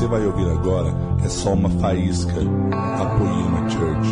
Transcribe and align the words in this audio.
você 0.00 0.06
vai 0.06 0.24
ouvir 0.24 0.50
agora 0.50 0.88
é 1.22 1.28
só 1.28 1.52
uma 1.52 1.68
faísca 1.68 2.32
da 2.32 3.18
Poema 3.18 3.68
Church. 3.68 4.08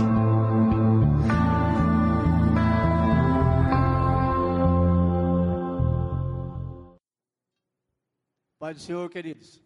Pai 8.58 8.74
do 8.74 8.80
Senhor, 8.80 9.08
queridos. 9.08 9.62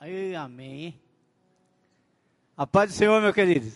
Aí, 0.00 0.34
amém. 0.34 0.98
A 2.56 2.66
paz 2.66 2.92
do 2.92 2.96
Senhor, 2.96 3.20
meu 3.20 3.34
querido. 3.34 3.70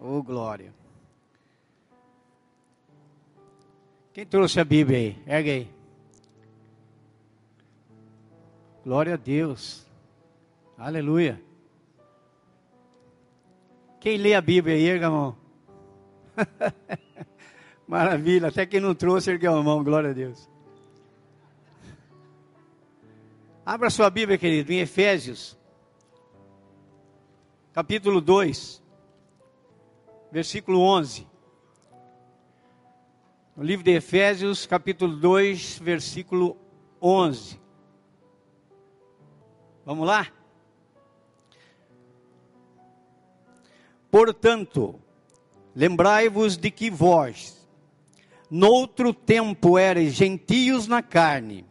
Ô, 0.00 0.16
oh, 0.16 0.22
glória. 0.22 0.72
Quem 4.14 4.24
trouxe 4.24 4.58
a 4.58 4.64
Bíblia 4.64 4.96
aí? 4.96 5.22
Ergue 5.26 5.50
aí. 5.50 5.75
Glória 8.86 9.14
a 9.14 9.16
Deus. 9.16 9.84
Aleluia. 10.78 11.42
Quem 13.98 14.16
lê 14.16 14.32
a 14.32 14.40
Bíblia 14.40 14.76
aí, 14.76 14.86
erga 14.86 15.08
a 15.08 15.10
mão. 15.10 15.36
Maravilha. 17.84 18.46
Até 18.46 18.64
quem 18.64 18.78
não 18.78 18.94
trouxe, 18.94 19.32
ergueu 19.32 19.56
a 19.56 19.60
mão. 19.60 19.82
Glória 19.82 20.10
a 20.10 20.12
Deus. 20.12 20.48
Abra 23.64 23.90
sua 23.90 24.08
Bíblia, 24.08 24.38
querido, 24.38 24.72
em 24.72 24.78
Efésios, 24.78 25.58
capítulo 27.72 28.20
2, 28.20 28.80
versículo 30.30 30.78
11. 30.78 31.26
No 33.56 33.64
livro 33.64 33.84
de 33.84 33.90
Efésios, 33.90 34.64
capítulo 34.64 35.16
2, 35.16 35.80
versículo 35.80 36.56
11. 37.02 37.65
Vamos 39.86 40.04
lá? 40.04 40.26
Portanto, 44.10 45.00
lembrai-vos 45.76 46.56
de 46.56 46.72
que 46.72 46.90
vós, 46.90 47.64
noutro 48.50 49.14
tempo, 49.14 49.78
eres 49.78 50.12
gentios 50.12 50.88
na 50.88 51.02
carne, 51.02 51.64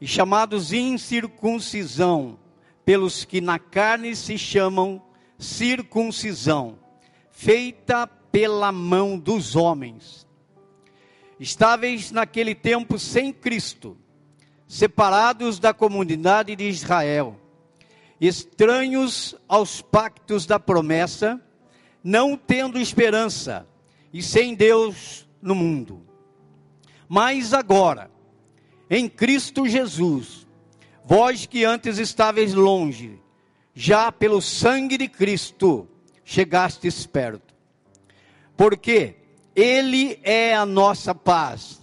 e 0.00 0.06
chamados 0.06 0.72
incircuncisão, 0.72 2.38
pelos 2.86 3.22
que 3.22 3.42
na 3.42 3.58
carne 3.58 4.16
se 4.16 4.38
chamam 4.38 5.02
circuncisão, 5.36 6.78
feita 7.30 8.06
pela 8.06 8.72
mão 8.72 9.18
dos 9.18 9.54
homens. 9.54 10.26
Estáveis 11.38 12.10
naquele 12.10 12.54
tempo 12.54 12.98
sem 12.98 13.30
Cristo, 13.30 13.94
separados 14.68 15.58
da 15.58 15.72
comunidade 15.72 16.54
de 16.54 16.68
Israel, 16.68 17.40
estranhos 18.20 19.34
aos 19.48 19.80
pactos 19.80 20.44
da 20.44 20.60
promessa, 20.60 21.40
não 22.04 22.36
tendo 22.36 22.78
esperança 22.78 23.66
e 24.12 24.22
sem 24.22 24.54
Deus 24.54 25.26
no 25.40 25.54
mundo. 25.54 26.02
Mas 27.08 27.54
agora, 27.54 28.10
em 28.90 29.08
Cristo 29.08 29.66
Jesus, 29.66 30.46
vós 31.02 31.46
que 31.46 31.64
antes 31.64 31.96
estáveis 31.96 32.52
longe, 32.52 33.18
já 33.74 34.12
pelo 34.12 34.42
sangue 34.42 34.98
de 34.98 35.08
Cristo 35.08 35.88
chegastes 36.22 37.06
perto. 37.06 37.54
Porque 38.54 39.16
Ele 39.56 40.18
é 40.22 40.54
a 40.54 40.66
nossa 40.66 41.14
paz 41.14 41.77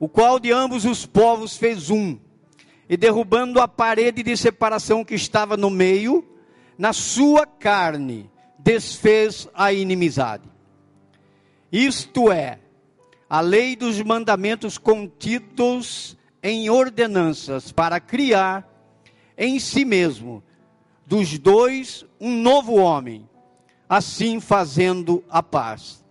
o 0.00 0.08
qual 0.08 0.40
de 0.40 0.50
ambos 0.50 0.86
os 0.86 1.04
povos 1.04 1.58
fez 1.58 1.90
um, 1.90 2.18
e 2.88 2.96
derrubando 2.96 3.60
a 3.60 3.68
parede 3.68 4.22
de 4.22 4.34
separação 4.34 5.04
que 5.04 5.14
estava 5.14 5.58
no 5.58 5.68
meio, 5.68 6.26
na 6.78 6.94
sua 6.94 7.46
carne 7.46 8.30
desfez 8.58 9.46
a 9.52 9.72
inimizade. 9.74 10.48
Isto 11.70 12.32
é, 12.32 12.58
a 13.28 13.42
lei 13.42 13.76
dos 13.76 14.00
mandamentos 14.00 14.78
contidos 14.78 16.16
em 16.42 16.70
ordenanças 16.70 17.70
para 17.70 18.00
criar 18.00 18.66
em 19.36 19.60
si 19.60 19.84
mesmo 19.84 20.42
dos 21.06 21.38
dois 21.38 22.06
um 22.18 22.40
novo 22.40 22.76
homem, 22.76 23.28
assim 23.86 24.40
fazendo 24.40 25.22
a 25.28 25.42
paz. 25.42 26.02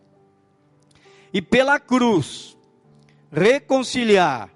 E 1.34 1.42
pela 1.42 1.80
cruz 1.80 2.56
reconciliar 3.32 4.50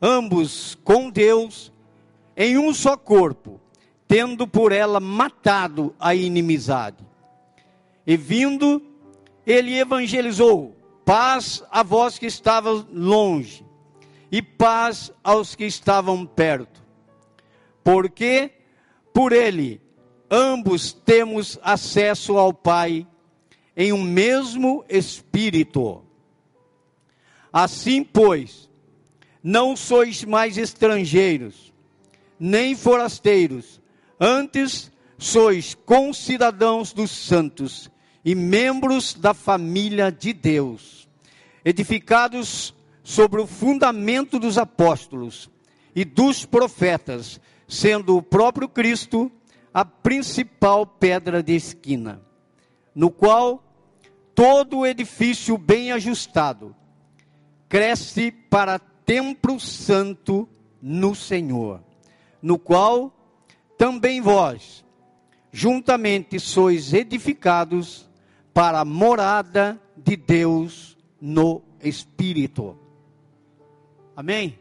ambos 0.00 0.76
com 0.84 1.10
Deus 1.10 1.72
em 2.36 2.56
um 2.56 2.72
só 2.72 2.96
corpo, 2.96 3.60
tendo 4.06 4.46
por 4.46 4.72
ela 4.72 5.00
matado 5.00 5.94
a 5.98 6.14
inimizade. 6.14 7.04
E 8.06 8.16
vindo, 8.16 8.82
ele 9.46 9.78
evangelizou: 9.78 10.76
paz 11.04 11.62
a 11.70 11.82
vós 11.82 12.18
que 12.18 12.26
estavam 12.26 12.86
longe, 12.92 13.64
e 14.30 14.40
paz 14.40 15.12
aos 15.22 15.54
que 15.54 15.64
estavam 15.64 16.24
perto. 16.24 16.82
Porque 17.82 18.52
por 19.12 19.32
ele 19.32 19.80
ambos 20.30 20.92
temos 20.92 21.58
acesso 21.62 22.36
ao 22.36 22.52
Pai 22.52 23.06
em 23.76 23.92
um 23.92 24.02
mesmo 24.02 24.84
espírito. 24.88 26.04
Assim, 27.52 28.04
pois, 28.04 28.68
não 29.42 29.76
sois 29.76 30.24
mais 30.24 30.58
estrangeiros, 30.58 31.72
nem 32.38 32.76
forasteiros, 32.76 33.80
antes 34.20 34.90
sois 35.16 35.74
concidadãos 35.74 36.92
dos 36.92 37.10
santos 37.10 37.90
e 38.24 38.34
membros 38.34 39.14
da 39.14 39.32
família 39.32 40.12
de 40.12 40.32
Deus, 40.32 41.08
edificados 41.64 42.74
sobre 43.02 43.40
o 43.40 43.46
fundamento 43.46 44.38
dos 44.38 44.58
apóstolos 44.58 45.50
e 45.94 46.04
dos 46.04 46.44
profetas, 46.44 47.40
sendo 47.66 48.16
o 48.16 48.22
próprio 48.22 48.68
Cristo 48.68 49.32
a 49.72 49.84
principal 49.84 50.86
pedra 50.86 51.42
de 51.42 51.54
esquina, 51.54 52.20
no 52.94 53.10
qual 53.10 53.62
todo 54.34 54.78
o 54.78 54.86
edifício 54.86 55.56
bem 55.56 55.90
ajustado 55.92 56.74
cresce 57.68 58.30
para 58.30 58.78
templo 58.78 59.58
santo 59.60 60.48
no 60.80 61.14
Senhor, 61.14 61.82
no 62.40 62.58
qual 62.58 63.12
também 63.76 64.20
vós, 64.20 64.84
juntamente 65.52 66.38
sois 66.38 66.92
edificados 66.92 68.08
para 68.52 68.80
a 68.80 68.84
morada 68.84 69.80
de 69.96 70.16
Deus 70.16 70.96
no 71.20 71.62
Espírito. 71.82 72.76
Amém? 74.16 74.58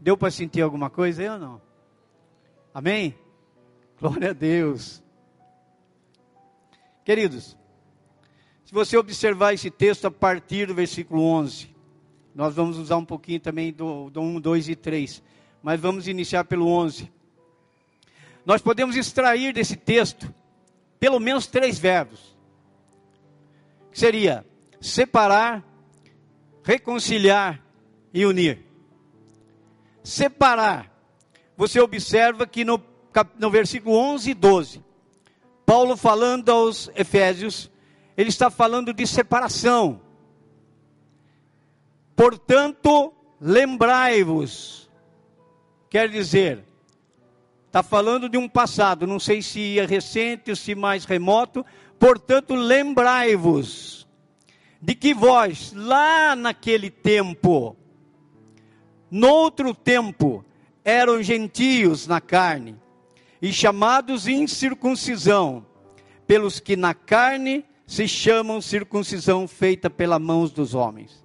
Deu 0.00 0.16
para 0.16 0.30
sentir 0.30 0.60
alguma 0.60 0.90
coisa 0.90 1.22
aí 1.22 1.28
ou 1.28 1.38
não? 1.38 1.62
Amém? 2.74 3.14
Glória 3.98 4.30
a 4.30 4.34
Deus. 4.34 5.02
Queridos, 7.04 7.56
se 8.64 8.72
você 8.72 8.96
observar 8.96 9.54
esse 9.54 9.70
texto 9.70 10.06
a 10.06 10.10
partir 10.10 10.66
do 10.66 10.74
versículo 10.74 11.22
11, 11.22 11.73
nós 12.34 12.54
vamos 12.54 12.78
usar 12.78 12.96
um 12.96 13.04
pouquinho 13.04 13.38
também 13.38 13.72
do, 13.72 14.10
do 14.10 14.20
1, 14.20 14.40
2 14.40 14.68
e 14.70 14.74
3. 14.74 15.22
Mas 15.62 15.80
vamos 15.80 16.08
iniciar 16.08 16.44
pelo 16.44 16.66
11. 16.66 17.10
Nós 18.44 18.60
podemos 18.60 18.96
extrair 18.96 19.54
desse 19.54 19.76
texto 19.76 20.34
pelo 20.98 21.20
menos 21.20 21.46
três 21.46 21.78
verbos. 21.78 22.36
Que 23.92 23.98
seria 23.98 24.44
separar, 24.80 25.62
reconciliar 26.64 27.62
e 28.12 28.26
unir. 28.26 28.66
Separar. 30.02 30.92
Você 31.56 31.80
observa 31.80 32.46
que 32.48 32.64
no, 32.64 32.82
no 33.38 33.48
versículo 33.48 33.94
11 33.96 34.30
e 34.30 34.34
12, 34.34 34.84
Paulo 35.64 35.96
falando 35.96 36.50
aos 36.50 36.90
Efésios, 36.96 37.70
ele 38.16 38.28
está 38.28 38.50
falando 38.50 38.92
de 38.92 39.06
separação 39.06 40.00
Portanto, 42.16 43.12
lembrai-vos. 43.40 44.90
Quer 45.90 46.08
dizer, 46.08 46.64
está 47.66 47.82
falando 47.82 48.28
de 48.28 48.38
um 48.38 48.48
passado, 48.48 49.06
não 49.06 49.18
sei 49.18 49.42
se 49.42 49.78
é 49.78 49.84
recente 49.84 50.50
ou 50.50 50.56
se 50.56 50.74
mais 50.74 51.04
remoto. 51.04 51.64
Portanto, 51.98 52.54
lembrai-vos 52.54 54.06
de 54.80 54.94
que 54.94 55.14
vós, 55.14 55.72
lá 55.74 56.36
naquele 56.36 56.90
tempo, 56.90 57.74
noutro 59.10 59.74
tempo, 59.74 60.44
eram 60.84 61.22
gentios 61.22 62.06
na 62.06 62.20
carne 62.20 62.76
e 63.40 63.52
chamados 63.52 64.28
incircuncisão, 64.28 65.64
pelos 66.26 66.60
que 66.60 66.76
na 66.76 66.92
carne 66.92 67.64
se 67.86 68.06
chamam 68.06 68.60
circuncisão 68.60 69.48
feita 69.48 69.88
pelas 69.88 70.20
mãos 70.20 70.50
dos 70.50 70.74
homens. 70.74 71.23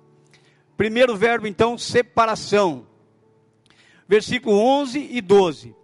Primeiro 0.79 1.17
verbo, 1.17 1.45
então, 1.45 1.77
separação. 1.77 2.87
versículo 4.07 4.55
11 4.55 5.09
e 5.11 5.19
12. 5.19 5.75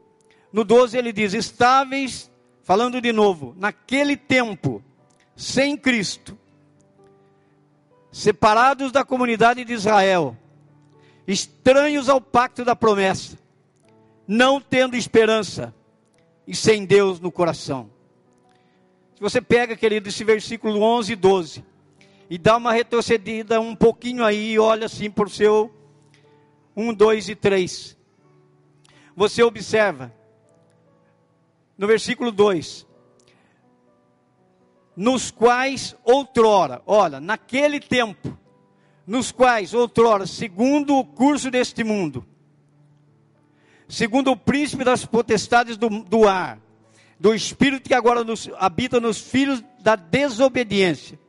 No 0.53 0.63
12 0.63 0.97
ele 0.97 1.12
diz: 1.12 1.33
Estáveis, 1.33 2.31
falando 2.63 3.01
de 3.01 3.12
novo, 3.12 3.53
naquele 3.57 4.15
tempo, 4.15 4.81
sem 5.36 5.75
Cristo, 5.75 6.39
separados 8.09 8.94
da 8.94 9.03
comunidade 9.03 9.65
de 9.65 9.74
Israel, 9.74 10.38
estranhos 11.27 12.07
ao 12.07 12.21
pacto 12.21 12.63
da 12.63 12.74
promessa, 12.74 13.38
não 14.25 14.62
tendo 14.62 14.95
esperança 14.95 15.75
e 16.47 16.56
sem 16.56 16.86
Deus 16.86 17.19
no 17.19 17.33
coração. 17.33 17.89
Se 19.15 19.19
você 19.19 19.42
pega, 19.42 19.75
querido, 19.75 20.07
esse 20.07 20.24
versículo 20.24 20.81
11 20.81 21.12
e 21.12 21.15
12, 21.18 21.65
e 22.30 22.38
dá 22.38 22.57
uma 22.57 22.74
retrocedida 22.74 23.60
um 23.60 23.75
pouquinho 23.75 24.24
aí, 24.24 24.54
e 24.54 24.60
olha 24.60 24.86
assim 24.86 25.10
por 25.10 25.30
seu 25.30 25.74
1, 26.75 26.94
2 26.94 27.30
e 27.30 27.36
3. 27.36 27.98
Você 29.16 29.44
observa, 29.44 30.13
no 31.77 31.88
versículo 31.88 32.31
2, 32.31 32.86
nos 34.95 35.30
quais 35.30 35.95
outrora, 36.04 36.81
olha, 36.86 37.19
naquele 37.19 37.80
tempo, 37.80 38.38
nos 39.06 39.31
quais 39.31 39.74
outrora, 39.74 40.25
segundo 40.25 40.98
o 40.98 41.06
curso 41.06 41.51
deste 41.51 41.83
mundo, 41.83 42.25
segundo 43.88 44.31
o 44.31 44.38
príncipe 44.38 44.83
das 44.83 45.06
potestades 45.06 45.78
do, 45.78 45.89
do 45.89 46.28
ar, 46.28 46.60
do 47.19 47.33
espírito 47.33 47.88
que 47.88 47.94
agora 47.94 48.24
nos, 48.24 48.50
habita 48.57 49.00
nos 49.00 49.19
filhos 49.19 49.63
da 49.80 49.95
desobediência, 49.95 51.19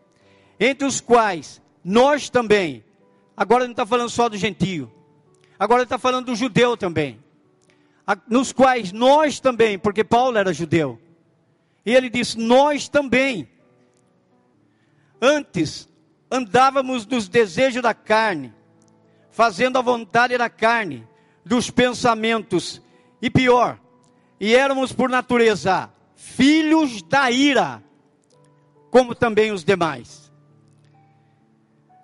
entre 0.59 0.87
os 0.87 1.01
quais 1.01 1.63
nós 1.85 2.29
também, 2.29 2.85
agora 3.37 3.65
não 3.65 3.73
está 3.73 3.87
falando 3.87 4.11
só 4.11 4.29
do 4.29 4.37
gentio, 4.37 4.91
agora 5.59 5.83
está 5.83 5.99
falando 5.99 6.27
do 6.27 6.37
judeu 6.37 6.77
também, 6.77 7.19
nos 8.29 8.53
quais 8.53 8.93
nós 8.93 9.41
também, 9.41 9.79
porque 9.79 10.05
Paulo 10.05 10.39
era 10.39 10.53
judeu, 10.53 11.01
e 11.85 11.95
ele 11.95 12.11
disse: 12.11 12.39
Nós 12.39 12.89
também, 12.89 13.49
Antes 15.21 15.89
andávamos 16.31 17.07
nos 17.07 17.29
desejos 17.29 17.83
da 17.83 17.95
carne, 17.95 18.53
fazendo 19.31 19.79
a 19.79 19.83
vontade 19.83 20.37
da 20.37 20.51
carne, 20.51 21.07
dos 21.45 21.71
pensamentos, 21.71 22.83
e 23.23 23.31
pior, 23.31 23.81
e 24.39 24.55
éramos 24.55 24.93
por 24.93 25.09
natureza 25.09 25.91
filhos 26.15 27.03
da 27.03 27.31
ira, 27.31 27.83
como 28.91 29.15
também 29.15 29.53
os 29.53 29.65
demais. 29.65 30.26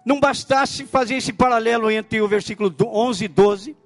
Não 0.04 0.18
bastasse 0.18 0.84
fazer 0.84 1.16
esse 1.16 1.32
paralelo 1.32 1.90
entre 1.90 2.20
o 2.20 2.28
versículo 2.28 2.74
11 2.80 3.24
e 3.24 3.28
12, 3.28 3.76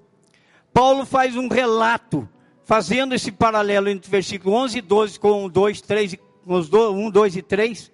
Paulo 0.73 1.05
faz 1.05 1.35
um 1.35 1.47
relato, 1.47 2.27
fazendo 2.63 3.13
esse 3.13 3.31
paralelo 3.31 3.89
entre 3.89 4.07
o 4.07 4.11
versículo 4.11 4.55
11 4.55 4.77
e 4.77 4.81
12 4.81 5.19
com 5.19 5.49
2, 5.49 5.81
3, 5.81 6.15
1, 6.45 7.09
2 7.11 7.35
e 7.35 7.41
3, 7.41 7.91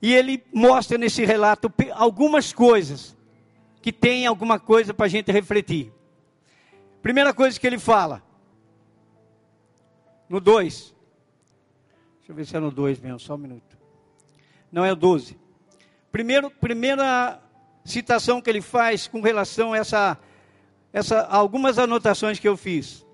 e 0.00 0.12
ele 0.12 0.42
mostra 0.52 0.98
nesse 0.98 1.24
relato 1.24 1.72
algumas 1.92 2.52
coisas 2.52 3.16
que 3.80 3.92
tem 3.92 4.26
alguma 4.26 4.58
coisa 4.58 4.92
para 4.92 5.06
a 5.06 5.08
gente 5.08 5.30
refletir. 5.30 5.92
Primeira 7.02 7.32
coisa 7.34 7.58
que 7.58 7.66
ele 7.66 7.78
fala, 7.78 8.22
no 10.28 10.40
2. 10.40 10.94
Deixa 12.18 12.32
eu 12.32 12.34
ver 12.34 12.46
se 12.46 12.56
é 12.56 12.60
no 12.60 12.70
2 12.70 13.00
mesmo, 13.00 13.18
só 13.20 13.34
um 13.34 13.38
minuto. 13.38 13.76
Não 14.70 14.84
é 14.84 14.92
o 14.92 14.96
12. 14.96 15.36
Primeiro, 16.12 16.50
primeira 16.50 17.40
citação 17.84 18.40
que 18.40 18.48
ele 18.48 18.60
faz 18.60 19.08
com 19.08 19.20
relação 19.20 19.72
a 19.72 19.78
essa, 19.78 20.18
essa 20.92 21.26
algumas 21.26 21.78
anotações 21.78 22.38
que 22.38 22.46
eu 22.46 22.56
fiz. 22.56 23.04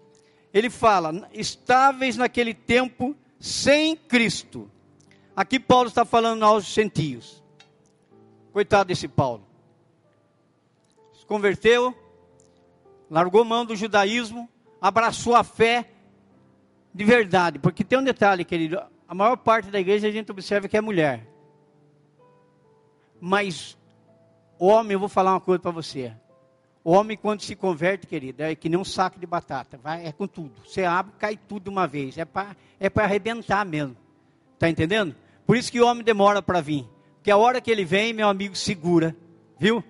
Ele 0.53 0.69
fala: 0.69 1.27
estáveis 1.33 2.19
naquele 2.19 2.53
tempo 2.53 3.17
sem 3.41 3.97
Cristo 3.97 4.71
Aqui 5.39 5.61
Paulo 5.61 5.87
está 5.87 6.05
falando 6.05 6.45
aos 6.45 6.65
gentios. 6.65 7.45
Coitado 8.53 8.89
desse 8.89 9.07
Paulo. 9.07 9.47
Se 11.13 11.25
converteu, 11.25 11.97
largou 13.09 13.45
mão 13.45 13.65
do 13.65 13.77
judaísmo, 13.77 14.49
abraçou 14.81 15.37
a 15.37 15.45
fé 15.45 15.93
de 16.93 17.05
verdade. 17.05 17.61
Porque 17.61 17.85
tem 17.85 18.01
um 18.01 18.03
detalhe, 18.03 18.45
querido: 18.45 18.83
a 19.07 19.15
maior 19.15 19.37
parte 19.37 19.71
da 19.71 19.79
igreja 19.79 20.09
a 20.09 20.11
gente 20.11 20.29
observa 20.29 20.67
que 20.67 20.77
é 20.77 20.81
mulher. 20.81 21.25
Mas, 23.21 23.77
homem, 24.59 24.93
eu 24.93 25.01
vou 25.01 25.09
falar 25.09 25.33
uma 25.33 25.41
coisa 25.41 25.61
para 25.61 25.71
você. 25.71 26.13
O 26.85 26.93
homem, 26.93 27.17
quando 27.17 27.43
se 27.43 27.55
converte, 27.55 28.07
querido, 28.07 28.43
é 28.43 28.55
que 28.55 28.69
nem 28.69 28.79
um 28.79 28.85
saco 28.85 29.19
de 29.19 29.27
batata. 29.27 29.79
Vai, 29.83 30.07
é 30.07 30.13
com 30.13 30.27
tudo. 30.27 30.53
Você 30.65 30.85
abre, 30.85 31.13
cai 31.19 31.37
tudo 31.37 31.65
de 31.65 31.71
uma 31.71 31.87
vez. 31.87 32.17
É 32.17 32.25
para 32.25 32.57
é 32.81 32.91
arrebentar 33.03 33.65
mesmo. 33.67 33.97
Está 34.55 34.69
entendendo? 34.69 35.15
Por 35.47 35.57
isso 35.57 35.71
que 35.71 35.81
o 35.81 35.87
homem 35.87 36.03
demora 36.03 36.41
para 36.41 36.61
vir. 36.61 36.89
Porque 37.17 37.31
a 37.31 37.37
hora 37.37 37.61
que 37.61 37.71
ele 37.71 37.85
vem, 37.85 38.13
meu 38.13 38.29
amigo, 38.29 38.57
segura. 38.57 39.15
Viu? 39.59 39.85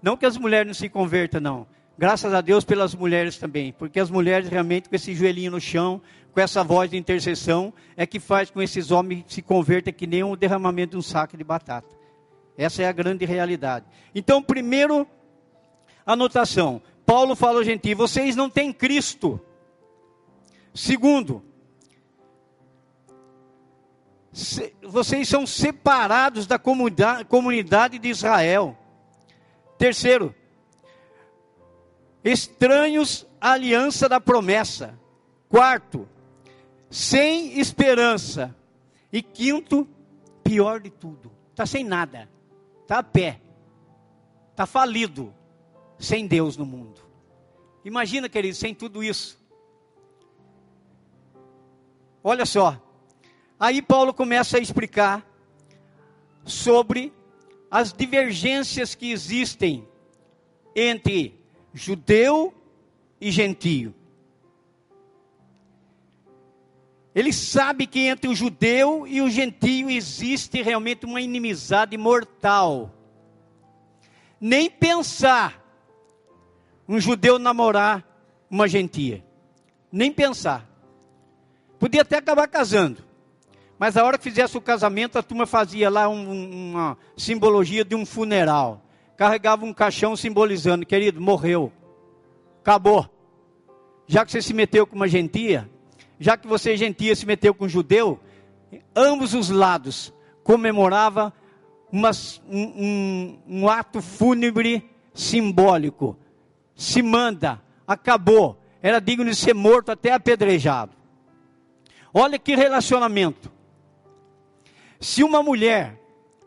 Não 0.00 0.16
que 0.16 0.24
as 0.24 0.36
mulheres 0.36 0.66
não 0.66 0.74
se 0.74 0.88
convertam, 0.88 1.40
não. 1.40 1.66
Graças 1.98 2.32
a 2.32 2.40
Deus 2.40 2.64
pelas 2.64 2.94
mulheres 2.94 3.36
também. 3.36 3.72
Porque 3.72 4.00
as 4.00 4.10
mulheres 4.10 4.48
realmente 4.48 4.88
com 4.88 4.94
esse 4.94 5.14
joelhinho 5.14 5.50
no 5.50 5.60
chão, 5.60 6.00
com 6.32 6.40
essa 6.40 6.62
voz 6.62 6.90
de 6.90 6.96
intercessão, 6.96 7.74
é 7.96 8.06
que 8.06 8.20
faz 8.20 8.50
com 8.50 8.60
que 8.60 8.64
esses 8.64 8.90
homens 8.90 9.24
se 9.28 9.42
convertam 9.42 9.92
que 9.92 10.06
nem 10.06 10.22
o 10.22 10.36
derramamento 10.36 10.92
de 10.92 10.96
um 10.96 11.02
saco 11.02 11.36
de 11.36 11.44
batata. 11.44 11.97
Essa 12.58 12.82
é 12.82 12.88
a 12.88 12.92
grande 12.92 13.24
realidade. 13.24 13.86
Então, 14.12 14.42
primeiro, 14.42 15.06
anotação. 16.04 16.82
Paulo 17.06 17.36
fala 17.36 17.58
ao 17.58 17.64
vocês 17.94 18.34
não 18.34 18.50
têm 18.50 18.72
Cristo. 18.72 19.40
Segundo, 20.74 21.40
vocês 24.82 25.28
são 25.28 25.46
separados 25.46 26.48
da 26.48 26.58
comunidade 26.58 27.96
de 27.96 28.08
Israel. 28.08 28.76
Terceiro, 29.78 30.34
estranhos 32.24 33.24
à 33.40 33.52
aliança 33.52 34.08
da 34.08 34.20
promessa. 34.20 34.98
Quarto, 35.48 36.08
sem 36.90 37.60
esperança. 37.60 38.52
E 39.12 39.22
quinto, 39.22 39.88
pior 40.42 40.80
de 40.80 40.90
tudo, 40.90 41.30
está 41.52 41.64
sem 41.64 41.84
nada, 41.84 42.28
está 42.88 43.00
a 43.00 43.02
pé, 43.02 43.38
está 44.50 44.64
falido, 44.64 45.34
sem 45.98 46.26
Deus 46.26 46.56
no 46.56 46.64
mundo. 46.64 47.02
Imagina, 47.84 48.28
querido, 48.28 48.56
sem 48.56 48.74
tudo 48.74 49.04
isso. 49.04 49.38
Olha 52.24 52.46
só, 52.46 52.80
Aí 53.60 53.82
Paulo 53.82 54.14
começa 54.14 54.56
a 54.56 54.60
explicar 54.60 55.26
sobre 56.44 57.12
as 57.68 57.92
divergências 57.92 58.94
que 58.94 59.10
existem 59.10 59.86
entre 60.76 61.34
judeu 61.74 62.54
e 63.20 63.32
gentio. 63.32 63.92
Ele 67.18 67.32
sabe 67.32 67.84
que 67.84 68.06
entre 68.06 68.30
o 68.30 68.34
judeu 68.34 69.04
e 69.04 69.20
o 69.20 69.28
gentio 69.28 69.90
existe 69.90 70.62
realmente 70.62 71.04
uma 71.04 71.20
inimizade 71.20 71.96
mortal. 71.96 72.94
Nem 74.40 74.70
pensar 74.70 75.60
um 76.88 77.00
judeu 77.00 77.36
namorar 77.36 78.06
uma 78.48 78.68
gentia. 78.68 79.24
Nem 79.90 80.12
pensar. 80.12 80.64
Podia 81.80 82.02
até 82.02 82.18
acabar 82.18 82.46
casando. 82.46 83.02
Mas 83.80 83.96
a 83.96 84.04
hora 84.04 84.16
que 84.16 84.22
fizesse 84.22 84.56
o 84.56 84.60
casamento, 84.60 85.18
a 85.18 85.22
turma 85.22 85.44
fazia 85.44 85.90
lá 85.90 86.08
um, 86.08 86.70
uma 86.70 86.96
simbologia 87.16 87.84
de 87.84 87.96
um 87.96 88.06
funeral. 88.06 88.80
Carregava 89.16 89.64
um 89.64 89.74
caixão 89.74 90.14
simbolizando, 90.14 90.86
querido, 90.86 91.20
morreu. 91.20 91.72
Acabou. 92.60 93.10
Já 94.06 94.24
que 94.24 94.30
você 94.30 94.40
se 94.40 94.54
meteu 94.54 94.86
com 94.86 94.94
uma 94.94 95.08
gentia, 95.08 95.68
já 96.18 96.36
que 96.36 96.46
você 96.46 96.76
gentia 96.76 97.14
se 97.14 97.26
meteu 97.26 97.54
com 97.54 97.68
judeu, 97.68 98.20
ambos 98.94 99.34
os 99.34 99.50
lados 99.50 100.12
comemorava 100.42 101.32
um, 101.92 102.02
um, 102.48 103.38
um 103.46 103.68
ato 103.68 104.00
fúnebre 104.00 104.88
simbólico. 105.14 106.16
Se 106.74 107.02
manda, 107.02 107.60
acabou. 107.86 108.62
Era 108.80 109.00
digno 109.00 109.24
de 109.24 109.36
ser 109.36 109.54
morto 109.54 109.90
até 109.90 110.12
apedrejado. 110.12 110.92
Olha 112.12 112.38
que 112.38 112.54
relacionamento. 112.54 113.50
Se 115.00 115.22
uma 115.22 115.42
mulher, 115.42 116.00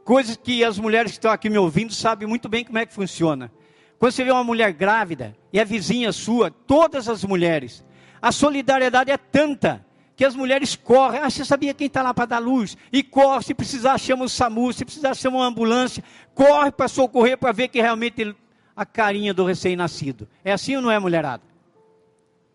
coisas 0.04 0.36
que 0.36 0.64
as 0.64 0.78
mulheres 0.78 1.12
que 1.12 1.18
estão 1.18 1.32
aqui 1.32 1.50
me 1.50 1.58
ouvindo 1.58 1.94
sabem 1.94 2.28
muito 2.28 2.50
bem 2.50 2.64
como 2.64 2.78
é 2.78 2.86
que 2.86 2.94
funciona. 2.94 3.52
Quando 4.00 4.14
você 4.14 4.24
vê 4.24 4.32
uma 4.32 4.44
mulher 4.44 4.74
grávida 4.74 5.36
e 5.54 5.60
a 5.60 5.64
vizinha 5.64 6.12
sua, 6.12 6.50
todas 6.50 7.08
as 7.08 7.24
mulheres, 7.24 7.84
a 8.22 8.32
solidariedade 8.32 9.12
é 9.12 9.18
tanta 9.18 9.86
que 10.16 10.24
as 10.24 10.36
mulheres 10.36 10.76
correm. 10.76 11.20
Ah, 11.22 11.30
você 11.30 11.44
sabia 11.44 11.74
quem 11.74 11.88
está 11.88 12.04
lá 12.04 12.14
para 12.14 12.26
dar 12.26 12.40
luz? 12.40 12.78
E 12.92 13.02
corre, 13.02 13.44
se 13.44 13.54
precisar, 13.54 13.98
chama 13.98 14.26
o 14.26 14.30
SAMU, 14.30 14.72
se 14.72 14.86
precisar, 14.86 15.16
chama 15.16 15.38
uma 15.38 15.48
ambulância. 15.48 16.04
Corre 16.36 16.72
para 16.72 16.88
socorrer 16.88 17.38
para 17.38 17.52
ver 17.52 17.70
que 17.70 17.82
realmente 17.82 18.36
a 18.76 18.86
carinha 18.86 19.34
do 19.34 19.44
recém-nascido. 19.46 20.28
É 20.44 20.52
assim 20.52 20.76
ou 20.76 20.82
não 20.82 20.92
é, 20.92 21.00
mulherada? 21.00 21.44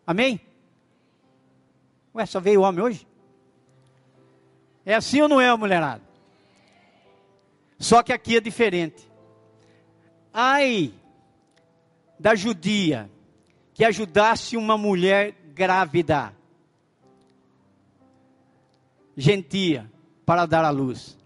Amém? 0.07 0.41
Ué, 2.15 2.25
só 2.25 2.39
veio 2.39 2.63
homem 2.63 2.85
hoje? 2.85 3.07
É 4.85 4.95
assim 4.95 5.21
ou 5.21 5.29
não 5.29 5.41
é, 5.41 5.55
mulherada? 5.57 6.03
Só 7.79 8.03
que 8.03 8.13
aqui 8.13 8.37
é 8.37 8.41
diferente. 8.41 9.11
Ai 10.33 10.93
da 12.19 12.35
judia 12.35 13.11
que 13.75 13.85
ajudasse 13.85 14.57
uma 14.57 14.79
mulher 14.79 15.35
grávida, 15.57 16.37
gentia, 19.17 19.91
para 20.27 20.45
dar 20.45 20.67
à 20.67 20.71
luz. 20.71 21.17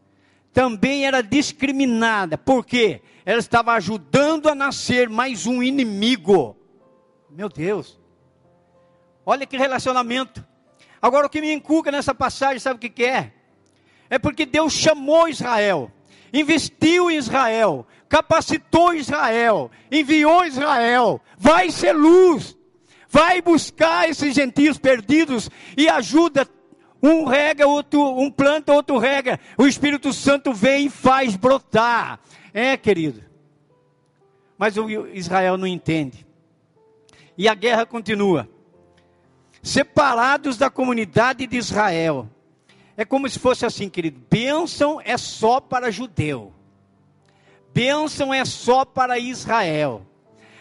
Também 0.52 1.04
era 1.04 1.20
discriminada, 1.20 2.38
porque 2.38 3.02
ela 3.25 3.40
estava 3.40 3.72
ajudando 3.72 4.49
a 4.49 4.54
nascer 4.54 5.08
mais 5.08 5.49
um 5.49 5.60
inimigo. 5.60 6.56
Meu 7.28 7.49
Deus, 7.49 7.99
olha 9.26 9.44
que 9.44 9.56
relacionamento. 9.56 10.46
Agora, 11.02 11.26
o 11.26 11.30
que 11.30 11.40
me 11.40 11.52
encuca 11.52 11.90
nessa 11.90 12.14
passagem, 12.14 12.60
sabe 12.60 12.76
o 12.76 12.80
que, 12.80 12.88
que 12.88 13.04
é? 13.04 13.32
É 14.08 14.16
porque 14.16 14.46
Deus 14.46 14.72
chamou 14.72 15.28
Israel, 15.28 15.90
investiu 16.32 17.10
em 17.10 17.16
Israel, 17.16 17.84
capacitou 18.08 18.94
Israel, 18.94 19.72
enviou 19.90 20.44
Israel, 20.44 21.20
vai 21.37 21.70
ser 21.70 21.92
luz, 21.92 22.56
vai 23.11 23.43
buscar 23.43 24.09
esses 24.09 24.35
gentios 24.35 24.79
perdidos 24.79 25.50
e 25.76 25.88
ajuda. 25.88 26.47
Um 27.02 27.25
rega, 27.25 27.67
outro, 27.67 28.19
um 28.19 28.31
planta, 28.31 28.73
outro 28.73 28.99
rega. 28.99 29.40
O 29.59 29.67
Espírito 29.67 30.12
Santo 30.12 30.52
vem 30.52 30.87
e 30.87 30.90
faz 30.90 31.35
brotar. 31.35 32.21
É, 32.52 32.76
querido. 32.76 33.23
Mas 34.57 34.76
o 34.76 34.88
Israel 35.09 35.57
não 35.57 35.67
entende. 35.67 36.26
E 37.37 37.49
a 37.49 37.55
guerra 37.55 37.87
continua. 37.87 38.49
Separados 39.62 40.57
da 40.59 40.69
comunidade 40.71 41.47
de 41.47 41.57
Israel. 41.57 42.29
É 42.97 43.05
como 43.05 43.29
se 43.29 43.38
fosse 43.38 43.64
assim, 43.64 43.88
querido. 43.88 44.21
Bênção 44.31 45.00
é 45.02 45.17
só 45.17 45.59
para 45.59 45.90
judeu. 45.90 46.52
Bênção 47.73 48.33
é 48.33 48.45
só 48.45 48.85
para 48.85 49.19
Israel. 49.19 50.07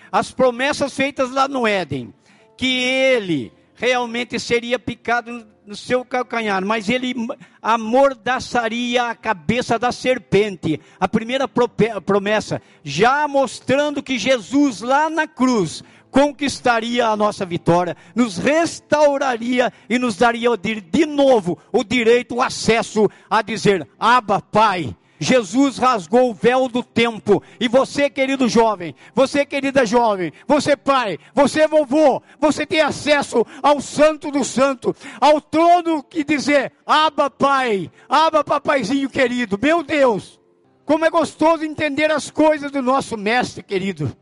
As 0.10 0.32
promessas 0.32 0.94
feitas 0.94 1.32
lá 1.32 1.48
no 1.48 1.68
Éden, 1.68 2.14
que 2.60 2.84
ele 2.84 3.54
realmente 3.74 4.38
seria 4.38 4.78
picado 4.78 5.48
no 5.66 5.78
seu 5.78 6.04
calcanhar, 6.04 6.66
mas 6.66 6.90
ele 6.90 7.16
amordaçaria 7.62 9.06
a 9.06 9.16
cabeça 9.16 9.80
da 9.80 9.94
serpente. 9.94 10.82
A 11.00 11.08
primeira 11.08 11.48
promessa, 11.48 12.62
já 12.84 13.26
mostrando 13.30 14.04
que 14.04 14.20
Jesus 14.20 14.82
lá 14.82 15.10
na 15.10 15.26
cruz 15.26 15.86
conquistaria 16.12 17.08
a 17.08 17.16
nossa 17.16 17.46
vitória, 17.46 17.96
nos 18.14 18.38
restauraria 18.38 19.72
e 19.90 19.98
nos 19.98 20.18
daria 20.18 20.50
de 20.58 21.06
novo 21.06 21.58
o 21.72 21.82
direito, 21.82 22.36
o 22.36 22.42
acesso 22.42 23.10
a 23.30 23.42
dizer: 23.42 23.88
Abba, 23.98 24.42
Pai. 24.42 24.94
Jesus 25.20 25.78
rasgou 25.78 26.30
o 26.30 26.34
véu 26.34 26.70
do 26.70 26.82
tempo. 26.82 27.44
E 27.60 27.68
você, 27.68 28.10
querido 28.10 28.48
jovem, 28.48 28.96
você, 29.14 29.46
querida 29.46 29.86
jovem, 29.86 30.32
você, 30.48 30.78
pai, 30.78 31.20
você, 31.34 31.68
vovô, 31.68 32.22
você 32.40 32.66
tem 32.66 32.80
acesso 32.80 33.46
ao 33.62 33.82
Santo 33.82 34.32
do 34.32 34.44
Santo, 34.44 34.96
ao 35.20 35.42
trono 35.42 36.02
que 36.02 36.24
dizer: 36.24 36.72
Aba, 36.86 37.30
Pai, 37.30 37.92
Aba, 38.08 38.44
papaizinho 38.44 39.10
querido. 39.10 39.60
Meu 39.62 39.84
Deus, 39.84 40.40
como 40.86 41.06
é 41.06 41.10
gostoso 41.10 41.66
entender 41.66 42.10
as 42.12 42.32
coisas 42.32 42.72
do 42.72 42.82
nosso 42.82 43.18
Mestre 43.18 43.62
querido. 43.62 44.16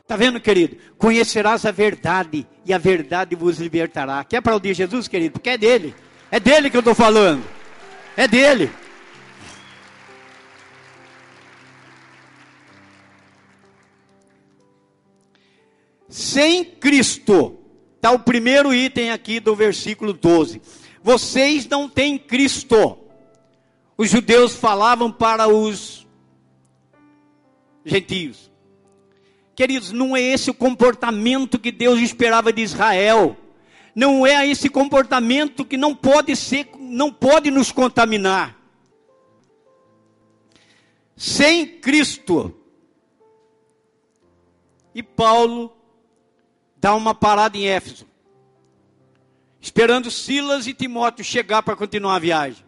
Está 0.00 0.16
vendo, 0.16 0.40
querido? 0.40 0.76
Conhecerás 0.98 1.64
a 1.64 1.70
verdade 1.70 2.46
e 2.66 2.74
a 2.74 2.78
verdade 2.78 3.36
vos 3.36 3.58
libertará. 3.58 4.22
Quer 4.24 4.42
dia 4.60 4.74
Jesus, 4.74 5.06
querido? 5.06 5.34
Porque 5.34 5.50
é 5.50 5.56
dele. 5.56 5.94
É 6.30 6.40
dele 6.40 6.68
que 6.68 6.76
eu 6.76 6.80
estou 6.80 6.94
falando. 6.94 7.42
É 8.16 8.26
dele. 8.26 8.70
Sem 16.12 16.62
Cristo, 16.62 17.58
está 17.96 18.10
o 18.10 18.18
primeiro 18.18 18.74
item 18.74 19.10
aqui 19.10 19.40
do 19.40 19.56
versículo 19.56 20.12
12. 20.12 20.60
Vocês 21.02 21.66
não 21.66 21.88
têm 21.88 22.18
Cristo. 22.18 22.98
Os 23.96 24.10
judeus 24.10 24.54
falavam 24.54 25.10
para 25.10 25.48
os 25.48 26.06
gentios. 27.82 28.52
Queridos, 29.54 29.90
não 29.90 30.14
é 30.14 30.20
esse 30.20 30.50
o 30.50 30.54
comportamento 30.54 31.58
que 31.58 31.72
Deus 31.72 31.98
esperava 31.98 32.52
de 32.52 32.60
Israel. 32.60 33.34
Não 33.94 34.26
é 34.26 34.46
esse 34.46 34.68
comportamento 34.68 35.64
que 35.64 35.78
não 35.78 35.94
pode 35.94 36.36
ser, 36.36 36.68
não 36.78 37.10
pode 37.10 37.50
nos 37.50 37.72
contaminar. 37.72 38.54
Sem 41.16 41.66
Cristo. 41.66 42.54
E 44.94 45.02
Paulo 45.02 45.74
dá 46.82 46.96
uma 46.96 47.14
parada 47.14 47.56
em 47.56 47.68
Éfeso, 47.68 48.04
esperando 49.60 50.10
Silas 50.10 50.66
e 50.66 50.74
Timóteo 50.74 51.24
chegar 51.24 51.62
para 51.62 51.76
continuar 51.76 52.16
a 52.16 52.18
viagem. 52.18 52.64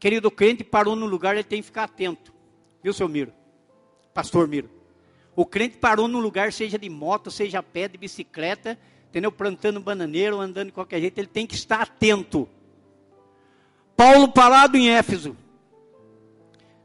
Querido, 0.00 0.26
o 0.26 0.30
crente 0.30 0.64
parou 0.64 0.96
no 0.96 1.06
lugar, 1.06 1.34
ele 1.34 1.44
tem 1.44 1.60
que 1.60 1.66
ficar 1.66 1.84
atento. 1.84 2.34
Viu, 2.82 2.92
seu 2.92 3.08
Miro? 3.08 3.32
pastor 4.12 4.48
Miro. 4.48 4.68
O 5.36 5.46
crente 5.46 5.76
parou 5.76 6.08
num 6.08 6.18
lugar, 6.18 6.52
seja 6.52 6.76
de 6.76 6.90
moto, 6.90 7.30
seja 7.30 7.60
a 7.60 7.62
pé, 7.62 7.86
de 7.86 7.96
bicicleta, 7.96 8.76
entendeu? 9.08 9.30
Plantando 9.30 9.80
bananeiro, 9.80 10.40
andando 10.40 10.66
de 10.66 10.72
qualquer 10.72 11.00
jeito, 11.00 11.18
ele 11.18 11.28
tem 11.28 11.46
que 11.46 11.54
estar 11.54 11.80
atento. 11.80 12.48
Paulo 13.96 14.28
parado 14.28 14.76
em 14.76 14.90
Éfeso. 14.90 15.36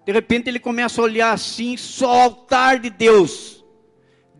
De 0.06 0.12
repente 0.12 0.50
ele 0.50 0.60
começa 0.60 1.02
a 1.02 1.04
olhar 1.04 1.32
assim, 1.32 1.76
só 1.78 2.08
o 2.08 2.22
altar 2.22 2.80
de 2.80 2.92
Deus. 2.92 3.59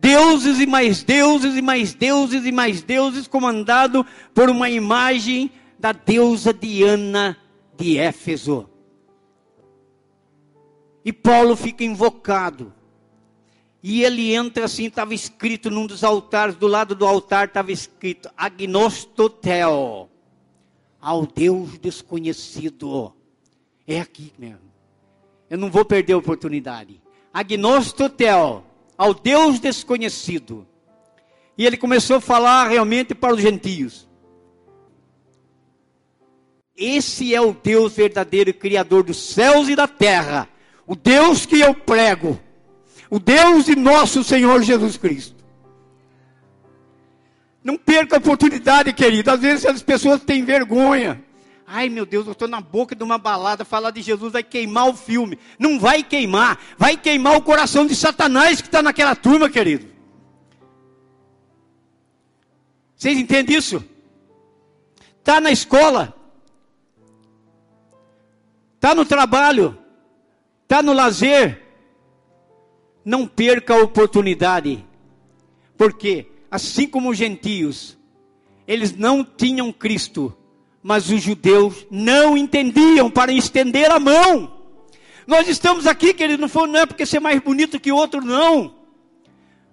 Deuses 0.00 0.58
e 0.58 0.66
mais 0.66 1.02
deuses 1.02 1.54
e 1.54 1.60
mais 1.60 1.92
deuses 1.92 2.46
e 2.46 2.50
mais 2.50 2.82
deuses, 2.82 3.28
comandado 3.28 4.04
por 4.34 4.48
uma 4.48 4.70
imagem 4.70 5.52
da 5.78 5.92
deusa 5.92 6.54
Diana 6.54 7.36
de 7.76 7.98
Éfeso. 7.98 8.66
E 11.04 11.12
Paulo 11.12 11.54
fica 11.54 11.84
invocado. 11.84 12.72
E 13.82 14.02
ele 14.02 14.34
entra 14.34 14.64
assim, 14.64 14.86
estava 14.86 15.14
escrito 15.14 15.70
num 15.70 15.86
dos 15.86 16.02
altares, 16.02 16.54
do 16.54 16.66
lado 16.66 16.94
do 16.94 17.06
altar 17.06 17.48
estava 17.48 17.70
escrito 17.70 18.30
Agnostotel, 18.36 20.10
ao 20.98 21.26
Deus 21.26 21.78
desconhecido. 21.78 23.12
É 23.86 24.00
aqui 24.00 24.32
mesmo. 24.38 24.70
Eu 25.50 25.58
não 25.58 25.70
vou 25.70 25.84
perder 25.84 26.14
a 26.14 26.18
oportunidade. 26.18 27.02
Agnostotel, 27.32 28.64
ao 29.00 29.14
Deus 29.14 29.58
desconhecido. 29.58 30.66
E 31.56 31.64
ele 31.64 31.78
começou 31.78 32.16
a 32.16 32.20
falar 32.20 32.68
realmente 32.68 33.14
para 33.14 33.32
os 33.32 33.40
gentios. 33.40 34.06
Esse 36.76 37.34
é 37.34 37.40
o 37.40 37.54
Deus 37.54 37.94
verdadeiro, 37.94 38.52
Criador 38.52 39.02
dos 39.02 39.16
céus 39.16 39.70
e 39.70 39.74
da 39.74 39.88
terra. 39.88 40.46
O 40.86 40.94
Deus 40.94 41.46
que 41.46 41.60
eu 41.60 41.74
prego 41.74 42.38
o 43.08 43.18
Deus 43.18 43.64
de 43.64 43.74
nosso 43.74 44.22
Senhor 44.22 44.62
Jesus 44.62 44.98
Cristo. 44.98 45.44
Não 47.64 47.78
perca 47.78 48.16
a 48.16 48.18
oportunidade, 48.18 48.92
querido. 48.92 49.30
Às 49.30 49.40
vezes 49.40 49.66
as 49.66 49.82
pessoas 49.82 50.22
têm 50.22 50.44
vergonha. 50.44 51.24
Ai 51.72 51.88
meu 51.88 52.04
Deus, 52.04 52.26
eu 52.26 52.32
estou 52.32 52.48
na 52.48 52.60
boca 52.60 52.96
de 52.96 53.04
uma 53.04 53.16
balada, 53.16 53.64
falar 53.64 53.92
de 53.92 54.02
Jesus 54.02 54.32
vai 54.32 54.42
queimar 54.42 54.88
o 54.88 54.92
filme. 54.92 55.38
Não 55.56 55.78
vai 55.78 56.02
queimar, 56.02 56.58
vai 56.76 56.96
queimar 56.96 57.36
o 57.36 57.42
coração 57.42 57.86
de 57.86 57.94
Satanás 57.94 58.60
que 58.60 58.66
está 58.66 58.82
naquela 58.82 59.14
turma, 59.14 59.48
querido. 59.48 59.86
Vocês 62.96 63.16
entendem 63.16 63.56
isso? 63.56 63.84
Está 65.20 65.40
na 65.40 65.52
escola, 65.52 66.12
está 68.74 68.92
no 68.92 69.04
trabalho, 69.04 69.78
está 70.64 70.82
no 70.82 70.92
lazer, 70.92 71.62
não 73.04 73.28
perca 73.28 73.74
a 73.74 73.82
oportunidade, 73.82 74.84
porque 75.78 76.26
assim 76.50 76.88
como 76.88 77.10
os 77.10 77.16
gentios, 77.16 77.96
eles 78.66 78.90
não 78.90 79.24
tinham 79.24 79.72
Cristo, 79.72 80.36
mas 80.82 81.10
os 81.10 81.22
judeus 81.22 81.86
não 81.90 82.36
entendiam 82.36 83.10
para 83.10 83.32
estender 83.32 83.90
a 83.90 83.98
mão. 83.98 84.60
Nós 85.26 85.48
estamos 85.48 85.86
aqui, 85.86 86.14
querido, 86.14 86.46
não, 86.46 86.66
não 86.66 86.80
é 86.80 86.86
porque 86.86 87.06
ser 87.06 87.20
mais 87.20 87.40
bonito 87.40 87.78
que 87.78 87.92
outro, 87.92 88.20
não. 88.20 88.74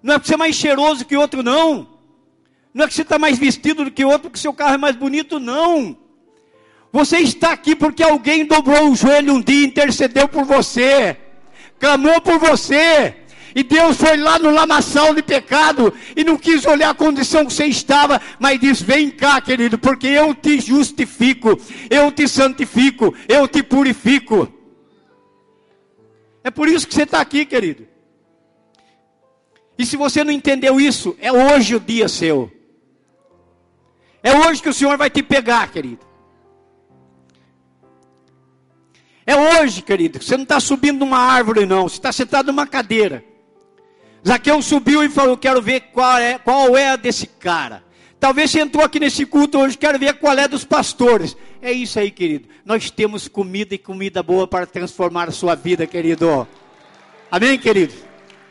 Não 0.02 0.14
é 0.14 0.18
porque 0.18 0.28
ser 0.28 0.36
mais 0.36 0.54
cheiroso 0.54 1.04
que 1.04 1.16
outro, 1.16 1.42
não. 1.42 1.88
Não 2.72 2.84
é 2.84 2.88
que 2.88 2.94
você 2.94 3.02
está 3.02 3.18
mais 3.18 3.38
vestido 3.38 3.84
do 3.84 3.90
que 3.90 4.04
outro, 4.04 4.30
porque 4.30 4.38
seu 4.38 4.52
carro 4.52 4.74
é 4.74 4.78
mais 4.78 4.94
bonito, 4.94 5.38
não. 5.38 5.96
Você 6.92 7.18
está 7.18 7.52
aqui 7.52 7.74
porque 7.74 8.02
alguém 8.02 8.46
dobrou 8.46 8.90
o 8.90 8.96
joelho 8.96 9.34
um 9.34 9.40
dia, 9.40 9.66
intercedeu 9.66 10.28
por 10.28 10.44
você, 10.44 11.16
clamou 11.78 12.20
por 12.20 12.38
você, 12.38 13.16
E 13.58 13.64
Deus 13.64 13.96
foi 13.96 14.16
lá 14.16 14.38
no 14.38 14.52
lamaçal 14.52 15.12
de 15.12 15.20
pecado 15.20 15.92
e 16.14 16.22
não 16.22 16.36
quis 16.36 16.64
olhar 16.64 16.90
a 16.90 16.94
condição 16.94 17.44
que 17.44 17.52
você 17.52 17.64
estava, 17.64 18.22
mas 18.38 18.60
diz: 18.60 18.80
Vem 18.80 19.10
cá, 19.10 19.40
querido, 19.40 19.76
porque 19.76 20.06
eu 20.06 20.32
te 20.32 20.60
justifico, 20.60 21.58
eu 21.90 22.12
te 22.12 22.28
santifico, 22.28 23.12
eu 23.28 23.48
te 23.48 23.60
purifico. 23.64 24.46
É 26.44 26.52
por 26.52 26.68
isso 26.68 26.86
que 26.86 26.94
você 26.94 27.02
está 27.02 27.20
aqui, 27.20 27.44
querido. 27.44 27.84
E 29.76 29.84
se 29.84 29.96
você 29.96 30.22
não 30.22 30.30
entendeu 30.30 30.80
isso, 30.80 31.16
é 31.20 31.32
hoje 31.32 31.74
o 31.74 31.80
dia 31.80 32.08
seu. 32.08 32.52
É 34.22 34.38
hoje 34.38 34.62
que 34.62 34.68
o 34.68 34.72
Senhor 34.72 34.96
vai 34.96 35.10
te 35.10 35.20
pegar, 35.20 35.68
querido. 35.72 36.06
É 39.26 39.34
hoje, 39.34 39.82
querido. 39.82 40.22
Você 40.22 40.36
não 40.36 40.44
está 40.44 40.60
subindo 40.60 41.00
numa 41.00 41.18
árvore, 41.18 41.66
não. 41.66 41.88
Você 41.88 41.96
está 41.96 42.12
sentado 42.12 42.46
numa 42.52 42.64
cadeira. 42.64 43.24
Zaqueu 44.28 44.60
subiu 44.60 45.02
e 45.02 45.08
falou: 45.08 45.38
Quero 45.38 45.62
ver 45.62 45.80
qual 45.92 46.18
é, 46.18 46.38
qual 46.38 46.76
é 46.76 46.90
a 46.90 46.96
desse 46.96 47.26
cara. 47.26 47.82
Talvez 48.20 48.50
você 48.50 48.60
entrou 48.60 48.84
aqui 48.84 49.00
nesse 49.00 49.24
culto 49.24 49.58
hoje, 49.58 49.78
quero 49.78 49.98
ver 49.98 50.18
qual 50.18 50.36
é 50.36 50.46
dos 50.46 50.64
pastores. 50.64 51.34
É 51.62 51.72
isso 51.72 51.98
aí, 51.98 52.10
querido. 52.10 52.46
Nós 52.62 52.90
temos 52.90 53.26
comida 53.26 53.74
e 53.74 53.78
comida 53.78 54.22
boa 54.22 54.46
para 54.46 54.66
transformar 54.66 55.28
a 55.28 55.32
sua 55.32 55.54
vida, 55.54 55.86
querido. 55.86 56.46
Amém, 57.30 57.58
querido? 57.58 57.94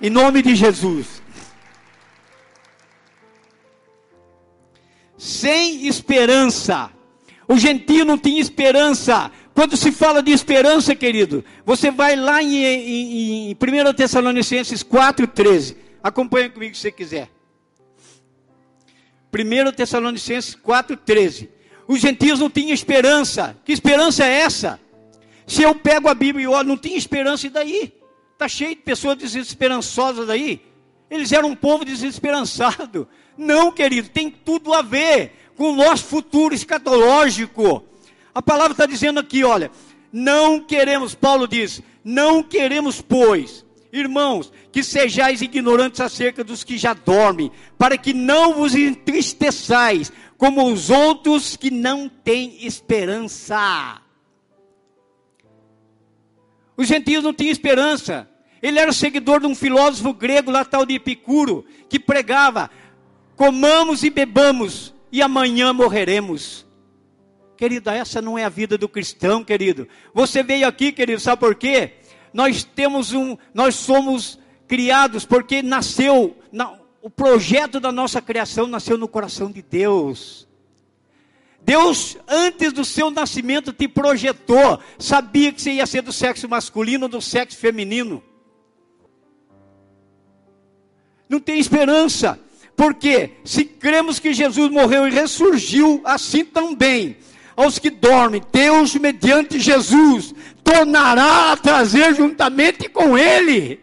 Em 0.01 0.09
nome 0.09 0.41
de 0.41 0.55
Jesus. 0.55 1.21
Sem 5.15 5.85
esperança. 5.85 6.89
O 7.47 7.55
gentio 7.55 8.03
não 8.03 8.17
tinha 8.17 8.41
esperança. 8.41 9.31
Quando 9.57 9.75
se 9.75 9.91
fala 9.91 10.21
de 10.21 10.31
esperança, 10.31 10.93
querido, 10.93 11.43
você 11.65 11.89
vai 11.89 12.15
lá 12.15 12.43
em, 12.43 12.63
em, 12.63 13.49
em 13.49 13.53
1 13.53 13.93
Tessalonicenses 13.95 14.83
4,13. 14.83 15.75
Acompanha 16.03 16.47
comigo 16.47 16.75
se 16.75 16.81
você 16.81 16.91
quiser. 16.91 17.27
1 19.33 19.71
Tessalonicenses 19.71 20.55
4,13. 20.55 21.49
Os 21.87 21.99
gentios 21.99 22.39
não 22.39 22.51
tinham 22.51 22.71
esperança. 22.71 23.57
Que 23.65 23.73
esperança 23.73 24.23
é 24.23 24.41
essa? 24.41 24.79
Se 25.47 25.63
eu 25.63 25.73
pego 25.73 26.07
a 26.07 26.13
Bíblia 26.13 26.43
e 26.43 26.47
olho, 26.47 26.67
não 26.67 26.77
tinha 26.77 26.95
esperança, 26.95 27.47
e 27.47 27.49
daí? 27.49 27.91
Está 28.33 28.47
cheio 28.47 28.75
de 28.75 28.81
pessoas 28.83 29.17
desesperançosas 29.17 30.29
aí. 30.29 30.61
Eles 31.09 31.31
eram 31.31 31.49
um 31.49 31.55
povo 31.55 31.83
desesperançado. 31.83 33.07
Não, 33.35 33.71
querido, 33.71 34.09
tem 34.09 34.29
tudo 34.29 34.71
a 34.71 34.83
ver 34.83 35.31
com 35.55 35.71
o 35.71 35.75
nosso 35.75 36.03
futuro 36.03 36.53
escatológico. 36.53 37.87
A 38.37 38.41
palavra 38.43 38.73
está 38.73 38.85
dizendo 38.85 39.19
aqui, 39.19 39.43
olha, 39.43 39.71
não 40.13 40.59
queremos, 40.59 41.15
Paulo 41.15 41.47
diz, 41.47 41.81
não 42.03 42.43
queremos, 42.43 43.01
pois, 43.01 43.65
irmãos, 43.91 44.53
que 44.71 44.83
sejais 44.83 45.41
ignorantes 45.41 45.99
acerca 45.99 46.43
dos 46.43 46.63
que 46.63 46.77
já 46.77 46.93
dormem, 46.93 47.51
para 47.79 47.97
que 47.97 48.13
não 48.13 48.53
vos 48.53 48.75
entristeçais, 48.75 50.13
como 50.37 50.71
os 50.71 50.91
outros 50.91 51.55
que 51.55 51.71
não 51.71 52.07
têm 52.07 52.63
esperança. 52.63 54.03
Os 56.77 56.87
gentios 56.87 57.23
não 57.23 57.33
tinham 57.33 57.51
esperança. 57.51 58.29
Ele 58.61 58.77
era 58.77 58.93
seguidor 58.93 59.39
de 59.39 59.47
um 59.47 59.55
filósofo 59.55 60.13
grego 60.13 60.51
lá 60.51 60.63
tal 60.63 60.85
de 60.85 60.93
Epicuro, 60.93 61.65
que 61.89 61.99
pregava: 61.99 62.69
comamos 63.35 64.03
e 64.03 64.11
bebamos, 64.11 64.93
e 65.11 65.23
amanhã 65.23 65.73
morreremos. 65.73 66.66
Querida, 67.57 67.95
essa 67.95 68.21
não 68.21 68.37
é 68.37 68.43
a 68.43 68.49
vida 68.49 68.77
do 68.77 68.87
cristão, 68.87 69.43
querido. 69.43 69.87
Você 70.13 70.43
veio 70.43 70.67
aqui, 70.67 70.91
querido, 70.91 71.19
sabe 71.19 71.39
por 71.39 71.55
quê? 71.55 71.93
Nós 72.31 72.63
temos 72.63 73.13
um, 73.13 73.35
nós 73.51 73.73
somos 73.73 74.37
criados 74.67 75.25
porque 75.25 75.63
nasceu, 75.63 76.37
na, 76.51 76.77
o 77.01 77.09
projeto 77.09 77.79
da 77.79 77.91
nossa 77.91 78.21
criação 78.21 78.67
nasceu 78.67 78.95
no 78.95 79.07
coração 79.07 79.51
de 79.51 79.63
Deus. 79.63 80.47
Deus, 81.61 82.15
antes 82.27 82.71
do 82.71 82.85
seu 82.85 83.09
nascimento, 83.09 83.73
te 83.73 83.87
projetou, 83.87 84.79
sabia 84.99 85.51
que 85.51 85.59
você 85.59 85.71
ia 85.71 85.85
ser 85.87 86.03
do 86.03 86.13
sexo 86.13 86.47
masculino 86.47 87.05
ou 87.05 87.09
do 87.09 87.21
sexo 87.21 87.57
feminino. 87.57 88.23
Não 91.27 91.39
tem 91.39 91.59
esperança, 91.59 92.39
porque 92.75 93.31
se 93.43 93.65
cremos 93.65 94.19
que 94.19 94.31
Jesus 94.31 94.71
morreu 94.71 95.07
e 95.07 95.11
ressurgiu, 95.11 96.01
assim 96.05 96.45
também 96.45 97.17
aos 97.57 97.79
que 97.79 97.89
dormem, 97.89 98.43
Deus, 98.53 98.93
mediante 98.93 99.59
Jesus, 99.59 100.33
tornará 100.63 101.51
a 101.51 101.57
trazer 101.57 102.13
juntamente 102.13 102.87
com 102.87 103.17
Ele. 103.17 103.79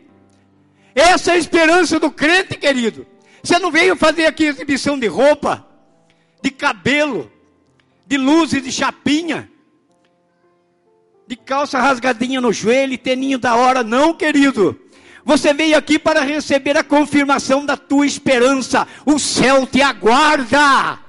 Essa 0.94 1.32
é 1.32 1.34
a 1.34 1.38
esperança 1.38 1.98
do 1.98 2.08
crente, 2.08 2.56
querido. 2.56 3.04
Você 3.42 3.58
não 3.58 3.72
veio 3.72 3.96
fazer 3.96 4.26
aqui 4.26 4.44
exibição 4.44 4.96
de 4.96 5.08
roupa, 5.08 5.66
de 6.40 6.52
cabelo, 6.52 7.30
de 8.06 8.16
luzes, 8.16 8.62
de 8.62 8.70
chapinha, 8.70 9.50
de 11.26 11.34
calça 11.34 11.80
rasgadinha 11.80 12.40
no 12.40 12.52
joelho 12.52 12.92
e 12.92 12.98
teninho 12.98 13.38
da 13.38 13.56
hora, 13.56 13.82
não, 13.82 14.14
querido. 14.14 14.80
Você 15.24 15.52
veio 15.52 15.76
aqui 15.76 15.98
para 15.98 16.20
receber 16.20 16.76
a 16.76 16.84
confirmação 16.84 17.66
da 17.66 17.76
tua 17.76 18.06
esperança. 18.06 18.86
O 19.04 19.18
céu 19.18 19.66
te 19.66 19.82
aguarda. 19.82 21.03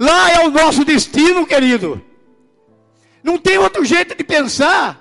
Lá 0.00 0.30
é 0.30 0.40
o 0.40 0.50
nosso 0.50 0.82
destino, 0.82 1.46
querido. 1.46 2.02
Não 3.22 3.36
tem 3.36 3.58
outro 3.58 3.84
jeito 3.84 4.16
de 4.16 4.24
pensar. 4.24 4.98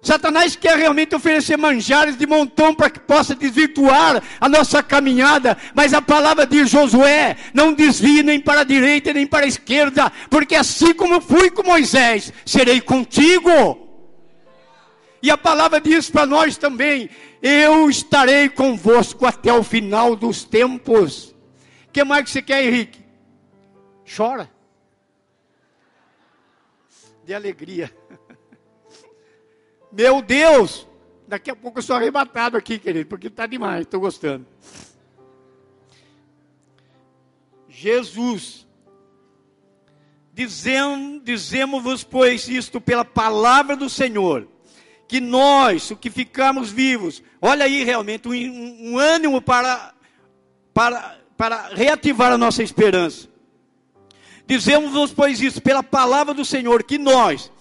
Satanás 0.00 0.54
quer 0.54 0.78
realmente 0.78 1.14
oferecer 1.14 1.58
manjares 1.58 2.16
de 2.16 2.24
montão 2.24 2.72
para 2.72 2.88
que 2.88 3.00
possa 3.00 3.34
desvirtuar 3.34 4.22
a 4.40 4.48
nossa 4.48 4.80
caminhada, 4.80 5.58
mas 5.74 5.92
a 5.92 6.00
palavra 6.00 6.46
de 6.46 6.64
Josué: 6.66 7.36
não 7.52 7.72
desvie 7.72 8.22
nem 8.22 8.38
para 8.40 8.60
a 8.60 8.64
direita 8.64 9.12
nem 9.12 9.26
para 9.26 9.44
a 9.44 9.48
esquerda, 9.48 10.10
porque 10.30 10.54
assim 10.54 10.94
como 10.94 11.20
fui 11.20 11.50
com 11.50 11.64
Moisés, 11.64 12.32
serei 12.46 12.80
contigo. 12.80 13.88
E 15.20 15.30
a 15.32 15.36
palavra 15.36 15.80
diz 15.80 16.08
para 16.08 16.24
nós 16.26 16.56
também: 16.56 17.10
eu 17.42 17.90
estarei 17.90 18.48
convosco 18.48 19.26
até 19.26 19.52
o 19.52 19.64
final 19.64 20.14
dos 20.14 20.44
tempos. 20.44 21.34
O 21.88 21.92
que 21.92 22.04
mais 22.04 22.30
você 22.30 22.40
quer, 22.40 22.64
Henrique? 22.64 22.99
Chora 24.16 24.50
de 27.24 27.32
alegria. 27.32 27.94
Meu 29.92 30.20
Deus! 30.20 30.86
Daqui 31.28 31.50
a 31.50 31.54
pouco 31.54 31.78
eu 31.78 31.82
sou 31.82 31.94
arrebatado 31.94 32.56
aqui, 32.56 32.76
querido, 32.76 33.08
porque 33.08 33.28
está 33.28 33.46
demais, 33.46 33.82
estou 33.82 34.00
gostando. 34.00 34.44
Jesus, 37.68 38.66
dizemos-vos, 41.22 42.02
pois, 42.02 42.48
isto 42.48 42.80
pela 42.80 43.04
palavra 43.04 43.76
do 43.76 43.88
Senhor, 43.88 44.48
que 45.06 45.20
nós, 45.20 45.92
o 45.92 45.96
que 45.96 46.10
ficamos 46.10 46.70
vivos, 46.70 47.22
olha 47.40 47.64
aí 47.64 47.84
realmente 47.84 48.28
um, 48.28 48.92
um 48.92 48.98
ânimo 48.98 49.40
para, 49.40 49.94
para, 50.74 51.16
para 51.36 51.68
reativar 51.68 52.32
a 52.32 52.38
nossa 52.38 52.62
esperança. 52.62 53.29
Dizemos-vos, 54.50 55.12
pois, 55.12 55.40
isso, 55.40 55.62
pela 55.62 55.80
palavra 55.80 56.34
do 56.34 56.44
Senhor, 56.44 56.82
que 56.82 56.98
nós, 56.98 57.52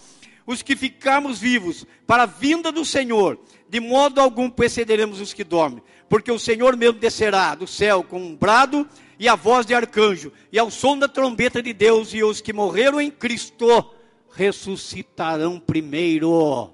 os 0.43 0.63
que 0.63 0.75
ficarmos 0.75 1.38
vivos, 1.38 1.86
para 2.08 2.23
a 2.23 2.25
vinda 2.25 2.71
do 2.71 2.84
Senhor, 2.84 3.39
de 3.69 3.80
modo 3.80 4.19
algum 4.19 4.49
precederemos 4.49 5.21
os 5.21 5.32
que 5.32 5.43
dormem, 5.43 5.84
porque 6.10 6.32
o 6.32 6.39
Senhor 6.39 6.75
mesmo 6.75 6.97
descerá 6.97 7.54
do 7.54 7.67
céu 7.67 8.02
com 8.02 8.19
um 8.19 8.36
brado 8.36 8.89
e 9.19 9.30
a 9.30 9.36
voz 9.36 9.67
de 9.67 9.75
arcanjo, 9.75 10.34
e 10.52 10.58
ao 10.58 10.71
som 10.71 10.97
da 10.97 11.08
trombeta 11.08 11.62
de 11.62 11.73
Deus, 11.73 12.12
e 12.12 12.23
os 12.23 12.41
que 12.41 12.52
morreram 12.52 12.99
em 12.99 13.12
Cristo 13.12 13.93
ressuscitarão 14.32 15.60
primeiro. 15.60 16.73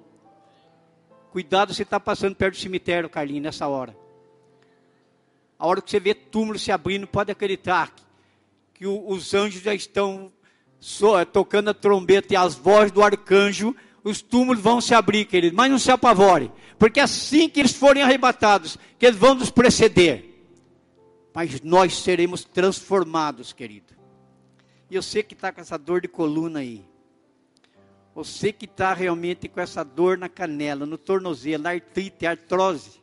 Cuidado 1.30 1.74
se 1.74 1.82
está 1.82 2.00
passando 2.00 2.38
perto 2.38 2.56
do 2.56 2.62
cemitério, 2.62 3.10
Carlinhos, 3.10 3.44
nessa 3.44 3.68
hora. 3.68 3.94
A 5.60 5.68
hora 5.68 5.82
que 5.82 5.92
você 5.92 6.00
vê 6.00 6.14
túmulo 6.14 6.58
se 6.58 6.72
abrindo, 6.72 7.06
pode 7.06 7.34
acreditar 7.34 7.94
que 8.76 8.86
os 8.86 9.34
anjos 9.34 9.62
já 9.62 9.74
estão 9.74 10.32
é, 11.18 11.24
tocando 11.26 11.70
a 11.70 11.74
trombeta 11.74 12.34
e 12.34 12.36
as 12.38 12.56
vozes 12.56 12.92
do 12.92 13.02
arcanjo, 13.02 13.74
os 14.04 14.22
túmulos 14.22 14.62
vão 14.62 14.82
se 14.82 14.94
abrir, 14.94 15.26
querido. 15.26 15.56
Mas 15.56 15.72
não 15.72 15.80
se 15.80 15.90
apavore, 15.90 16.52
porque 16.78 17.00
assim 17.00 17.48
que 17.48 17.62
eles 17.62 17.72
forem 17.72 18.04
arrebatados, 18.04 18.78
que 19.00 19.06
eles 19.06 19.18
vão 19.18 19.34
nos 19.34 19.50
preceder. 19.50 20.46
Mas 21.34 21.62
nós 21.62 21.98
seremos 21.98 22.44
transformados, 22.44 23.54
querido. 23.54 23.96
E 24.90 24.96
eu 24.96 25.02
sei 25.02 25.24
que 25.24 25.34
está 25.34 25.54
com 25.54 25.62
essa 25.62 25.78
dor 25.78 26.02
de 26.02 26.10
coluna 26.10 26.60
aí. 26.60 26.86
Você 28.14 28.52
que 28.52 28.66
está 28.66 28.94
realmente 28.94 29.48
com 29.48 29.60
essa 29.60 29.84
dor 29.84 30.18
na 30.18 30.30
canela, 30.30 30.86
no 30.86 30.98
tornozelo, 30.98 31.64
na 31.64 31.72
artrite, 31.72 32.26
artrose. 32.26 33.02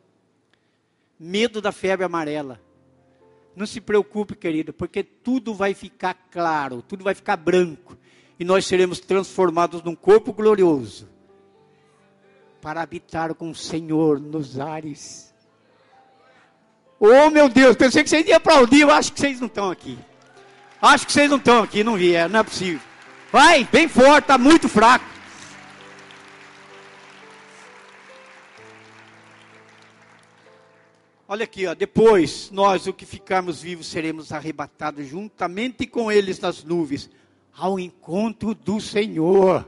Medo 1.19 1.61
da 1.61 1.73
febre 1.73 2.05
amarela 2.05 2.61
não 3.55 3.67
se 3.67 3.81
preocupe, 3.81 4.35
querido, 4.35 4.73
porque 4.73 5.03
tudo 5.03 5.55
vai 5.55 5.75
ficar 5.75 6.15
claro, 6.31 6.83
tudo 6.83 7.05
vai 7.05 7.15
ficar 7.15 7.37
branco. 7.37 7.97
E 8.39 8.45
nós 8.45 8.67
seremos 8.67 8.99
transformados 8.99 9.83
num 9.83 9.95
corpo 9.95 10.33
glorioso. 10.33 11.09
para 12.61 12.81
habitar 12.81 13.35
com 13.35 13.51
o 13.51 13.55
Senhor 13.55 14.21
nos 14.21 14.61
ares. 14.61 15.35
Oh 17.01 17.29
meu 17.29 17.49
Deus, 17.49 17.75
pensei 17.75 18.05
que 18.05 18.09
vocês 18.09 18.25
iam 18.27 18.37
aplaudir, 18.37 18.83
eu 18.83 18.91
acho 18.93 19.13
que 19.13 19.19
vocês 19.19 19.41
não 19.41 19.49
estão 19.49 19.69
aqui. 19.69 19.99
Acho 20.81 21.05
que 21.05 21.13
vocês 21.13 21.29
não 21.29 21.39
estão 21.39 21.61
aqui, 21.61 21.83
não 21.83 21.97
vieram, 21.97 22.33
não 22.33 22.41
é 22.41 22.43
possível. 22.45 22.81
Vai, 23.33 23.65
bem 23.65 23.89
forte, 23.89 24.25
está 24.25 24.39
muito 24.39 24.69
fraco. 24.69 25.05
Olha 31.33 31.45
aqui, 31.45 31.67
ó, 31.67 31.73
depois 31.73 32.51
nós, 32.51 32.87
o 32.87 32.93
que 32.93 33.07
ficarmos 33.07 33.63
vivos, 33.63 33.87
seremos 33.87 34.33
arrebatados 34.33 35.07
juntamente 35.07 35.87
com 35.87 36.13
eles 36.13 36.39
nas 36.39 36.63
nuvens, 36.63 37.09
ao 37.55 37.81
encontro 37.81 38.55
do 38.55 38.79
Senhor. 38.79 39.67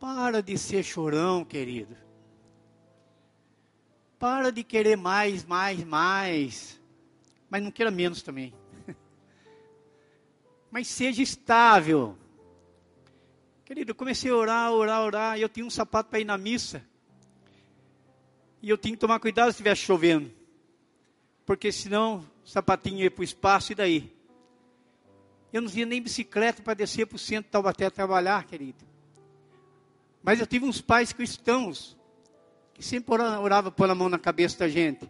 Para 0.00 0.42
de 0.42 0.56
ser 0.56 0.82
chorão, 0.82 1.44
querido. 1.44 1.94
Para 4.18 4.50
de 4.50 4.64
querer 4.64 4.96
mais, 4.96 5.44
mais, 5.44 5.84
mais. 5.84 6.80
Mas 7.50 7.62
não 7.62 7.70
queira 7.70 7.90
menos 7.90 8.22
também. 8.22 8.54
Mas 10.72 10.88
seja 10.88 11.22
estável. 11.22 12.16
Querido, 13.66 13.90
eu 13.90 13.94
comecei 13.94 14.30
a 14.30 14.34
orar, 14.34 14.72
orar, 14.72 15.02
orar, 15.02 15.38
e 15.38 15.42
eu 15.42 15.50
tinha 15.50 15.66
um 15.66 15.70
sapato 15.70 16.08
para 16.08 16.18
ir 16.18 16.24
na 16.24 16.38
missa. 16.38 16.82
E 18.62 18.70
eu 18.70 18.78
tinha 18.78 18.94
que 18.94 19.00
tomar 19.00 19.20
cuidado 19.20 19.46
se 19.46 19.52
estivesse 19.52 19.82
chovendo. 19.82 20.30
Porque 21.46 21.70
senão 21.72 22.24
sapatinho 22.44 22.98
ia 22.98 23.10
para 23.10 23.20
o 23.20 23.24
espaço 23.24 23.72
e 23.72 23.74
daí? 23.74 24.12
Eu 25.52 25.62
não 25.62 25.70
tinha 25.70 25.86
nem 25.86 26.02
bicicleta 26.02 26.62
para 26.62 26.74
descer 26.74 27.06
para 27.06 27.16
o 27.16 27.18
centro 27.18 27.44
de 27.44 27.50
Taubaté 27.50 27.88
trabalhar, 27.88 28.44
querido. 28.44 28.84
Mas 30.22 30.40
eu 30.40 30.46
tive 30.46 30.66
uns 30.66 30.80
pais 30.80 31.12
cristãos 31.12 31.96
que 32.74 32.82
sempre 32.82 33.14
oravam 33.14 33.72
pôr 33.72 33.88
a 33.88 33.94
mão 33.94 34.08
na 34.08 34.18
cabeça 34.18 34.58
da 34.58 34.68
gente. 34.68 35.08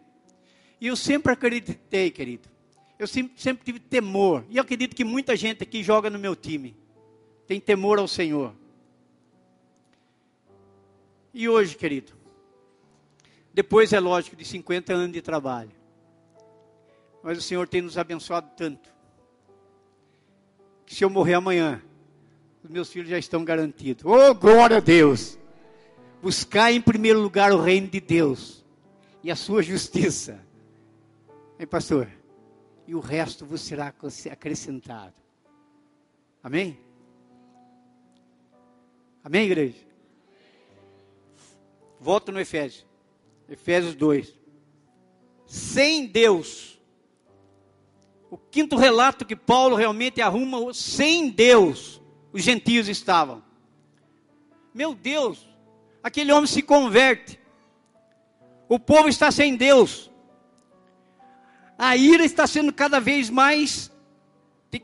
E 0.81 0.87
eu 0.87 0.97
sempre 0.97 1.33
acreditei, 1.33 2.11
querido. 2.11 2.49
Eu 2.99 3.07
sempre, 3.07 3.41
sempre 3.41 3.65
tive 3.65 3.81
temor. 3.81 4.45
E 4.49 4.57
eu 4.57 4.63
acredito 4.63 4.95
que 4.95 5.05
muita 5.05 5.37
gente 5.37 5.63
aqui 5.63 5.83
joga 5.83 6.09
no 6.09 6.19
meu 6.19 6.37
time. 6.37 6.77
Tem 7.47 7.61
temor 7.61 7.99
ao 7.99 8.07
Senhor. 8.07 8.55
E 11.33 11.49
hoje, 11.49 11.77
querido, 11.77 12.13
depois, 13.59 13.93
é 13.93 13.99
lógico, 13.99 14.37
de 14.37 14.45
50 14.45 14.93
anos 14.93 15.13
de 15.13 15.21
trabalho. 15.21 15.73
Mas 17.25 17.37
o 17.39 17.43
Senhor 17.43 17.67
tem 17.67 17.83
nos 17.83 17.99
abençoado 17.99 18.49
tanto. 18.57 18.89
Que 20.87 20.95
se 20.95 21.03
eu 21.03 21.11
morrer 21.11 21.35
amanhã, 21.35 21.83
os 22.63 22.71
meus 22.71 22.89
filhos 22.89 23.09
já 23.09 23.19
estão 23.19 23.45
garantidos. 23.45 24.05
Oh, 24.05 24.33
glória 24.33 24.77
a 24.77 24.81
Deus! 24.81 25.37
Buscar 26.23 26.71
em 26.71 26.81
primeiro 26.81 27.21
lugar 27.21 27.51
o 27.53 27.61
reino 27.61 27.89
de 27.89 28.01
Deus 28.01 28.65
e 29.25 29.31
a 29.31 29.35
sua 29.35 29.61
justiça. 29.61 30.41
Hein, 31.59 31.67
pastor? 31.67 32.09
E 32.87 32.95
o 32.95 33.01
resto 33.01 33.45
vos 33.45 33.61
será 33.61 33.93
acrescentado. 34.31 35.15
Amém? 36.45 36.79
Amém, 39.25 39.47
igreja? 39.47 39.85
Volto 41.99 42.31
no 42.31 42.39
Efésio. 42.39 42.88
Efésios 43.49 43.95
2. 43.95 44.35
Sem 45.47 46.07
Deus. 46.07 46.79
O 48.31 48.37
quinto 48.37 48.77
relato 48.77 49.25
que 49.25 49.35
Paulo 49.35 49.75
realmente 49.75 50.21
arruma, 50.21 50.75
sem 50.75 51.31
Deus, 51.31 52.01
os 52.33 52.43
gentios 52.43 52.87
estavam. 52.89 53.43
Meu 54.75 54.95
Deus, 54.95 55.49
aquele 56.03 56.31
homem 56.31 56.47
se 56.47 56.61
converte. 56.61 57.41
O 58.69 58.79
povo 58.79 59.09
está 59.09 59.31
sem 59.31 59.57
Deus. 59.57 60.11
A 61.79 61.97
ira 61.97 62.25
está 62.25 62.47
sendo 62.47 62.73
cada 62.73 63.01
vez 63.01 63.31
mais, 63.31 63.91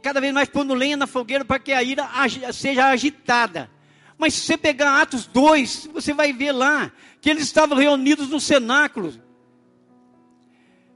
cada 0.00 0.20
vez 0.20 0.33
mais 0.33 0.48
pondo 0.48 0.72
lenha 0.72 0.96
na 0.96 1.07
fogueira 1.07 1.44
para 1.44 1.59
que 1.59 1.72
a 1.72 1.83
ira 1.83 2.09
seja 2.53 2.87
agitada. 2.87 3.70
Mas 4.16 4.35
se 4.35 4.46
você 4.46 4.57
pegar 4.57 5.00
Atos 5.03 5.27
2, 5.27 5.90
você 5.92 6.12
vai 6.12 6.33
ver 6.33 6.53
lá 6.53 6.92
que 7.20 7.29
eles 7.29 7.44
estavam 7.44 7.77
reunidos 7.77 8.29
no 8.29 8.40
cenáculo. 8.40 9.12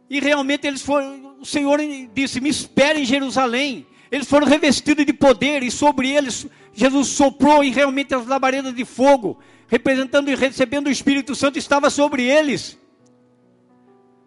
E 0.08 0.20
realmente 0.20 0.66
eles 0.66 0.82
foram, 0.82 1.36
o 1.40 1.44
Senhor 1.44 1.80
disse: 2.14 2.40
Me 2.40 2.48
espere 2.48 3.00
em 3.00 3.04
Jerusalém. 3.04 3.86
Eles 4.10 4.26
foram 4.26 4.46
revestidos 4.46 5.04
de 5.04 5.12
poder 5.12 5.62
e 5.62 5.70
sobre 5.70 6.10
eles 6.10 6.46
Jesus 6.78 7.08
soprou 7.08 7.64
e 7.64 7.70
realmente 7.70 8.14
as 8.14 8.24
labaredas 8.24 8.72
de 8.72 8.84
fogo, 8.84 9.40
representando 9.66 10.30
e 10.30 10.36
recebendo 10.36 10.86
o 10.86 10.90
Espírito 10.90 11.34
Santo, 11.34 11.58
estava 11.58 11.90
sobre 11.90 12.22
eles. 12.22 12.78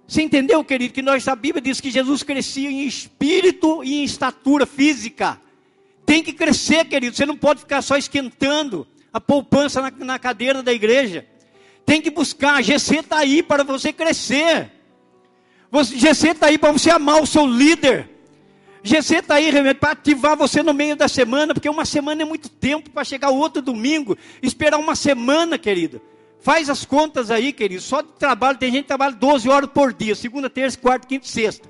Você 0.06 0.22
entendeu, 0.22 0.62
querido, 0.62 0.94
que 0.94 1.02
nós, 1.02 1.26
a 1.30 1.36
Bíblia 1.36 1.62
diz 1.62 1.80
que 1.80 1.90
Jesus 1.90 2.24
crescia 2.24 2.70
em 2.70 2.86
espírito 2.86 3.82
e 3.86 4.02
em 4.02 4.04
estatura 4.04 4.66
física. 4.66 5.40
Tem 6.12 6.22
que 6.22 6.34
crescer, 6.34 6.84
querido. 6.84 7.16
Você 7.16 7.26
não 7.26 7.38
pode 7.38 7.62
ficar 7.62 7.82
só 7.82 7.96
esquentando 7.96 8.86
a 9.14 9.22
poupança 9.22 9.82
na, 9.82 9.92
na 9.92 10.20
cadeira 10.20 10.62
da 10.62 10.74
igreja. 10.74 11.26
Tem 11.86 12.02
que 12.02 12.12
buscar. 12.12 12.56
A 12.56 12.62
GC 12.62 12.98
está 12.98 13.20
aí 13.20 13.42
para 13.42 13.64
você 13.64 13.94
crescer. 13.94 14.70
Você, 15.72 15.98
GC 15.98 16.32
está 16.32 16.48
aí 16.48 16.58
para 16.58 16.74
você 16.74 16.90
amar 16.90 17.22
o 17.22 17.26
seu 17.26 17.48
líder. 17.48 18.10
GC 18.84 19.20
está 19.20 19.36
aí 19.36 19.74
para 19.74 19.92
ativar 19.92 20.36
você 20.36 20.62
no 20.62 20.74
meio 20.74 20.98
da 20.98 21.08
semana, 21.08 21.54
porque 21.54 21.70
uma 21.70 21.86
semana 21.86 22.24
é 22.24 22.26
muito 22.26 22.50
tempo 22.50 22.90
para 22.90 23.06
chegar 23.06 23.30
outro 23.30 23.62
domingo. 23.62 24.18
Esperar 24.42 24.80
uma 24.80 24.98
semana, 24.98 25.58
querido. 25.58 26.02
Faz 26.42 26.70
as 26.70 26.84
contas 26.84 27.32
aí, 27.32 27.54
querido. 27.54 27.82
Só 27.82 28.02
de 28.02 28.10
trabalho, 28.20 28.58
tem 28.58 28.70
gente 28.70 28.82
que 28.82 28.90
trabalha 28.90 29.16
12 29.16 29.48
horas 29.48 29.70
por 29.74 29.94
dia. 29.94 30.14
Segunda, 30.14 30.50
terça, 30.50 30.78
quarta, 30.78 31.08
quinta 31.08 31.26
e 31.26 31.30
sexta. 31.30 31.70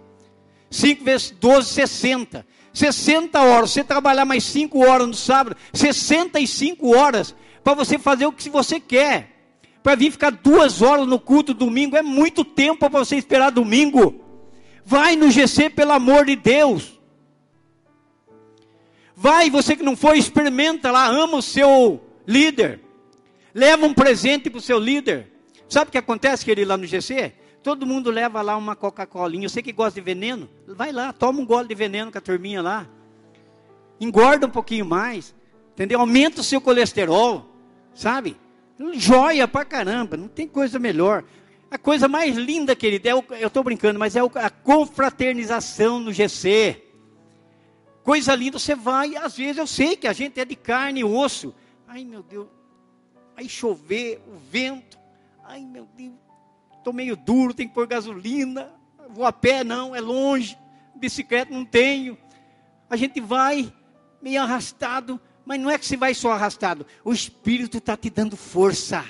5 0.71 1.03
vezes 1.03 1.29
12, 1.29 1.69
60. 1.69 2.43
60 2.73 3.39
horas. 3.41 3.71
Você 3.71 3.83
trabalhar 3.83 4.25
mais 4.25 4.43
5 4.43 4.79
horas 4.79 5.07
no 5.07 5.13
sábado. 5.13 5.55
65 5.73 6.95
horas. 6.95 7.35
Para 7.63 7.73
você 7.73 7.97
fazer 7.97 8.25
o 8.25 8.31
que 8.31 8.49
você 8.49 8.79
quer 8.79 9.31
para 9.83 9.95
vir 9.95 10.11
ficar 10.11 10.31
duas 10.31 10.81
horas 10.81 11.07
no 11.07 11.19
culto 11.19 11.53
domingo 11.53 11.97
é 11.97 12.01
muito 12.01 12.45
tempo 12.45 12.89
para 12.89 12.99
você 12.99 13.15
esperar 13.15 13.51
domingo. 13.51 14.23
Vai 14.85 15.15
no 15.15 15.29
GC, 15.29 15.69
pelo 15.69 15.91
amor 15.91 16.25
de 16.25 16.35
Deus. 16.35 16.99
Vai, 19.15 19.49
você 19.49 19.75
que 19.75 19.83
não 19.83 19.95
foi, 19.95 20.17
experimenta 20.17 20.91
lá, 20.91 21.07
ama 21.07 21.37
o 21.37 21.41
seu 21.41 22.01
líder. 22.25 22.79
Leva 23.53 23.85
um 23.85 23.93
presente 23.93 24.49
para 24.49 24.59
o 24.59 24.61
seu 24.61 24.79
líder. 24.79 25.31
Sabe 25.69 25.89
o 25.89 25.91
que 25.91 25.97
acontece, 25.97 26.43
querido, 26.45 26.69
lá 26.69 26.77
no 26.77 26.85
GC? 26.85 27.33
Todo 27.63 27.85
mundo 27.85 28.09
leva 28.09 28.41
lá 28.41 28.57
uma 28.57 28.75
Coca-Colinha. 28.75 29.47
Você 29.47 29.61
que 29.61 29.71
gosta 29.71 29.99
de 29.99 30.03
veneno, 30.03 30.49
vai 30.67 30.91
lá, 30.91 31.13
toma 31.13 31.39
um 31.39 31.45
gole 31.45 31.67
de 31.67 31.75
veneno 31.75 32.11
com 32.11 32.17
a 32.17 32.21
turminha 32.21 32.61
lá. 32.61 32.87
Engorda 33.99 34.47
um 34.47 34.49
pouquinho 34.49 34.85
mais. 34.85 35.35
Entendeu? 35.73 35.99
Aumenta 35.99 36.41
o 36.41 36.43
seu 36.43 36.59
colesterol. 36.59 37.45
Sabe? 37.93 38.35
Joia 38.93 39.47
pra 39.47 39.63
caramba, 39.63 40.17
não 40.17 40.27
tem 40.27 40.47
coisa 40.47 40.79
melhor. 40.79 41.23
A 41.69 41.77
coisa 41.77 42.07
mais 42.07 42.35
linda, 42.35 42.75
querido, 42.75 43.07
é 43.07 43.15
o, 43.15 43.23
eu 43.39 43.47
estou 43.47 43.63
brincando, 43.63 43.99
mas 43.99 44.15
é 44.15 44.23
o, 44.23 44.31
a 44.35 44.49
confraternização 44.49 45.99
no 45.99 46.11
GC. 46.11 46.83
Coisa 48.03 48.35
linda, 48.35 48.57
você 48.57 48.75
vai, 48.75 49.15
às 49.15 49.37
vezes 49.37 49.57
eu 49.57 49.67
sei 49.67 49.95
que 49.95 50.07
a 50.07 50.13
gente 50.13 50.39
é 50.39 50.43
de 50.43 50.55
carne 50.55 51.01
e 51.01 51.03
osso. 51.03 51.53
Ai 51.87 52.03
meu 52.03 52.23
Deus, 52.23 52.47
aí 53.37 53.47
chover, 53.47 54.21
o 54.27 54.35
vento. 54.49 54.99
Ai 55.45 55.61
meu 55.61 55.87
Deus, 55.95 56.15
estou 56.81 56.91
meio 56.91 57.15
duro, 57.15 57.53
tem 57.53 57.67
que 57.67 57.73
pôr 57.73 57.87
gasolina. 57.87 58.71
Vou 59.09 59.25
a 59.25 59.31
pé, 59.31 59.63
não, 59.63 59.95
é 59.95 60.01
longe. 60.01 60.57
Bicicleta 60.95 61.53
não 61.53 61.63
tenho. 61.63 62.17
A 62.89 62.97
gente 62.97 63.21
vai 63.21 63.71
meio 64.21 64.41
arrastado, 64.41 65.19
mas 65.45 65.59
não 65.59 65.69
é 65.69 65.77
que 65.77 65.85
você 65.85 65.95
vai 65.95 66.13
só 66.13 66.31
arrastado. 66.31 66.85
O 67.03 67.13
Espírito 67.13 67.77
está 67.77 67.95
te 67.95 68.09
dando 68.09 68.35
força. 68.35 69.05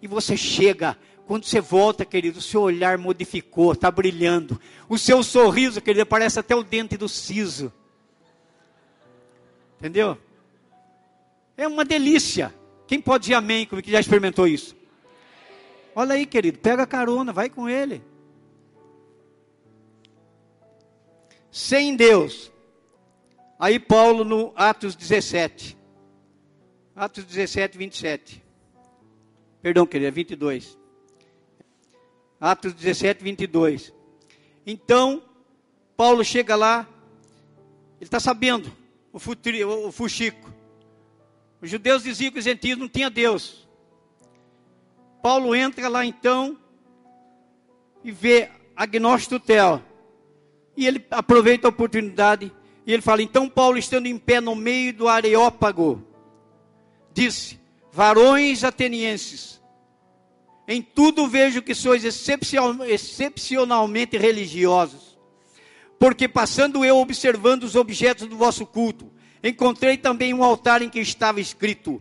E 0.00 0.06
você 0.06 0.36
chega. 0.36 0.96
Quando 1.26 1.44
você 1.44 1.60
volta, 1.60 2.06
querido, 2.06 2.38
o 2.38 2.42
seu 2.42 2.62
olhar 2.62 2.96
modificou, 2.96 3.72
está 3.72 3.90
brilhando. 3.90 4.58
O 4.88 4.96
seu 4.96 5.22
sorriso, 5.22 5.80
querido, 5.80 6.06
parece 6.06 6.40
até 6.40 6.56
o 6.56 6.62
dente 6.62 6.96
do 6.96 7.08
siso. 7.08 7.70
Entendeu? 9.78 10.16
É 11.56 11.68
uma 11.68 11.84
delícia. 11.84 12.54
Quem 12.86 13.00
pode 13.00 13.24
dizer 13.24 13.34
amém 13.34 13.66
como 13.66 13.82
que 13.82 13.90
já 13.90 14.00
experimentou 14.00 14.46
isso? 14.46 14.77
Olha 15.98 16.14
aí, 16.14 16.24
querido, 16.24 16.58
pega 16.58 16.86
carona, 16.86 17.32
vai 17.32 17.50
com 17.50 17.68
ele. 17.68 18.02
Sem 21.50 21.96
Deus, 21.96 22.52
Aí 23.58 23.80
Paulo 23.80 24.24
no 24.24 24.52
Atos 24.54 24.94
17. 24.94 25.76
Atos 26.94 27.24
17, 27.24 27.76
27. 27.76 28.44
Perdão, 29.60 29.84
querida, 29.84 30.12
22. 30.12 30.78
Atos 32.40 32.72
17, 32.72 33.24
22. 33.24 33.92
Então, 34.64 35.22
Paulo 35.96 36.24
chega 36.24 36.54
lá, 36.54 36.88
ele 37.96 38.06
está 38.06 38.20
sabendo, 38.20 38.70
o, 39.12 39.18
futuri, 39.18 39.64
o 39.64 39.90
fuxico. 39.90 40.52
Os 41.60 41.68
judeus 41.68 42.04
diziam 42.04 42.30
que 42.30 42.38
os 42.38 42.44
gentios 42.44 42.78
não 42.78 42.88
tinham 42.88 43.10
Deus. 43.10 43.67
Paulo 45.22 45.54
entra 45.54 45.88
lá 45.88 46.04
então 46.04 46.58
e 48.04 48.10
vê 48.10 48.50
Agnóstico 48.76 49.40
Tel. 49.40 49.82
E 50.76 50.86
ele 50.86 51.02
aproveita 51.10 51.66
a 51.66 51.70
oportunidade 51.70 52.52
e 52.86 52.92
ele 52.92 53.02
fala: 53.02 53.22
Então 53.22 53.48
Paulo, 53.48 53.76
estando 53.76 54.06
em 54.06 54.16
pé 54.16 54.40
no 54.40 54.54
meio 54.54 54.94
do 54.94 55.08
Areópago, 55.08 56.06
disse: 57.12 57.58
Varões 57.92 58.62
atenienses, 58.62 59.60
em 60.66 60.80
tudo 60.80 61.26
vejo 61.26 61.60
que 61.60 61.74
sois 61.74 62.04
excepcionalmente 62.04 64.16
religiosos, 64.16 65.18
porque 65.98 66.28
passando 66.28 66.84
eu 66.84 66.98
observando 66.98 67.64
os 67.64 67.74
objetos 67.74 68.28
do 68.28 68.36
vosso 68.36 68.64
culto, 68.64 69.10
encontrei 69.42 69.96
também 69.96 70.32
um 70.32 70.44
altar 70.44 70.80
em 70.80 70.88
que 70.88 71.00
estava 71.00 71.40
escrito: 71.40 72.00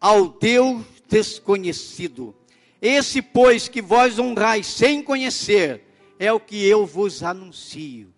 Ao 0.00 0.28
Deus 0.28 0.99
desconhecido. 1.10 2.34
Esse, 2.80 3.20
pois, 3.20 3.68
que 3.68 3.82
vós 3.82 4.18
honrais 4.18 4.66
sem 4.66 5.02
conhecer, 5.02 5.82
é 6.18 6.32
o 6.32 6.40
que 6.40 6.64
eu 6.64 6.86
vos 6.86 7.22
anuncio. 7.22 8.14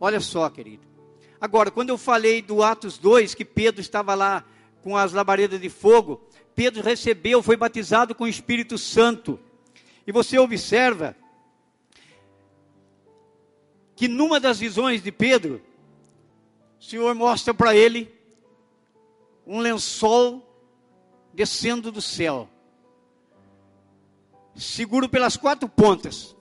Olha 0.00 0.20
só, 0.20 0.48
querido. 0.48 0.86
Agora, 1.40 1.70
quando 1.70 1.90
eu 1.90 1.98
falei 1.98 2.40
do 2.40 2.62
Atos 2.62 2.96
2, 2.96 3.34
que 3.34 3.44
Pedro 3.44 3.80
estava 3.80 4.14
lá 4.14 4.44
com 4.82 4.96
as 4.96 5.12
labaredas 5.12 5.60
de 5.60 5.68
fogo, 5.68 6.22
Pedro 6.54 6.82
recebeu, 6.82 7.42
foi 7.42 7.56
batizado 7.56 8.14
com 8.14 8.24
o 8.24 8.28
Espírito 8.28 8.78
Santo. 8.78 9.38
E 10.06 10.12
você 10.12 10.38
observa 10.38 11.16
que 13.96 14.08
numa 14.08 14.38
das 14.38 14.58
visões 14.58 15.02
de 15.02 15.12
Pedro, 15.12 15.60
o 16.80 16.84
Senhor 16.84 17.14
mostra 17.14 17.52
para 17.52 17.74
ele 17.74 18.12
um 19.46 19.58
lençol 19.58 20.51
descendo 21.34 21.90
do 21.90 22.02
céu 22.02 22.48
seguro 24.54 25.08
pelas 25.08 25.36
quatro 25.36 25.68
pontas. 25.68 26.36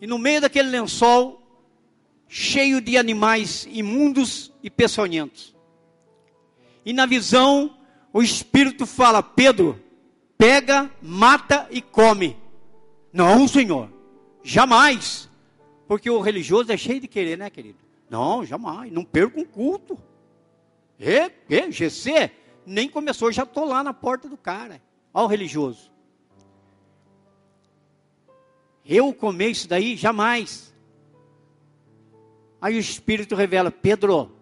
E 0.00 0.06
no 0.06 0.18
meio 0.18 0.40
daquele 0.40 0.68
lençol, 0.68 1.40
cheio 2.28 2.80
de 2.80 2.96
animais 2.96 3.66
imundos 3.70 4.52
e 4.62 4.70
peçonhentos. 4.70 5.54
E 6.84 6.92
na 6.92 7.06
visão, 7.06 7.76
o 8.12 8.22
Espírito 8.22 8.86
fala: 8.86 9.22
Pedro, 9.22 9.80
pega, 10.36 10.90
mata 11.00 11.68
e 11.70 11.80
come. 11.80 12.36
Não, 13.12 13.46
Senhor, 13.46 13.88
jamais. 14.42 15.28
Porque 15.86 16.08
o 16.08 16.20
religioso 16.20 16.72
é 16.72 16.76
cheio 16.76 17.00
de 17.00 17.06
querer, 17.06 17.36
né, 17.36 17.50
querido? 17.50 17.78
Não, 18.08 18.44
jamais. 18.44 18.90
Não 18.90 19.04
perco 19.04 19.40
um 19.40 19.44
culto. 19.44 19.98
E, 20.98 21.30
e, 21.48 21.70
GC, 21.70 22.30
nem 22.66 22.88
começou, 22.88 23.32
já 23.32 23.42
estou 23.42 23.64
lá 23.64 23.82
na 23.82 23.92
porta 23.92 24.28
do 24.28 24.36
cara. 24.36 24.82
Olha 25.12 25.24
o 25.24 25.28
religioso. 25.28 25.90
Eu 28.84 29.12
comer 29.12 29.48
isso 29.48 29.68
daí? 29.68 29.96
Jamais. 29.96 30.74
Aí 32.60 32.76
o 32.76 32.80
Espírito 32.80 33.34
revela: 33.34 33.70
Pedro, 33.70 34.32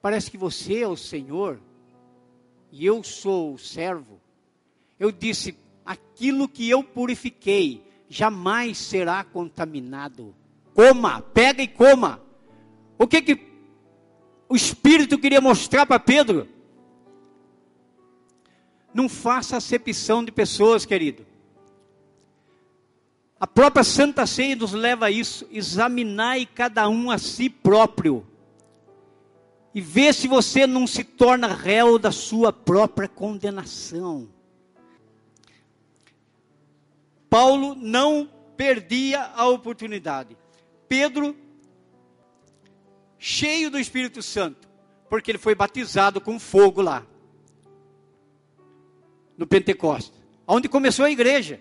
parece 0.00 0.30
que 0.30 0.38
você 0.38 0.80
é 0.80 0.88
o 0.88 0.96
Senhor 0.96 1.60
e 2.70 2.84
eu 2.84 3.02
sou 3.02 3.54
o 3.54 3.58
servo. 3.58 4.20
Eu 4.98 5.12
disse: 5.12 5.56
aquilo 5.84 6.48
que 6.48 6.68
eu 6.68 6.82
purifiquei 6.82 7.84
jamais 8.08 8.78
será 8.78 9.22
contaminado. 9.22 10.34
Coma, 10.74 11.20
pega 11.20 11.62
e 11.62 11.68
coma. 11.68 12.20
O 12.98 13.06
que 13.06 13.22
que 13.22 13.53
o 14.48 14.56
Espírito 14.56 15.18
queria 15.18 15.40
mostrar 15.40 15.86
para 15.86 15.98
Pedro? 15.98 16.48
Não 18.92 19.08
faça 19.08 19.56
acepção 19.56 20.24
de 20.24 20.30
pessoas, 20.30 20.84
querido. 20.84 21.26
A 23.40 23.46
própria 23.46 23.82
Santa 23.82 24.26
Ceia 24.26 24.56
nos 24.56 24.72
leva 24.72 25.06
a 25.06 25.10
isso. 25.10 25.46
Examinai 25.50 26.46
cada 26.46 26.88
um 26.88 27.10
a 27.10 27.18
si 27.18 27.50
próprio. 27.50 28.26
E 29.74 29.80
vê 29.80 30.12
se 30.12 30.28
você 30.28 30.66
não 30.66 30.86
se 30.86 31.02
torna 31.02 31.48
réu 31.48 31.98
da 31.98 32.12
sua 32.12 32.52
própria 32.52 33.08
condenação. 33.08 34.28
Paulo 37.28 37.74
não 37.74 38.30
perdia 38.56 39.20
a 39.34 39.48
oportunidade. 39.48 40.36
Pedro, 40.88 41.36
cheio 43.26 43.70
do 43.70 43.78
Espírito 43.78 44.20
Santo, 44.20 44.68
porque 45.08 45.30
ele 45.30 45.38
foi 45.38 45.54
batizado 45.54 46.20
com 46.20 46.38
fogo 46.38 46.82
lá, 46.82 47.06
no 49.34 49.46
Pentecostes, 49.46 50.12
onde 50.46 50.68
começou 50.68 51.06
a 51.06 51.10
igreja. 51.10 51.58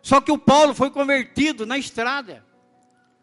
Só 0.00 0.20
que 0.20 0.30
o 0.30 0.38
Paulo 0.38 0.74
foi 0.74 0.88
convertido 0.88 1.66
na 1.66 1.76
estrada. 1.76 2.46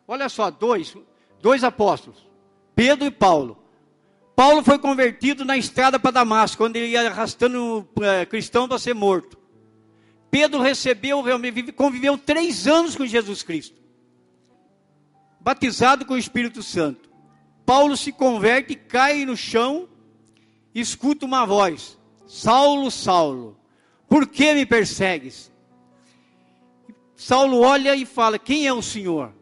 Olha 0.06 0.28
só, 0.28 0.52
dois, 0.52 0.93
dois 1.41 1.63
apóstolos, 1.63 2.28
Pedro 2.76 3.08
e 3.08 3.12
Paulo. 3.12 3.63
Paulo 4.36 4.62
foi 4.62 4.78
convertido 4.78 5.45
na 5.45 5.56
estrada 5.56 5.97
para 5.97 6.12
Damasco, 6.12 6.58
quando 6.58 6.76
ele 6.76 6.88
ia 6.88 7.08
arrastando 7.10 7.88
é, 8.02 8.26
cristão 8.26 8.67
para 8.67 8.78
ser 8.78 8.93
morto. 8.93 9.38
Pedro 10.30 10.60
recebeu, 10.60 11.23
conviveu 11.78 12.17
três 12.17 12.67
anos 12.67 12.93
com 12.93 13.06
Jesus 13.06 13.41
Cristo, 13.41 13.80
batizado 15.39 16.06
com 16.06 16.15
o 16.15 16.17
Espírito 16.17 16.62
Santo. 16.62 17.03
Paulo 17.65 17.95
se 17.95 18.12
converte, 18.12 18.76
cai 18.76 19.26
no 19.26 19.38
chão, 19.38 19.88
escuta 20.73 21.26
uma 21.26 21.45
voz: 21.45 21.97
Saulo, 22.26 22.91
Saulo, 22.91 23.58
por 24.08 24.28
que 24.28 24.54
me 24.54 24.65
persegues? 24.65 25.52
Saulo 27.15 27.62
olha 27.62 27.95
e 27.95 28.06
fala: 28.06 28.38
Quem 28.38 28.67
é 28.67 28.73
o 28.73 28.82
Senhor? 28.82 29.34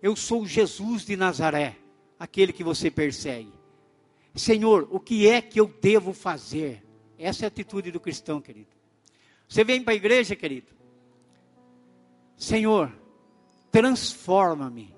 Eu 0.00 0.14
sou 0.14 0.46
Jesus 0.46 1.04
de 1.04 1.16
Nazaré, 1.16 1.76
aquele 2.18 2.52
que 2.52 2.62
você 2.62 2.90
persegue. 2.90 3.52
Senhor, 4.34 4.86
o 4.90 5.00
que 5.00 5.28
é 5.28 5.42
que 5.42 5.58
eu 5.58 5.66
devo 5.80 6.12
fazer? 6.12 6.84
Essa 7.18 7.44
é 7.44 7.46
a 7.46 7.48
atitude 7.48 7.90
do 7.90 7.98
cristão, 7.98 8.40
querido. 8.40 8.68
Você 9.48 9.64
vem 9.64 9.82
para 9.82 9.94
a 9.94 9.96
igreja, 9.96 10.36
querido. 10.36 10.68
Senhor, 12.36 12.92
transforma-me. 13.72 14.94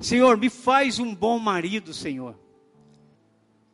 Senhor, 0.00 0.36
me 0.36 0.50
faz 0.50 0.98
um 0.98 1.14
bom 1.14 1.38
marido, 1.38 1.94
Senhor. 1.94 2.34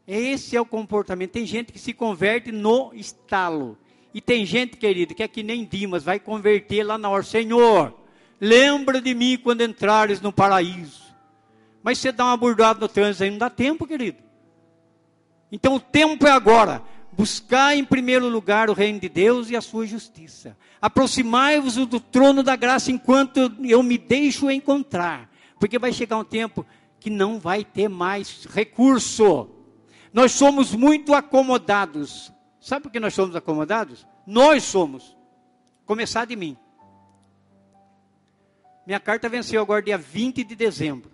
Esse 0.07 0.57
é 0.57 0.61
o 0.61 0.67
comportamento. 0.67 1.31
Tem 1.31 1.47
gente 1.47 1.73
que 1.73 1.79
se 1.79 1.93
converte 1.93 2.51
no 2.51 2.93
estalo. 2.95 3.79
E 4.13 4.21
tem 4.21 4.45
gente, 4.45 4.77
querido, 4.77 5.15
que 5.15 5.23
é 5.23 5.29
que 5.29 5.43
nem 5.43 5.65
Dimas, 5.65 6.03
vai 6.03 6.19
converter 6.19 6.83
lá 6.83 6.99
na 6.99 7.09
hora. 7.09 7.23
Senhor, 7.23 7.95
lembra 8.41 9.01
de 9.01 9.15
mim 9.15 9.39
quando 9.41 9.63
entrares 9.63 10.21
no 10.21 10.33
paraíso. 10.33 11.05
Mas 11.83 11.99
você 11.99 12.11
dá 12.11 12.25
uma 12.25 12.37
burdada 12.37 12.81
no 12.81 12.89
trânsito 12.89 13.25
aí, 13.25 13.31
não 13.31 13.39
dá 13.39 13.49
tempo, 13.49 13.87
querido. 13.87 14.19
Então 15.51 15.77
o 15.77 15.81
tempo 15.81 16.27
é 16.27 16.31
agora. 16.31 16.83
Buscar 17.13 17.77
em 17.77 17.85
primeiro 17.85 18.29
lugar 18.29 18.69
o 18.69 18.73
reino 18.73 18.99
de 18.99 19.09
Deus 19.09 19.49
e 19.51 19.57
a 19.57 19.61
sua 19.61 19.87
justiça. 19.87 20.57
Aproximai-vos 20.81 21.75
do 21.75 22.01
trono 22.01 22.43
da 22.43 22.57
graça 22.57 22.91
enquanto 22.91 23.53
eu 23.63 23.83
me 23.83 23.97
deixo 23.97 24.51
encontrar. 24.51 25.30
Porque 25.61 25.79
vai 25.79 25.93
chegar 25.93 26.17
um 26.17 26.25
tempo 26.25 26.65
que 26.99 27.11
não 27.11 27.39
vai 27.39 27.63
ter 27.63 27.87
mais 27.87 28.47
recurso. 28.47 29.51
Nós 30.11 30.33
somos 30.33 30.75
muito 30.75 31.15
acomodados. 31.15 32.33
Sabe 32.59 32.85
por 32.85 32.91
que 32.91 32.99
nós 32.99 33.13
somos 33.13 33.37
acomodados? 33.37 34.07
Nós 34.27 34.65
somos. 34.65 35.15
Começar 35.85 36.25
de 36.25 36.35
mim. 36.35 36.57
Minha 38.87 38.99
carta 38.99 39.29
venceu 39.29 39.61
agora 39.61 39.83
dia 39.83 39.99
20 39.99 40.43
de 40.45 40.57
dezembro. 40.57 41.11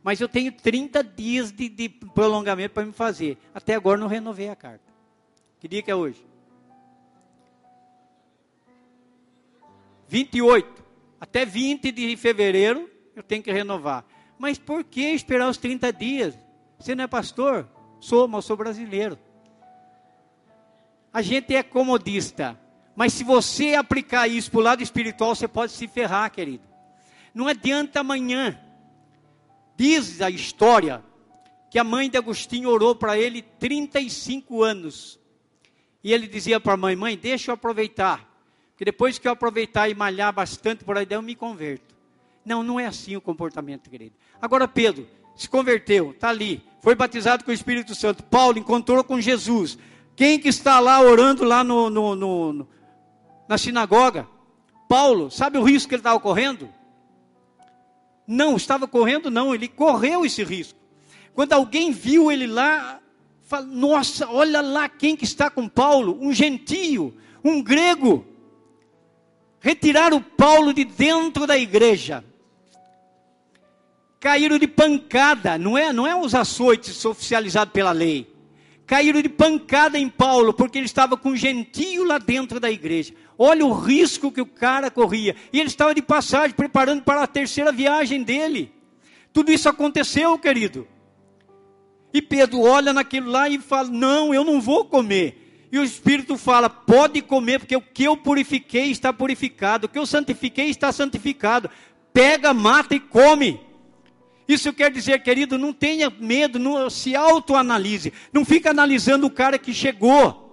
Mas 0.00 0.20
eu 0.20 0.28
tenho 0.28 0.52
30 0.52 1.02
dias 1.02 1.50
de, 1.50 1.68
de 1.68 1.88
prolongamento 1.88 2.72
para 2.72 2.86
me 2.86 2.92
fazer. 2.92 3.36
Até 3.52 3.74
agora 3.74 3.98
não 3.98 4.06
renovei 4.06 4.48
a 4.48 4.54
carta. 4.54 4.86
Que 5.58 5.66
dia 5.66 5.82
que 5.82 5.90
é 5.90 5.94
hoje? 5.94 6.24
28. 10.06 10.84
Até 11.20 11.44
20 11.44 11.90
de 11.90 12.16
fevereiro 12.16 12.95
eu 13.16 13.22
tenho 13.22 13.42
que 13.42 13.50
renovar. 13.50 14.04
Mas 14.38 14.58
por 14.58 14.84
que 14.84 15.00
esperar 15.00 15.48
os 15.48 15.56
30 15.56 15.90
dias? 15.92 16.38
Você 16.78 16.94
não 16.94 17.04
é 17.04 17.06
pastor? 17.06 17.66
Sou, 17.98 18.28
mas 18.28 18.44
sou 18.44 18.56
brasileiro. 18.56 19.18
A 21.10 21.22
gente 21.22 21.56
é 21.56 21.62
comodista. 21.62 22.60
Mas 22.94 23.14
se 23.14 23.24
você 23.24 23.74
aplicar 23.74 24.28
isso 24.28 24.50
para 24.50 24.60
o 24.60 24.62
lado 24.62 24.82
espiritual, 24.82 25.34
você 25.34 25.48
pode 25.48 25.72
se 25.72 25.88
ferrar, 25.88 26.30
querido. 26.30 26.64
Não 27.34 27.48
adianta 27.48 28.00
amanhã. 28.00 28.60
Diz 29.76 30.20
a 30.20 30.28
história 30.28 31.02
que 31.70 31.78
a 31.78 31.84
mãe 31.84 32.10
de 32.10 32.18
Agostinho 32.18 32.68
orou 32.68 32.94
para 32.94 33.18
ele 33.18 33.40
35 33.40 34.62
anos. 34.62 35.18
E 36.04 36.12
ele 36.12 36.26
dizia 36.26 36.60
para 36.60 36.74
a 36.74 36.76
mãe: 36.76 36.94
Mãe, 36.94 37.16
deixa 37.16 37.50
eu 37.50 37.54
aproveitar. 37.54 38.30
Porque 38.72 38.84
depois 38.84 39.18
que 39.18 39.26
eu 39.26 39.32
aproveitar 39.32 39.88
e 39.88 39.94
malhar 39.94 40.32
bastante 40.34 40.84
por 40.84 40.98
aí, 40.98 41.06
eu 41.08 41.22
me 41.22 41.34
converto. 41.34 41.95
Não, 42.46 42.62
não 42.62 42.78
é 42.78 42.86
assim 42.86 43.16
o 43.16 43.20
comportamento, 43.20 43.90
querido. 43.90 44.14
Agora, 44.40 44.68
Pedro 44.68 45.08
se 45.34 45.48
converteu, 45.48 46.12
está 46.12 46.28
ali, 46.28 46.62
foi 46.80 46.94
batizado 46.94 47.44
com 47.44 47.50
o 47.50 47.54
Espírito 47.54 47.92
Santo. 47.92 48.22
Paulo 48.22 48.56
encontrou 48.56 49.02
com 49.02 49.20
Jesus 49.20 49.76
Quem 50.14 50.38
que 50.38 50.48
está 50.48 50.78
lá 50.78 51.00
orando 51.00 51.44
lá 51.44 51.64
no, 51.64 51.90
no, 51.90 52.14
no 52.14 52.68
na 53.48 53.58
sinagoga? 53.58 54.28
Paulo, 54.88 55.28
sabe 55.28 55.58
o 55.58 55.62
risco 55.64 55.88
que 55.88 55.96
ele 55.96 56.00
estava 56.00 56.20
correndo? 56.20 56.68
Não, 58.26 58.56
estava 58.56 58.86
correndo, 58.86 59.28
não, 59.28 59.52
ele 59.52 59.66
correu 59.66 60.24
esse 60.24 60.44
risco. 60.44 60.78
Quando 61.34 61.52
alguém 61.52 61.90
viu 61.90 62.30
ele 62.30 62.46
lá, 62.46 63.00
fala, 63.42 63.66
nossa, 63.66 64.28
olha 64.30 64.60
lá 64.60 64.88
quem 64.88 65.16
que 65.16 65.24
está 65.24 65.50
com 65.50 65.68
Paulo, 65.68 66.16
um 66.20 66.32
gentio, 66.32 67.14
um 67.44 67.60
grego. 67.60 68.24
Retiraram 69.60 70.22
Paulo 70.22 70.72
de 70.72 70.84
dentro 70.84 71.46
da 71.46 71.58
igreja. 71.58 72.24
Caíram 74.26 74.58
de 74.58 74.66
pancada, 74.66 75.56
não 75.56 75.78
é, 75.78 75.92
não 75.92 76.04
é 76.04 76.16
os 76.16 76.34
açoites 76.34 77.04
oficializados 77.04 77.72
pela 77.72 77.92
lei. 77.92 78.26
Caíram 78.84 79.22
de 79.22 79.28
pancada 79.28 79.96
em 79.96 80.08
Paulo, 80.08 80.52
porque 80.52 80.78
ele 80.78 80.86
estava 80.86 81.16
com 81.16 81.36
gentio 81.36 82.02
lá 82.02 82.18
dentro 82.18 82.58
da 82.58 82.68
igreja. 82.68 83.14
Olha 83.38 83.64
o 83.64 83.72
risco 83.72 84.32
que 84.32 84.40
o 84.40 84.46
cara 84.46 84.90
corria. 84.90 85.36
E 85.52 85.60
ele 85.60 85.68
estava 85.68 85.94
de 85.94 86.02
passagem, 86.02 86.56
preparando 86.56 87.04
para 87.04 87.22
a 87.22 87.26
terceira 87.28 87.70
viagem 87.70 88.24
dele. 88.24 88.72
Tudo 89.32 89.52
isso 89.52 89.68
aconteceu, 89.68 90.36
querido. 90.36 90.88
E 92.12 92.20
Pedro 92.20 92.62
olha 92.62 92.92
naquilo 92.92 93.30
lá 93.30 93.48
e 93.48 93.60
fala: 93.60 93.90
Não, 93.90 94.34
eu 94.34 94.42
não 94.42 94.60
vou 94.60 94.86
comer. 94.86 95.68
E 95.70 95.78
o 95.78 95.84
Espírito 95.84 96.36
fala: 96.36 96.68
Pode 96.68 97.22
comer, 97.22 97.60
porque 97.60 97.76
o 97.76 97.80
que 97.80 98.02
eu 98.02 98.16
purifiquei 98.16 98.90
está 98.90 99.12
purificado, 99.12 99.86
o 99.86 99.88
que 99.88 100.00
eu 100.00 100.04
santifiquei 100.04 100.66
está 100.66 100.90
santificado. 100.90 101.70
Pega, 102.12 102.52
mata 102.52 102.92
e 102.92 102.98
come. 102.98 103.64
Isso 104.48 104.72
quer 104.72 104.90
dizer, 104.90 105.22
querido, 105.22 105.58
não 105.58 105.72
tenha 105.72 106.08
medo, 106.08 106.58
não 106.58 106.88
se 106.88 107.16
autoanalise. 107.16 108.12
Não 108.32 108.44
fica 108.44 108.70
analisando 108.70 109.26
o 109.26 109.30
cara 109.30 109.58
que 109.58 109.74
chegou. 109.74 110.44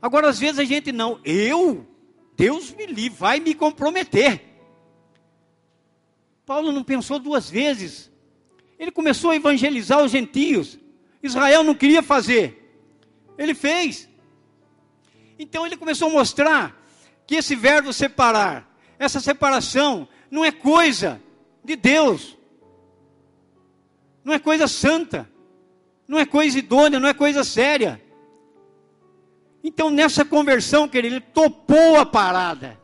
Agora, 0.00 0.28
às 0.28 0.38
vezes 0.38 0.58
a 0.58 0.64
gente 0.64 0.92
não, 0.92 1.20
eu, 1.24 1.86
Deus 2.36 2.72
me 2.72 2.86
livre, 2.86 3.18
vai 3.18 3.40
me 3.40 3.54
comprometer. 3.54 4.42
Paulo 6.46 6.72
não 6.72 6.84
pensou 6.84 7.18
duas 7.18 7.48
vezes. 7.48 8.10
Ele 8.78 8.90
começou 8.90 9.30
a 9.30 9.36
evangelizar 9.36 10.02
os 10.02 10.10
gentios. 10.10 10.78
Israel 11.22 11.64
não 11.64 11.74
queria 11.74 12.02
fazer. 12.02 12.76
Ele 13.38 13.54
fez. 13.54 14.08
Então 15.38 15.66
ele 15.66 15.76
começou 15.76 16.08
a 16.08 16.12
mostrar 16.12 16.84
que 17.26 17.36
esse 17.36 17.54
verbo 17.54 17.92
separar, 17.92 18.70
essa 18.98 19.20
separação, 19.20 20.06
não 20.30 20.44
é 20.44 20.52
coisa 20.52 21.20
de 21.64 21.76
Deus. 21.76 22.36
Não 24.24 24.32
é 24.32 24.38
coisa 24.38 24.66
santa. 24.66 25.28
Não 26.08 26.18
é 26.18 26.26
coisa 26.26 26.58
idônea, 26.58 26.98
não 26.98 27.08
é 27.08 27.14
coisa 27.14 27.44
séria. 27.44 28.02
Então, 29.62 29.88
nessa 29.88 30.24
conversão, 30.24 30.88
querido, 30.88 31.16
ele 31.16 31.24
topou 31.24 31.96
a 31.96 32.04
parada. 32.04 32.78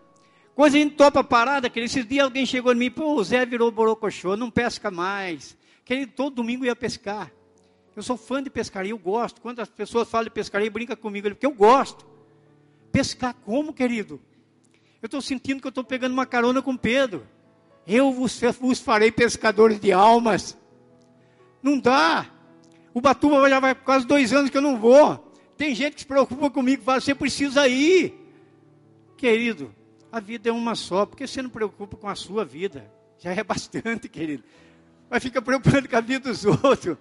Quando 0.54 0.74
a 0.74 0.78
gente 0.78 0.94
topa 0.94 1.20
a 1.20 1.24
parada, 1.24 1.68
querido, 1.68 1.90
esses 1.90 2.06
dias 2.06 2.24
alguém 2.24 2.46
chegou 2.46 2.72
em 2.72 2.76
mim, 2.76 2.90
pô, 2.90 3.14
o 3.14 3.24
Zé 3.24 3.44
virou 3.44 3.70
borocochô, 3.70 4.36
não 4.36 4.50
pesca 4.50 4.90
mais. 4.90 5.56
Querido, 5.84 6.12
todo 6.12 6.36
domingo 6.36 6.64
ia 6.64 6.76
pescar. 6.76 7.30
Eu 7.94 8.02
sou 8.02 8.16
fã 8.16 8.42
de 8.42 8.48
pescaria, 8.48 8.92
eu 8.92 8.98
gosto. 8.98 9.40
Quando 9.40 9.60
as 9.60 9.68
pessoas 9.68 10.08
falam 10.08 10.24
de 10.24 10.30
pescaria, 10.30 10.70
brinca 10.70 10.96
comigo, 10.96 11.28
porque 11.28 11.46
eu 11.46 11.52
gosto. 11.52 12.06
Pescar 12.92 13.34
como, 13.44 13.72
querido? 13.72 14.20
Eu 15.02 15.06
estou 15.06 15.20
sentindo 15.20 15.60
que 15.60 15.66
eu 15.66 15.70
estou 15.70 15.84
pegando 15.84 16.12
uma 16.12 16.26
carona 16.26 16.62
com 16.62 16.76
Pedro. 16.76 17.26
Eu 17.86 18.12
vos, 18.12 18.40
vos 18.60 18.80
farei 18.80 19.10
pescadores 19.10 19.80
de 19.80 19.92
almas. 19.92 20.56
Não 21.62 21.78
dá. 21.78 22.26
O 22.92 23.00
Batuba 23.00 23.48
já 23.48 23.60
vai 23.60 23.74
quase 23.74 24.06
dois 24.06 24.32
anos 24.32 24.50
que 24.50 24.56
eu 24.56 24.62
não 24.62 24.78
vou. 24.78 25.32
Tem 25.56 25.74
gente 25.74 25.94
que 25.94 26.00
se 26.00 26.06
preocupa 26.06 26.50
comigo, 26.50 26.82
fala, 26.82 27.00
você 27.00 27.14
precisa 27.14 27.68
ir. 27.68 28.14
Querido, 29.16 29.74
a 30.10 30.18
vida 30.18 30.48
é 30.48 30.52
uma 30.52 30.74
só, 30.74 31.04
porque 31.04 31.26
você 31.26 31.42
não 31.42 31.50
preocupa 31.50 31.96
com 31.96 32.08
a 32.08 32.14
sua 32.14 32.44
vida? 32.44 32.90
Já 33.18 33.32
é 33.32 33.42
bastante, 33.44 34.08
querido 34.08 34.42
mas 35.10 35.24
fica 35.24 35.42
preocupando 35.42 35.88
com 35.88 35.96
a 35.96 36.00
vida 36.00 36.30
dos 36.30 36.44
outros. 36.44 36.96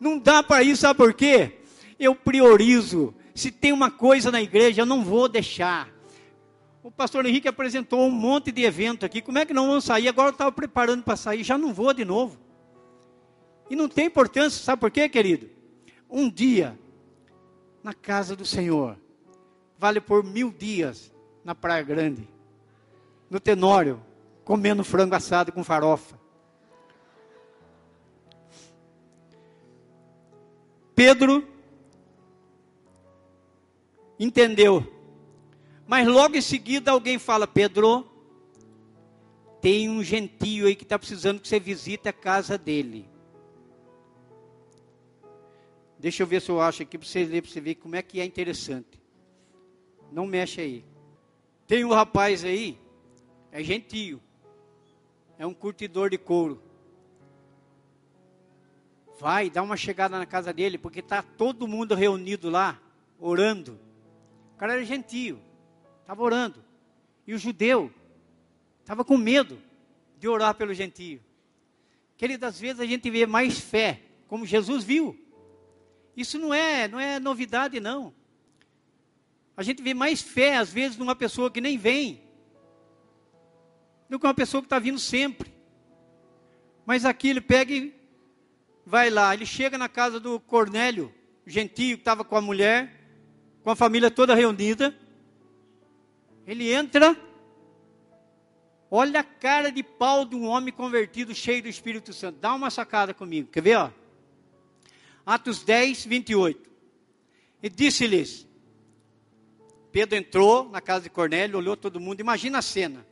Não 0.00 0.18
dá 0.18 0.42
para 0.42 0.64
isso, 0.64 0.80
sabe 0.82 0.96
por 0.96 1.14
quê? 1.14 1.60
Eu 1.98 2.16
priorizo. 2.16 3.14
Se 3.32 3.52
tem 3.52 3.72
uma 3.72 3.90
coisa 3.90 4.32
na 4.32 4.42
igreja, 4.42 4.82
eu 4.82 4.86
não 4.86 5.04
vou 5.04 5.28
deixar. 5.28 5.88
O 6.82 6.90
pastor 6.90 7.24
Henrique 7.24 7.46
apresentou 7.46 8.04
um 8.04 8.10
monte 8.10 8.50
de 8.50 8.64
evento 8.64 9.06
aqui. 9.06 9.22
Como 9.22 9.38
é 9.38 9.46
que 9.46 9.54
não 9.54 9.68
vão 9.68 9.80
sair? 9.80 10.08
Agora 10.08 10.28
eu 10.28 10.32
estava 10.32 10.50
preparando 10.50 11.04
para 11.04 11.14
sair, 11.14 11.44
já 11.44 11.56
não 11.56 11.72
vou 11.72 11.94
de 11.94 12.04
novo. 12.04 12.40
E 13.72 13.74
não 13.74 13.88
tem 13.88 14.04
importância, 14.04 14.62
sabe 14.62 14.80
por 14.80 14.90
quê, 14.90 15.08
querido? 15.08 15.48
Um 16.10 16.28
dia 16.28 16.78
na 17.82 17.94
casa 17.94 18.36
do 18.36 18.44
Senhor 18.44 18.98
vale 19.78 19.98
por 19.98 20.22
mil 20.22 20.52
dias 20.52 21.10
na 21.42 21.54
Praia 21.54 21.82
Grande, 21.82 22.28
no 23.30 23.40
Tenório, 23.40 23.98
comendo 24.44 24.84
frango 24.84 25.14
assado 25.14 25.50
com 25.52 25.64
farofa. 25.64 26.20
Pedro 30.94 31.48
entendeu. 34.20 34.86
Mas 35.86 36.06
logo 36.06 36.36
em 36.36 36.42
seguida 36.42 36.90
alguém 36.90 37.18
fala: 37.18 37.46
Pedro, 37.46 38.06
tem 39.62 39.88
um 39.88 40.04
gentio 40.04 40.66
aí 40.66 40.76
que 40.76 40.84
está 40.84 40.98
precisando 40.98 41.40
que 41.40 41.48
você 41.48 41.58
visite 41.58 42.06
a 42.06 42.12
casa 42.12 42.58
dele. 42.58 43.10
Deixa 46.02 46.24
eu 46.24 46.26
ver 46.26 46.42
se 46.42 46.50
eu 46.50 46.60
acho 46.60 46.82
aqui 46.82 46.98
para 46.98 47.06
você 47.06 47.24
ler, 47.24 47.42
para 47.42 47.50
você 47.52 47.60
ver 47.60 47.76
como 47.76 47.94
é 47.94 48.02
que 48.02 48.20
é 48.20 48.24
interessante. 48.24 49.00
Não 50.10 50.26
mexe 50.26 50.60
aí. 50.60 50.84
Tem 51.64 51.84
um 51.84 51.90
rapaz 51.90 52.44
aí, 52.44 52.76
é 53.52 53.62
gentio, 53.62 54.20
é 55.38 55.46
um 55.46 55.54
curtidor 55.54 56.10
de 56.10 56.18
couro. 56.18 56.60
Vai, 59.20 59.48
dá 59.48 59.62
uma 59.62 59.76
chegada 59.76 60.18
na 60.18 60.26
casa 60.26 60.52
dele, 60.52 60.76
porque 60.76 60.98
está 60.98 61.22
todo 61.22 61.68
mundo 61.68 61.94
reunido 61.94 62.50
lá, 62.50 62.80
orando. 63.16 63.78
O 64.56 64.58
cara 64.58 64.72
era 64.72 64.84
gentio, 64.84 65.38
estava 66.00 66.20
orando. 66.20 66.64
E 67.28 67.32
o 67.32 67.38
judeu 67.38 67.92
estava 68.80 69.04
com 69.04 69.16
medo 69.16 69.56
de 70.18 70.26
orar 70.26 70.56
pelo 70.56 70.74
gentio. 70.74 71.20
Querido, 72.16 72.44
às 72.44 72.58
vezes 72.58 72.80
a 72.80 72.86
gente 72.86 73.08
vê 73.08 73.24
mais 73.24 73.60
fé, 73.60 74.00
como 74.26 74.44
Jesus 74.44 74.82
viu. 74.82 75.21
Isso 76.16 76.38
não 76.38 76.52
é, 76.52 76.86
não 76.88 77.00
é 77.00 77.18
novidade, 77.18 77.80
não. 77.80 78.14
A 79.56 79.62
gente 79.62 79.82
vê 79.82 79.94
mais 79.94 80.20
fé, 80.20 80.56
às 80.56 80.72
vezes, 80.72 80.96
numa 80.96 81.14
pessoa 81.14 81.50
que 81.50 81.60
nem 81.60 81.76
vem, 81.76 82.22
do 84.08 84.18
que 84.18 84.26
uma 84.26 84.34
pessoa 84.34 84.60
que 84.62 84.66
está 84.66 84.78
vindo 84.78 84.98
sempre. 84.98 85.52
Mas 86.84 87.04
aqui 87.04 87.28
ele 87.28 87.40
pega 87.40 87.72
e 87.72 87.94
vai 88.84 89.08
lá, 89.08 89.32
ele 89.32 89.46
chega 89.46 89.78
na 89.78 89.88
casa 89.88 90.18
do 90.18 90.40
Cornélio, 90.40 91.14
gentio, 91.46 91.96
que 91.96 92.02
estava 92.02 92.24
com 92.24 92.36
a 92.36 92.40
mulher, 92.40 93.00
com 93.62 93.70
a 93.70 93.76
família 93.76 94.10
toda 94.10 94.34
reunida. 94.34 94.94
Ele 96.46 96.72
entra, 96.72 97.16
olha 98.90 99.20
a 99.20 99.24
cara 99.24 99.70
de 99.70 99.82
pau 99.82 100.24
de 100.24 100.34
um 100.34 100.46
homem 100.46 100.72
convertido, 100.72 101.34
cheio 101.34 101.62
do 101.62 101.68
Espírito 101.68 102.12
Santo. 102.12 102.38
Dá 102.40 102.54
uma 102.54 102.70
sacada 102.70 103.14
comigo, 103.14 103.48
quer 103.48 103.62
ver? 103.62 103.76
Ó? 103.76 104.01
Atos 105.24 105.62
10, 105.62 106.04
28. 106.04 106.70
E 107.62 107.68
disse-lhes: 107.68 108.46
Pedro 109.92 110.16
entrou 110.16 110.68
na 110.68 110.80
casa 110.80 111.04
de 111.04 111.10
Cornélio, 111.10 111.58
olhou 111.58 111.76
todo 111.76 112.00
mundo, 112.00 112.20
imagina 112.20 112.58
a 112.58 112.62
cena. 112.62 113.06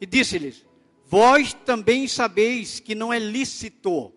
E 0.00 0.06
disse-lhes: 0.06 0.64
Vós 1.04 1.52
também 1.52 2.06
sabeis 2.06 2.80
que 2.80 2.94
não 2.94 3.12
é 3.12 3.18
lícito 3.18 4.12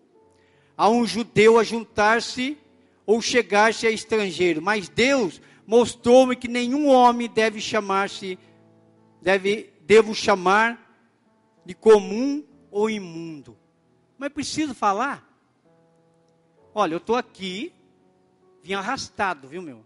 a 0.76 0.88
um 0.88 1.06
judeu 1.06 1.58
ajuntar-se 1.58 2.56
ou 3.04 3.20
chegar-se 3.20 3.86
a 3.86 3.90
estrangeiro, 3.90 4.62
mas 4.62 4.88
Deus 4.88 5.40
mostrou-me 5.66 6.36
que 6.36 6.48
nenhum 6.48 6.88
homem 6.88 7.28
deve 7.28 7.60
chamar-se, 7.60 8.38
deve, 9.20 9.72
devo 9.82 10.14
chamar 10.14 10.80
de 11.64 11.74
comum 11.74 12.44
ou 12.70 12.88
imundo. 12.88 13.56
Mas 14.16 14.32
preciso 14.32 14.74
falar? 14.74 15.33
Olha, 16.74 16.94
eu 16.94 16.98
estou 16.98 17.14
aqui, 17.14 17.72
vim 18.62 18.74
arrastado, 18.74 19.46
viu 19.46 19.62
meu? 19.62 19.84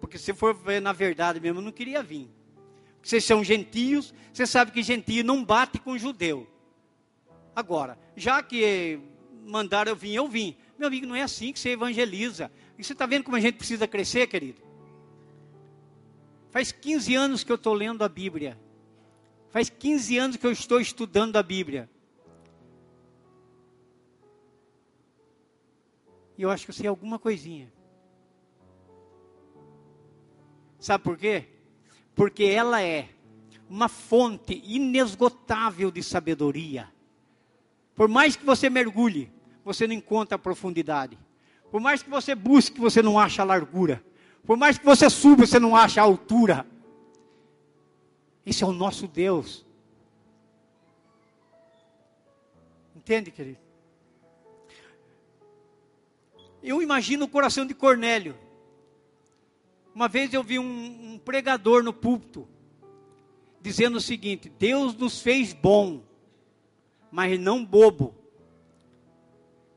Porque 0.00 0.16
se 0.16 0.32
for 0.32 0.54
ver 0.54 0.80
na 0.80 0.92
verdade 0.92 1.38
mesmo, 1.38 1.58
eu 1.58 1.64
não 1.64 1.72
queria 1.72 2.02
vir. 2.02 2.30
Vocês 3.02 3.24
são 3.24 3.44
gentios, 3.44 4.14
você 4.32 4.46
sabe 4.46 4.70
que 4.70 4.82
gentio 4.82 5.22
não 5.22 5.44
bate 5.44 5.78
com 5.78 5.98
judeu. 5.98 6.46
Agora, 7.54 7.98
já 8.16 8.42
que 8.42 8.98
mandaram 9.44 9.92
eu 9.92 9.96
vim, 9.96 10.12
eu 10.12 10.26
vim. 10.26 10.56
Meu 10.78 10.88
amigo, 10.88 11.06
não 11.06 11.14
é 11.14 11.22
assim 11.22 11.52
que 11.52 11.60
você 11.60 11.70
evangeliza. 11.70 12.50
E 12.78 12.84
você 12.84 12.94
está 12.94 13.04
vendo 13.04 13.24
como 13.24 13.36
a 13.36 13.40
gente 13.40 13.56
precisa 13.56 13.86
crescer, 13.86 14.26
querido? 14.26 14.62
Faz 16.50 16.72
15 16.72 17.14
anos 17.14 17.44
que 17.44 17.52
eu 17.52 17.56
estou 17.56 17.74
lendo 17.74 18.02
a 18.02 18.08
Bíblia. 18.08 18.58
Faz 19.50 19.68
15 19.68 20.16
anos 20.16 20.36
que 20.36 20.46
eu 20.46 20.52
estou 20.52 20.80
estudando 20.80 21.36
a 21.36 21.42
Bíblia. 21.42 21.90
E 26.40 26.42
eu 26.42 26.50
acho 26.50 26.64
que 26.64 26.70
eu 26.70 26.74
sei 26.74 26.86
alguma 26.86 27.18
coisinha. 27.18 27.70
Sabe 30.78 31.04
por 31.04 31.18
quê? 31.18 31.46
Porque 32.14 32.44
ela 32.44 32.80
é 32.80 33.10
uma 33.68 33.90
fonte 33.90 34.58
inesgotável 34.64 35.90
de 35.90 36.02
sabedoria. 36.02 36.90
Por 37.94 38.08
mais 38.08 38.36
que 38.36 38.46
você 38.46 38.70
mergulhe, 38.70 39.30
você 39.62 39.86
não 39.86 39.92
encontra 39.92 40.36
a 40.36 40.38
profundidade. 40.38 41.18
Por 41.70 41.78
mais 41.78 42.02
que 42.02 42.08
você 42.08 42.34
busque, 42.34 42.80
você 42.80 43.02
não 43.02 43.18
acha 43.18 43.42
a 43.42 43.44
largura. 43.44 44.02
Por 44.42 44.56
mais 44.56 44.78
que 44.78 44.84
você 44.86 45.10
suba, 45.10 45.44
você 45.44 45.60
não 45.60 45.76
acha 45.76 46.00
a 46.00 46.04
altura. 46.04 46.66
Esse 48.46 48.64
é 48.64 48.66
o 48.66 48.72
nosso 48.72 49.06
Deus. 49.06 49.66
Entende, 52.96 53.30
querido? 53.30 53.69
Eu 56.62 56.82
imagino 56.82 57.24
o 57.24 57.28
coração 57.28 57.66
de 57.66 57.74
Cornélio. 57.74 58.36
Uma 59.94 60.08
vez 60.08 60.32
eu 60.32 60.42
vi 60.42 60.58
um, 60.58 61.14
um 61.14 61.18
pregador 61.18 61.82
no 61.82 61.92
púlpito 61.92 62.46
dizendo 63.60 63.96
o 63.96 64.00
seguinte: 64.00 64.48
Deus 64.58 64.94
nos 64.94 65.20
fez 65.20 65.52
bom, 65.52 66.02
mas 67.10 67.38
não 67.38 67.64
bobo. 67.64 68.14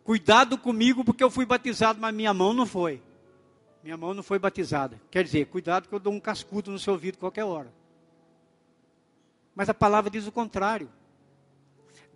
Cuidado 0.04 0.58
comigo 0.58 1.04
porque 1.04 1.24
eu 1.24 1.32
fui 1.32 1.46
batizado, 1.46 2.00
mas 2.00 2.14
minha 2.14 2.34
mão 2.34 2.54
não 2.54 2.66
foi. 2.66 3.02
Minha 3.84 3.98
mão 3.98 4.14
não 4.14 4.24
foi 4.24 4.40
batizada. 4.40 5.00
Quer 5.10 5.24
dizer, 5.24 5.46
cuidado 5.48 5.88
que 5.88 5.96
eu 5.96 6.00
dou 6.00 6.14
um 6.14 6.20
cascudo 6.20 6.72
no 6.72 6.80
seu 6.80 6.94
ouvido 6.94 7.18
qualquer 7.18 7.44
hora. 7.44 7.74
Mas 9.56 9.70
a 9.70 9.74
palavra 9.74 10.10
diz 10.10 10.28
o 10.28 10.32
contrário. 10.32 10.90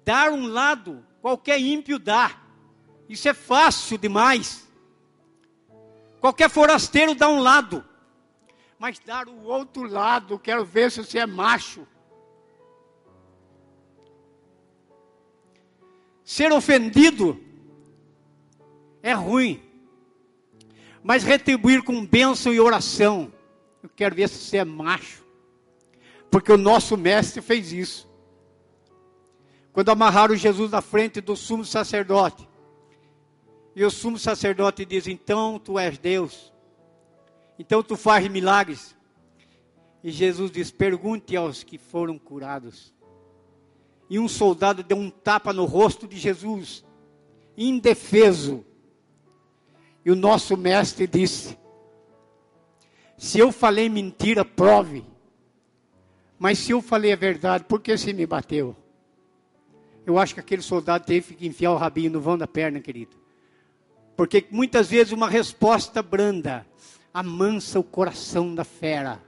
Dar 0.04 0.32
um 0.32 0.48
lado, 0.48 1.06
qualquer 1.22 1.60
ímpio 1.60 2.00
dá. 2.00 2.42
Isso 3.08 3.28
é 3.30 3.34
fácil 3.34 3.98
demais. 3.98 4.68
Qualquer 6.20 6.50
forasteiro 6.50 7.16
dá 7.16 7.30
um 7.30 7.40
lado. 7.40 7.84
Mas 8.78 9.00
dar 9.00 9.28
o 9.28 9.44
outro 9.44 9.84
lado, 9.84 10.38
quero 10.38 10.66
ver 10.66 10.92
se 10.92 11.04
você 11.04 11.20
é 11.20 11.26
macho. 11.26 11.88
Ser 16.24 16.52
ofendido 16.52 17.42
é 19.02 19.14
ruim. 19.14 19.64
Mas 21.02 21.24
retribuir 21.24 21.84
com 21.84 22.06
bênção 22.06 22.54
e 22.54 22.60
oração, 22.60 23.32
eu 23.82 23.90
quero 23.96 24.14
ver 24.14 24.28
se 24.28 24.38
você 24.38 24.58
é 24.58 24.66
macho. 24.66 25.24
Porque 26.30 26.52
o 26.52 26.58
nosso 26.58 26.98
mestre 26.98 27.42
fez 27.42 27.72
isso. 27.72 28.08
Quando 29.72 29.90
amarraram 29.90 30.36
Jesus 30.36 30.72
na 30.72 30.82
frente 30.82 31.22
do 31.22 31.36
sumo 31.36 31.64
sacerdote, 31.64 32.48
e 33.78 33.86
o 33.86 33.92
sumo 33.92 34.18
sacerdote 34.18 34.84
diz: 34.84 35.06
Então 35.06 35.60
tu 35.60 35.78
és 35.78 36.00
Deus, 36.00 36.52
então 37.60 37.84
tu 37.84 37.96
fazes 37.96 38.28
milagres. 38.28 38.98
E 40.04 40.10
Jesus 40.10 40.50
diz: 40.50 40.72
Pergunte 40.72 41.36
aos 41.36 41.64
que 41.64 41.78
foram 41.78 42.18
curados. 42.18 42.92
E 44.10 44.18
um 44.18 44.28
soldado 44.28 44.82
deu 44.82 44.98
um 44.98 45.12
tapa 45.12 45.54
no 45.54 45.66
rosto 45.66 46.08
de 46.08 46.18
Jesus, 46.18 46.84
indefeso. 47.56 48.66
E 50.04 50.10
o 50.10 50.16
nosso 50.16 50.58
mestre 50.58 51.06
disse: 51.06 51.56
Se 53.16 53.38
eu 53.38 53.52
falei 53.52 53.90
mentira, 53.90 54.44
prove. 54.44 55.06
Mas 56.40 56.58
se 56.58 56.72
eu 56.72 56.82
falei 56.82 57.14
a 57.14 57.16
verdade, 57.16 57.66
por 57.66 57.80
que 57.80 57.96
você 57.96 58.12
me 58.12 58.26
bateu? 58.26 58.76
Eu 60.04 60.18
acho 60.18 60.34
que 60.34 60.40
aquele 60.40 60.64
soldado 60.64 61.06
teve 61.06 61.36
que 61.36 61.46
enfiar 61.46 61.74
o 61.74 61.78
rabinho 61.78 62.10
no 62.10 62.20
vão 62.20 62.40
da 62.40 62.48
perna, 62.48 62.80
querido. 62.80 63.27
Porque 64.18 64.48
muitas 64.50 64.90
vezes 64.90 65.14
uma 65.14 65.30
resposta 65.30 66.02
branda 66.02 66.66
amansa 67.14 67.80
o 67.80 67.84
coração 67.84 68.54
da 68.56 68.64
fera. 68.64 69.24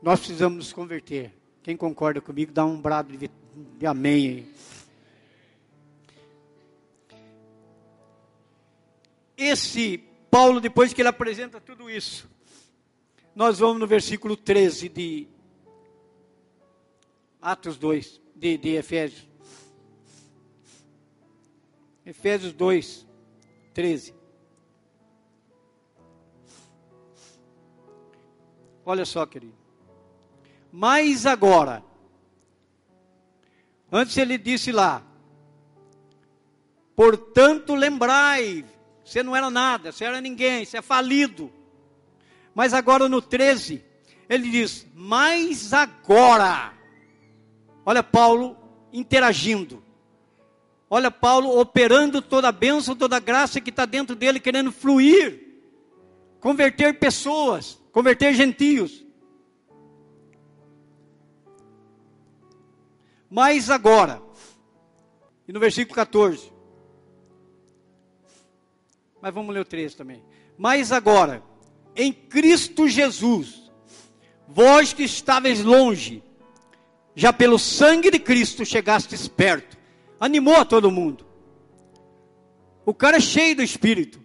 Nós 0.00 0.20
precisamos 0.20 0.58
nos 0.58 0.72
converter. 0.72 1.34
Quem 1.64 1.76
concorda 1.76 2.20
comigo, 2.20 2.52
dá 2.52 2.64
um 2.64 2.80
brado 2.80 3.16
de, 3.16 3.28
de 3.76 3.86
amém. 3.86 4.46
Esse 9.36 9.98
Paulo, 10.30 10.60
depois 10.60 10.92
que 10.92 11.02
ele 11.02 11.08
apresenta 11.08 11.60
tudo 11.60 11.90
isso, 11.90 12.30
nós 13.34 13.58
vamos 13.58 13.80
no 13.80 13.86
versículo 13.86 14.36
13 14.36 14.88
de 14.88 15.26
Atos 17.42 17.76
2, 17.76 18.20
de, 18.36 18.56
de 18.56 18.68
Efésios. 18.76 19.29
Efésios 22.10 22.52
2, 22.52 23.06
13. 23.72 24.12
Olha 28.84 29.04
só, 29.04 29.24
querido. 29.24 29.54
Mas 30.72 31.24
agora, 31.24 31.84
antes 33.92 34.16
ele 34.16 34.36
disse 34.38 34.72
lá, 34.72 35.04
portanto 36.96 37.76
lembrai, 37.76 38.64
você 39.04 39.22
não 39.22 39.36
era 39.36 39.48
nada, 39.48 39.92
você 39.92 40.04
era 40.04 40.20
ninguém, 40.20 40.64
você 40.64 40.78
é 40.78 40.82
falido. 40.82 41.48
Mas 42.52 42.74
agora 42.74 43.08
no 43.08 43.22
13, 43.22 43.84
ele 44.28 44.50
diz: 44.50 44.84
Mas 44.92 45.72
agora. 45.72 46.74
Olha 47.86 48.02
Paulo 48.02 48.56
interagindo. 48.92 49.80
Olha 50.92 51.08
Paulo 51.08 51.56
operando 51.60 52.20
toda 52.20 52.48
a 52.48 52.52
bênção, 52.52 52.96
toda 52.96 53.16
a 53.16 53.20
graça 53.20 53.60
que 53.60 53.70
está 53.70 53.86
dentro 53.86 54.16
dele, 54.16 54.40
querendo 54.40 54.72
fluir, 54.72 55.62
converter 56.40 56.98
pessoas, 56.98 57.80
converter 57.92 58.34
gentios. 58.34 59.06
Mas 63.30 63.70
agora, 63.70 64.20
e 65.46 65.52
no 65.52 65.60
versículo 65.60 65.94
14, 65.94 66.52
mas 69.22 69.32
vamos 69.32 69.54
ler 69.54 69.60
o 69.60 69.64
13 69.64 69.96
também. 69.96 70.24
Mas 70.58 70.90
agora, 70.90 71.40
em 71.94 72.12
Cristo 72.12 72.88
Jesus, 72.88 73.70
vós 74.48 74.92
que 74.92 75.04
estáveis 75.04 75.62
longe, 75.62 76.20
já 77.14 77.32
pelo 77.32 77.60
sangue 77.60 78.10
de 78.10 78.18
Cristo 78.18 78.64
chegastes 78.64 79.28
perto. 79.28 79.79
Animou 80.20 80.56
a 80.56 80.66
todo 80.66 80.90
mundo. 80.90 81.24
O 82.84 82.92
cara 82.92 83.16
é 83.16 83.20
cheio 83.20 83.56
do 83.56 83.62
Espírito. 83.62 84.20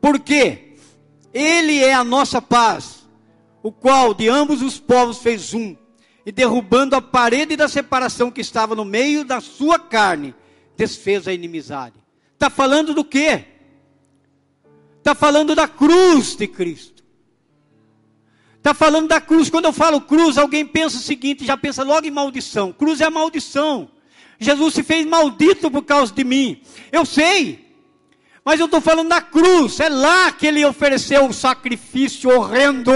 Porque 0.00 0.74
Ele 1.32 1.78
é 1.78 1.94
a 1.94 2.02
nossa 2.02 2.42
paz, 2.42 3.08
o 3.62 3.70
qual 3.70 4.12
de 4.12 4.28
ambos 4.28 4.62
os 4.62 4.80
povos 4.80 5.18
fez 5.18 5.54
um, 5.54 5.76
e 6.24 6.32
derrubando 6.32 6.96
a 6.96 7.00
parede 7.00 7.56
da 7.56 7.68
separação 7.68 8.32
que 8.32 8.40
estava 8.40 8.74
no 8.74 8.84
meio 8.84 9.24
da 9.24 9.40
sua 9.40 9.78
carne, 9.78 10.34
desfez 10.76 11.28
a 11.28 11.32
inimizade. 11.32 11.94
Está 12.34 12.50
falando 12.50 12.92
do 12.92 13.04
quê? 13.04 13.44
Está 14.98 15.14
falando 15.14 15.54
da 15.54 15.68
cruz 15.68 16.34
de 16.34 16.48
Cristo. 16.48 17.04
Está 18.56 18.74
falando 18.74 19.06
da 19.06 19.20
cruz. 19.20 19.48
Quando 19.48 19.66
eu 19.66 19.72
falo 19.72 20.00
cruz, 20.00 20.36
alguém 20.36 20.66
pensa 20.66 20.96
o 20.96 21.00
seguinte, 21.00 21.44
já 21.44 21.56
pensa 21.56 21.84
logo 21.84 22.06
em 22.06 22.10
maldição. 22.10 22.72
Cruz 22.72 23.00
é 23.00 23.04
a 23.04 23.10
maldição. 23.10 23.88
Jesus 24.38 24.74
se 24.74 24.82
fez 24.82 25.06
maldito 25.06 25.70
por 25.70 25.82
causa 25.82 26.12
de 26.12 26.24
mim. 26.24 26.60
Eu 26.92 27.04
sei. 27.04 27.64
Mas 28.44 28.60
eu 28.60 28.66
estou 28.66 28.80
falando 28.80 29.08
da 29.08 29.20
cruz. 29.20 29.80
É 29.80 29.88
lá 29.88 30.30
que 30.32 30.46
ele 30.46 30.64
ofereceu 30.64 31.22
o 31.22 31.28
um 31.28 31.32
sacrifício 31.32 32.30
horrendo. 32.30 32.92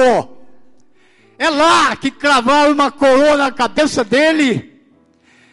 É 1.38 1.48
lá 1.48 1.96
que 1.96 2.10
cravaram 2.10 2.72
uma 2.72 2.90
coroa 2.90 3.36
na 3.36 3.50
cabeça 3.50 4.04
dele. 4.04 4.80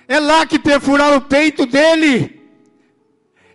É 0.07 0.19
lá 0.19 0.45
que 0.45 0.59
perfuraram 0.59 1.17
o 1.17 1.21
peito 1.21 1.65
dele. 1.65 2.37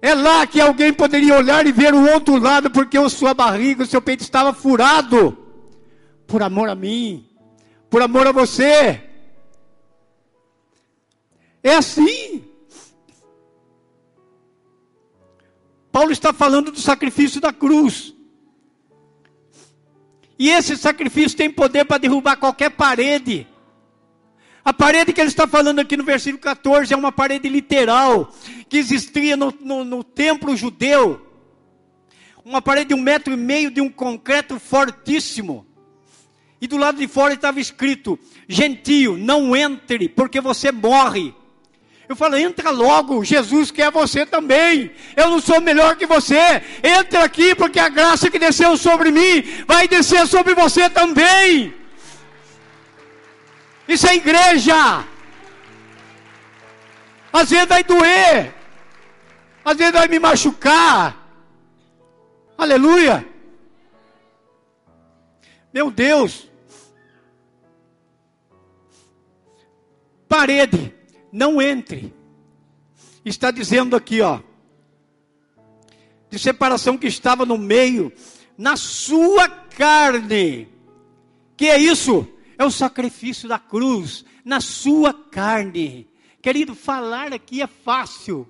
É 0.01 0.15
lá 0.15 0.47
que 0.47 0.61
alguém 0.61 0.93
poderia 0.93 1.37
olhar 1.37 1.65
e 1.65 1.71
ver 1.71 1.95
o 1.95 2.11
outro 2.13 2.37
lado, 2.37 2.71
porque 2.71 2.99
a 2.99 3.09
sua 3.09 3.33
barriga, 3.33 3.85
o 3.85 3.87
seu 3.87 4.03
peito 4.03 4.23
estava 4.23 4.53
furado. 4.53 5.39
Por 6.27 6.43
amor 6.43 6.69
a 6.69 6.75
mim, 6.75 7.25
por 7.89 8.03
amor 8.03 8.27
a 8.27 8.33
você. 8.33 9.01
É 11.63 11.75
assim. 11.75 12.45
Paulo 15.93 16.11
está 16.11 16.33
falando 16.33 16.73
do 16.73 16.81
sacrifício 16.81 17.41
da 17.41 17.53
cruz. 17.53 18.15
E 20.39 20.49
esse 20.49 20.77
sacrifício 20.77 21.37
tem 21.37 21.51
poder 21.51 21.85
para 21.85 21.99
derrubar 21.99 22.37
qualquer 22.37 22.71
parede. 22.71 23.47
A 24.65 24.73
parede 24.73 25.13
que 25.13 25.21
ele 25.21 25.29
está 25.29 25.47
falando 25.47 25.81
aqui 25.81 25.97
no 25.97 26.05
versículo 26.05 26.41
14 26.41 26.93
é 26.93 26.97
uma 26.97 27.13
parede 27.13 27.49
literal, 27.49 28.33
que 28.69 28.79
existia 28.79 29.37
no, 29.37 29.53
no, 29.61 29.85
no 29.85 30.03
templo 30.03 30.57
judeu. 30.57 31.29
Uma 32.45 32.63
parede 32.63 32.89
de 32.89 32.95
um 32.95 33.01
metro 33.01 33.33
e 33.33 33.37
meio 33.37 33.71
de 33.71 33.81
um 33.81 33.89
concreto 33.91 34.59
fortíssimo. 34.59 35.67
E 36.61 36.67
do 36.67 36.77
lado 36.77 36.99
de 36.99 37.07
fora 37.07 37.35
estava 37.35 37.61
escrito: 37.61 38.19
Gentio, 38.49 39.17
não 39.17 39.55
entre, 39.55 40.09
porque 40.09 40.41
você 40.41 40.73
morre. 40.73 41.35
Eu 42.13 42.17
falo, 42.17 42.37
entra 42.37 42.69
logo, 42.69 43.25
Jesus 43.25 43.71
quer 43.71 43.91
você 43.91 44.27
também. 44.27 44.93
Eu 45.17 45.31
não 45.31 45.41
sou 45.41 45.63
melhor 45.63 45.97
que 45.97 46.05
você. 46.05 46.63
Entra 46.83 47.25
aqui, 47.25 47.55
porque 47.55 47.81
a 47.81 47.89
graça 47.89 48.31
que 48.31 48.39
desceu 48.39 48.77
sobre 48.77 49.11
mim 49.11 49.43
vai 49.67 49.89
descer 49.89 50.27
sobre 50.27 50.55
você 50.55 50.91
também. 50.91 51.75
Isso 53.89 54.07
é 54.07 54.17
igreja. 54.17 55.07
Às 57.33 57.49
vezes 57.49 57.67
vai 57.67 57.83
doer, 57.83 58.55
às 59.65 59.77
vezes 59.79 59.95
vai 59.95 60.07
me 60.07 60.19
machucar. 60.19 61.17
Aleluia. 62.59 63.27
Meu 65.73 65.91
Deus. 65.91 66.47
Parede, 70.29 70.95
não 71.33 71.61
entre. 71.61 72.15
Está 73.25 73.51
dizendo 73.51 73.97
aqui, 73.97 74.21
ó, 74.21 74.41
de 76.29 76.39
separação 76.39 76.99
que 76.99 77.07
estava 77.07 77.47
no 77.47 77.57
meio, 77.57 78.13
na 78.57 78.77
sua 78.77 79.49
carne. 79.49 80.69
Que 81.57 81.67
é 81.67 81.79
isso? 81.79 82.29
É 82.59 82.65
o 82.65 82.71
sacrifício 82.71 83.49
da 83.49 83.59
cruz, 83.59 84.25
na 84.45 84.61
sua 84.61 85.13
carne. 85.13 86.09
Querido, 86.41 86.75
falar 86.75 87.33
aqui 87.33 87.63
é 87.63 87.67
fácil, 87.67 88.49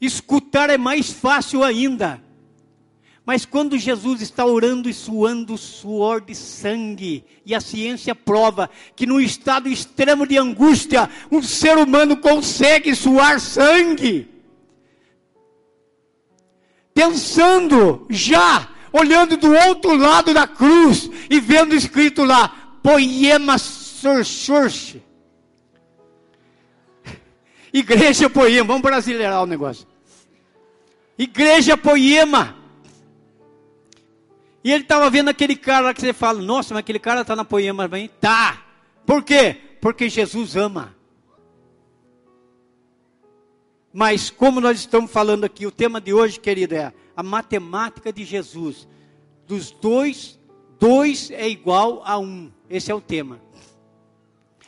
escutar 0.00 0.70
é 0.70 0.76
mais 0.76 1.10
fácil 1.10 1.64
ainda. 1.64 2.22
Mas 3.28 3.44
quando 3.44 3.76
Jesus 3.76 4.22
está 4.22 4.46
orando 4.46 4.88
e 4.88 4.94
suando 4.94 5.58
suor 5.58 6.22
de 6.22 6.34
sangue, 6.34 7.22
e 7.44 7.54
a 7.54 7.60
ciência 7.60 8.14
prova 8.14 8.70
que 8.96 9.04
no 9.04 9.20
estado 9.20 9.68
extremo 9.68 10.26
de 10.26 10.38
angústia, 10.38 11.10
um 11.30 11.42
ser 11.42 11.76
humano 11.76 12.16
consegue 12.16 12.94
suar 12.94 13.38
sangue, 13.38 14.26
pensando 16.94 18.06
já, 18.08 18.70
olhando 18.90 19.36
do 19.36 19.52
outro 19.52 19.94
lado 19.94 20.32
da 20.32 20.46
cruz 20.46 21.10
e 21.28 21.38
vendo 21.38 21.74
escrito 21.74 22.24
lá, 22.24 22.78
poema 22.82 23.58
sursurche. 23.58 25.02
Igreja 27.74 28.30
Poema, 28.30 28.68
vamos 28.68 28.80
brasileirar 28.80 29.42
o 29.42 29.46
negócio. 29.46 29.86
Igreja 31.18 31.76
Poema. 31.76 32.57
E 34.62 34.72
ele 34.72 34.82
estava 34.82 35.08
vendo 35.08 35.28
aquele 35.28 35.56
cara 35.56 35.94
que 35.94 36.00
você 36.00 36.12
fala, 36.12 36.40
nossa, 36.40 36.74
mas 36.74 36.80
aquele 36.80 36.98
cara 36.98 37.22
está 37.22 37.36
na 37.36 37.44
Poema 37.44 37.86
bem? 37.86 38.08
Tá. 38.20 38.62
Por 39.06 39.22
quê? 39.22 39.56
Porque 39.80 40.08
Jesus 40.08 40.56
ama. 40.56 40.94
Mas 43.92 44.30
como 44.30 44.60
nós 44.60 44.78
estamos 44.78 45.10
falando 45.10 45.44
aqui, 45.44 45.66
o 45.66 45.70
tema 45.70 46.00
de 46.00 46.12
hoje, 46.12 46.38
querido, 46.38 46.74
é 46.74 46.92
a 47.16 47.22
matemática 47.22 48.12
de 48.12 48.24
Jesus. 48.24 48.86
Dos 49.46 49.70
dois, 49.70 50.38
dois 50.78 51.30
é 51.30 51.48
igual 51.48 52.02
a 52.04 52.18
um. 52.18 52.50
Esse 52.68 52.90
é 52.90 52.94
o 52.94 53.00
tema. 53.00 53.40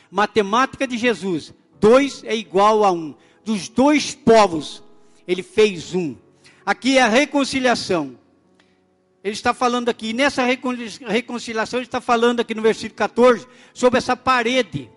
Matemática 0.09 0.87
de 0.87 0.97
Jesus 0.97 1.53
dois 1.81 2.23
é 2.23 2.35
igual 2.35 2.85
a 2.85 2.91
um. 2.91 3.15
Dos 3.43 3.67
dois 3.67 4.13
povos, 4.13 4.83
ele 5.27 5.41
fez 5.41 5.95
um. 5.95 6.15
Aqui 6.63 6.97
é 6.97 7.01
a 7.01 7.07
reconciliação. 7.07 8.15
Ele 9.23 9.33
está 9.33 9.53
falando 9.53 9.89
aqui, 9.89 10.13
nessa 10.13 10.43
reconciliação, 10.43 11.79
ele 11.79 11.85
está 11.85 12.01
falando 12.01 12.39
aqui 12.39 12.55
no 12.55 12.61
versículo 12.61 12.95
14, 12.95 13.47
sobre 13.73 13.99
essa 13.99 14.15
parede. 14.17 14.89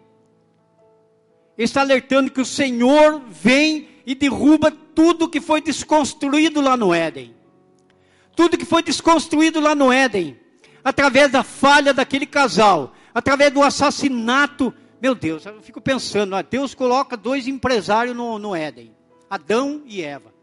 Ele 1.57 1.65
está 1.65 1.83
alertando 1.83 2.31
que 2.31 2.41
o 2.41 2.45
Senhor 2.45 3.21
vem 3.29 3.89
e 4.07 4.15
derruba 4.15 4.71
tudo 4.71 5.29
que 5.29 5.41
foi 5.41 5.61
desconstruído 5.61 6.61
lá 6.61 6.77
no 6.77 6.95
Éden. 6.95 7.35
Tudo 8.35 8.59
que 8.59 8.65
foi 8.65 8.83
desconstruído 8.83 9.61
lá 9.61 9.75
no 9.75 9.93
Éden, 9.93 10.39
através 10.83 11.31
da 11.31 11.43
falha 11.43 11.93
daquele 11.95 12.27
casal, 12.27 12.95
através 13.15 13.53
do 13.53 13.63
assassinato 13.63 14.75
meu 15.05 15.15
Deus, 15.15 15.45
eu 15.45 15.61
fico 15.61 15.83
pensando, 15.83 16.35
Deus 16.49 16.75
coloca 16.75 17.15
dois 17.15 17.47
empresários 17.47 18.17
no, 18.17 18.39
no 18.39 18.57
Éden, 18.57 18.97
Adão 19.29 19.83
e 19.85 20.01
Eva. 20.01 20.34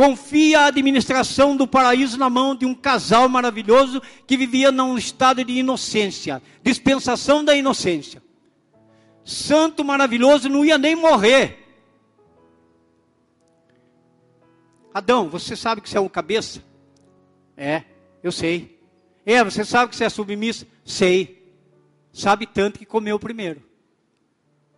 Confia 0.00 0.60
a 0.60 0.66
administração 0.68 1.54
do 1.54 1.66
paraíso 1.66 2.16
na 2.16 2.30
mão 2.30 2.54
de 2.54 2.64
um 2.64 2.74
casal 2.74 3.28
maravilhoso 3.28 4.00
que 4.26 4.34
vivia 4.34 4.72
num 4.72 4.96
estado 4.96 5.44
de 5.44 5.52
inocência, 5.52 6.40
dispensação 6.62 7.44
da 7.44 7.54
inocência. 7.54 8.22
Santo 9.22 9.84
maravilhoso 9.84 10.48
não 10.48 10.64
ia 10.64 10.78
nem 10.78 10.96
morrer. 10.96 11.58
Adão, 14.94 15.28
você 15.28 15.54
sabe 15.54 15.82
que 15.82 15.90
você 15.90 15.98
é 15.98 16.00
um 16.00 16.08
cabeça? 16.08 16.64
É, 17.54 17.82
eu 18.22 18.32
sei. 18.32 18.80
Eva, 19.26 19.50
você 19.50 19.66
sabe 19.66 19.90
que 19.90 19.96
você 19.96 20.04
é 20.04 20.08
submissa? 20.08 20.66
Sei. 20.82 21.54
Sabe 22.10 22.46
tanto 22.46 22.78
que 22.78 22.86
comeu 22.86 23.18
primeiro 23.18 23.62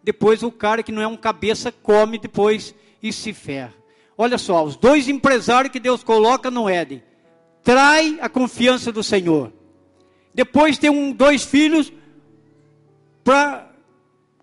depois 0.03 0.43
o 0.43 0.51
cara 0.51 0.83
que 0.83 0.91
não 0.91 1.01
é 1.01 1.07
um 1.07 1.16
cabeça 1.16 1.70
come 1.70 2.18
depois 2.18 2.75
e 3.01 3.12
se 3.12 3.33
ferra. 3.33 3.82
Olha 4.17 4.39
só, 4.39 4.65
os 4.65 4.77
dois 4.77 5.09
empresários 5.09 5.73
que 5.73 5.81
Deus 5.81 6.03
coloca 6.03 6.51
no 6.51 6.69
Éden, 6.69 7.03
trai 7.63 8.19
a 8.21 8.29
confiança 8.29 8.93
do 8.93 9.03
Senhor. 9.03 9.53
Depois 10.35 10.79
tem 10.79 10.91
um, 10.91 11.13
dois 11.13 11.45
filhos 11.45 11.93
para 13.25 13.71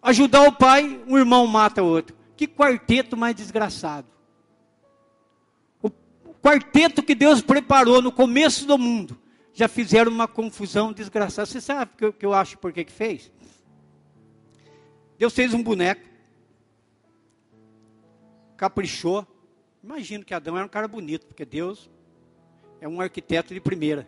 ajudar 0.02 0.48
o 0.48 0.52
pai, 0.52 1.02
um 1.08 1.18
irmão 1.18 1.46
mata 1.48 1.84
o 1.84 1.88
outro. 1.88 2.16
Que 2.36 2.48
quarteto 2.48 3.18
mais 3.18 3.36
desgraçado. 3.36 4.08
O 5.82 5.92
quarteto 6.42 7.04
que 7.04 7.14
Deus 7.14 7.42
preparou 7.42 8.02
no 8.02 8.12
começo 8.12 8.66
do 8.66 8.78
mundo, 8.78 9.20
já 9.54 9.68
fizeram 9.68 10.12
uma 10.12 10.28
confusão 10.28 10.94
desgraçada. 10.94 11.46
Você 11.46 11.60
sabe 11.60 11.92
o 11.94 11.98
que, 11.98 12.12
que 12.20 12.26
eu 12.26 12.34
acho 12.34 12.58
por 12.58 12.72
que 12.72 12.86
fez? 12.86 13.32
Deus 15.18 15.34
fez 15.34 15.54
um 15.54 15.62
boneco, 15.62 16.08
caprichou. 18.56 19.28
Imagino 19.84 20.26
que 20.26 20.34
Adão 20.34 20.58
era 20.58 20.66
um 20.66 20.70
cara 20.70 20.88
bonito, 20.88 21.26
porque 21.26 21.46
Deus 21.46 21.90
é 22.82 22.88
um 22.88 23.00
arquiteto 23.00 23.54
de 23.54 23.62
primeira. 23.62 24.08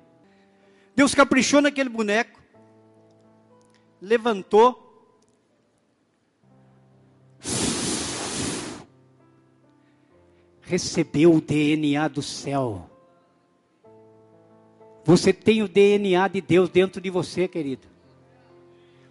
Deus 0.95 1.15
caprichou 1.15 1.61
naquele 1.61 1.89
boneco, 1.89 2.41
levantou, 4.01 4.87
recebeu 10.61 11.33
o 11.33 11.41
DNA 11.41 12.07
do 12.07 12.21
céu. 12.21 12.89
Você 15.03 15.33
tem 15.33 15.63
o 15.63 15.67
DNA 15.67 16.27
de 16.27 16.41
Deus 16.41 16.69
dentro 16.69 17.01
de 17.01 17.09
você, 17.09 17.47
querido. 17.47 17.87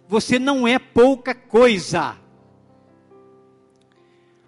Você 0.07 0.39
não 0.39 0.67
é 0.67 0.77
pouca 0.79 1.33
coisa. 1.33 2.20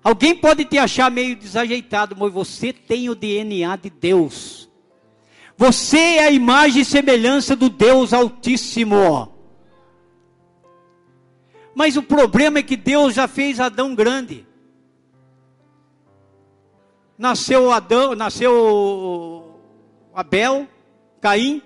Alguém 0.04 0.36
pode 0.36 0.66
te 0.66 0.78
achar 0.78 1.10
meio 1.10 1.36
desajeitado, 1.36 2.16
mas 2.18 2.32
você 2.34 2.74
tem 2.74 3.10
o 3.10 3.16
DNA 3.16 3.76
de 3.78 3.90
Deus. 3.90 4.70
Você 5.56 5.98
é 5.98 6.26
a 6.26 6.32
imagem 6.32 6.82
e 6.82 6.86
semelhança 6.86 7.56
do 7.56 7.70
Deus 7.70 8.12
Altíssimo. 8.12 9.32
Mas 11.74 11.96
o 11.96 12.04
problema 12.04 12.60
é 12.60 12.64
que 12.64 12.76
Deus 12.76 13.14
já 13.14 13.28
fez 13.28 13.60
Adão 13.60 13.96
grande. 13.96 14.46
Nasceu 17.18 17.72
Adão, 17.72 18.14
nasceu 18.14 19.60
Abel, 20.14 20.68
Caim. 21.22 21.62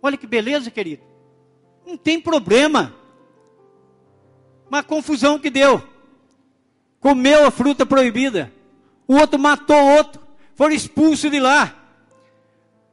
Olha 0.00 0.16
que 0.16 0.26
beleza, 0.26 0.70
querido. 0.70 1.02
Não 1.86 1.98
tem 1.98 2.18
problema. 2.18 2.94
Uma 4.68 4.82
confusão 4.82 5.38
que 5.38 5.50
deu. 5.50 5.93
Comeu 7.04 7.46
a 7.46 7.50
fruta 7.50 7.84
proibida. 7.84 8.50
O 9.06 9.16
outro 9.16 9.38
matou 9.38 9.76
o 9.76 9.96
outro. 9.96 10.22
Foram 10.54 10.74
expulsos 10.74 11.30
de 11.30 11.38
lá. 11.38 11.74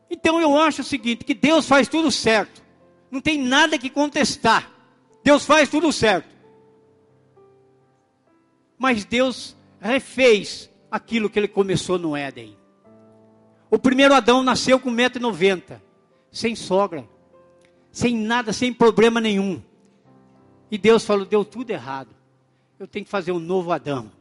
Então 0.09 0.41
eu 0.41 0.57
acho 0.59 0.81
o 0.81 0.83
seguinte: 0.83 1.23
que 1.23 1.33
Deus 1.33 1.65
faz 1.65 1.87
tudo 1.87 2.11
certo. 2.11 2.61
Não 3.09 3.21
tem 3.21 3.39
nada 3.39 3.77
que 3.77 3.89
contestar. 3.89 4.69
Deus 5.23 5.45
faz 5.45 5.69
tudo 5.69 5.93
certo. 5.93 6.27
Mas 8.77 9.05
Deus 9.05 9.55
refez 9.79 10.69
aquilo 10.89 11.29
que 11.29 11.39
ele 11.39 11.47
começou 11.47 11.97
no 11.97 12.13
Éden. 12.13 12.57
O 13.69 13.79
primeiro 13.79 14.13
Adão 14.13 14.43
nasceu 14.43 14.77
com 14.77 14.91
1,90m, 14.91 15.79
sem 16.29 16.53
sogra 16.57 17.07
sem 17.91 18.15
nada, 18.15 18.53
sem 18.53 18.73
problema 18.73 19.19
nenhum. 19.19 19.61
E 20.69 20.77
Deus 20.77 21.05
falou: 21.05 21.25
deu 21.25 21.43
tudo 21.43 21.71
errado. 21.71 22.09
Eu 22.81 22.87
tenho 22.87 23.05
que 23.05 23.11
fazer 23.11 23.31
um 23.31 23.37
novo 23.37 23.71
Adão. 23.71 24.11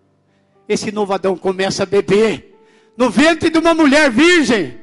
Esse 0.69 0.93
novo 0.93 1.15
Adão 1.15 1.35
começa 1.35 1.85
a 1.85 1.87
beber 1.87 2.61
no 2.95 3.09
ventre 3.09 3.49
de 3.49 3.57
uma 3.57 3.73
mulher 3.73 4.11
virgem 4.11 4.79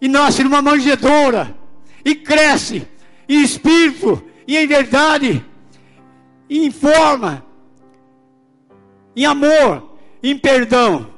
e 0.00 0.08
nasce 0.08 0.42
numa 0.42 0.60
manjedoura 0.60 1.56
e 2.04 2.16
cresce 2.16 2.84
em 3.28 3.44
espírito 3.44 4.20
e 4.44 4.56
em 4.56 4.66
verdade 4.66 5.46
e 6.48 6.66
em 6.66 6.72
forma. 6.72 7.46
em 9.14 9.24
amor, 9.24 9.96
em 10.20 10.36
perdão. 10.36 11.14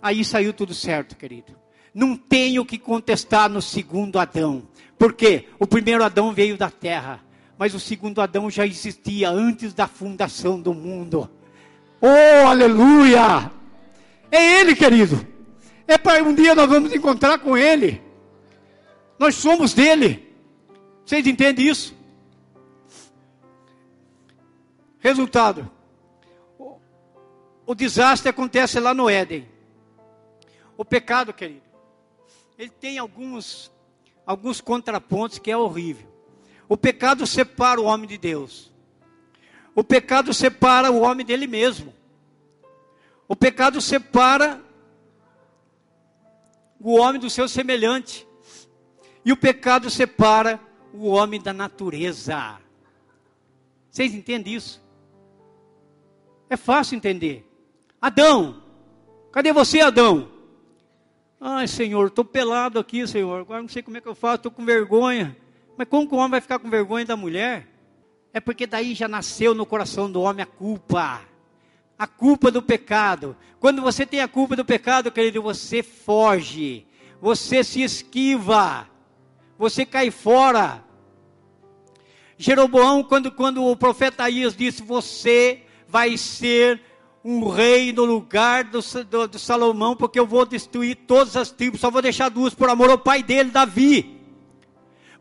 Aí 0.00 0.24
saiu 0.24 0.54
tudo 0.54 0.72
certo, 0.72 1.14
querido. 1.14 1.54
Não 1.92 2.16
tenho 2.16 2.64
que 2.64 2.78
contestar 2.78 3.50
no 3.50 3.60
segundo 3.60 4.18
Adão. 4.18 4.66
Porque 4.98 5.46
o 5.58 5.66
primeiro 5.66 6.02
Adão 6.02 6.32
veio 6.32 6.56
da 6.56 6.70
terra, 6.70 7.22
mas 7.58 7.74
o 7.74 7.80
segundo 7.80 8.20
Adão 8.20 8.50
já 8.50 8.66
existia 8.66 9.30
antes 9.30 9.72
da 9.72 9.86
fundação 9.86 10.60
do 10.60 10.74
mundo. 10.74 11.30
Oh, 12.00 12.46
aleluia! 12.46 13.50
É 14.30 14.60
ele, 14.60 14.74
querido. 14.74 15.26
É 15.86 15.96
para 15.96 16.22
um 16.22 16.34
dia 16.34 16.54
nós 16.54 16.68
vamos 16.68 16.92
encontrar 16.92 17.38
com 17.38 17.56
ele. 17.56 18.02
Nós 19.18 19.36
somos 19.36 19.72
dele. 19.72 20.34
Vocês 21.04 21.26
entendem 21.26 21.68
isso? 21.68 21.94
Resultado: 24.98 25.70
o, 26.58 26.78
o 27.66 27.74
desastre 27.74 28.28
acontece 28.28 28.80
lá 28.80 28.92
no 28.92 29.08
Éden. 29.08 29.46
O 30.76 30.84
pecado, 30.84 31.32
querido, 31.32 31.62
ele 32.58 32.70
tem 32.70 32.98
alguns, 32.98 33.70
alguns 34.26 34.60
contrapontos 34.60 35.38
que 35.38 35.50
é 35.50 35.56
horrível. 35.56 36.13
O 36.68 36.76
pecado 36.76 37.26
separa 37.26 37.80
o 37.80 37.84
homem 37.84 38.08
de 38.08 38.18
Deus. 38.18 38.72
O 39.74 39.82
pecado 39.82 40.32
separa 40.32 40.90
o 40.90 41.00
homem 41.00 41.26
dele 41.26 41.46
mesmo. 41.46 41.92
O 43.26 43.34
pecado 43.34 43.80
separa 43.80 44.62
o 46.80 46.94
homem 46.94 47.20
do 47.20 47.28
seu 47.28 47.48
semelhante. 47.48 48.26
E 49.24 49.32
o 49.32 49.36
pecado 49.36 49.90
separa 49.90 50.60
o 50.92 51.06
homem 51.06 51.40
da 51.40 51.52
natureza. 51.52 52.58
Vocês 53.90 54.14
entendem 54.14 54.54
isso? 54.54 54.82
É 56.48 56.56
fácil 56.56 56.96
entender. 56.96 57.48
Adão, 58.00 58.62
cadê 59.32 59.52
você, 59.52 59.80
Adão? 59.80 60.30
Ai, 61.40 61.66
Senhor, 61.66 62.06
estou 62.06 62.24
pelado 62.24 62.78
aqui, 62.78 63.06
Senhor. 63.06 63.40
Agora 63.40 63.62
não 63.62 63.68
sei 63.68 63.82
como 63.82 63.96
é 63.96 64.00
que 64.00 64.08
eu 64.08 64.14
faço, 64.14 64.36
estou 64.36 64.52
com 64.52 64.64
vergonha. 64.64 65.36
Mas 65.76 65.88
como 65.88 66.08
que 66.08 66.14
o 66.14 66.18
homem 66.18 66.32
vai 66.32 66.40
ficar 66.40 66.58
com 66.58 66.70
vergonha 66.70 67.04
da 67.04 67.16
mulher? 67.16 67.68
É 68.32 68.40
porque 68.40 68.66
daí 68.66 68.94
já 68.94 69.08
nasceu 69.08 69.54
no 69.54 69.64
coração 69.64 70.10
do 70.10 70.20
homem 70.20 70.42
a 70.42 70.46
culpa. 70.46 71.22
A 71.98 72.06
culpa 72.06 72.50
do 72.50 72.60
pecado. 72.60 73.36
Quando 73.60 73.80
você 73.80 74.04
tem 74.04 74.20
a 74.20 74.28
culpa 74.28 74.56
do 74.56 74.64
pecado, 74.64 75.10
querido, 75.10 75.40
você 75.40 75.82
foge. 75.82 76.86
Você 77.20 77.62
se 77.62 77.82
esquiva. 77.82 78.88
Você 79.58 79.86
cai 79.86 80.10
fora. 80.10 80.84
Jeroboão, 82.36 83.02
quando, 83.04 83.30
quando 83.30 83.64
o 83.64 83.76
profeta 83.76 84.24
Aías 84.24 84.56
disse: 84.56 84.82
Você 84.82 85.62
vai 85.88 86.16
ser 86.16 86.80
um 87.24 87.48
rei 87.48 87.92
no 87.92 88.04
lugar 88.04 88.64
do, 88.64 88.80
do, 89.04 89.28
do, 89.28 89.38
Salomão, 89.38 89.96
porque 89.96 90.18
eu 90.18 90.26
vou 90.26 90.44
destruir 90.44 90.96
todas 91.06 91.36
as 91.36 91.50
tribos, 91.50 91.80
só 91.80 91.90
vou 91.90 92.02
deixar 92.02 92.28
duas 92.28 92.52
por 92.52 92.68
amor 92.68 92.90
ao 92.90 92.98
pai 92.98 93.22
dele, 93.22 93.50
Davi. 93.50 94.13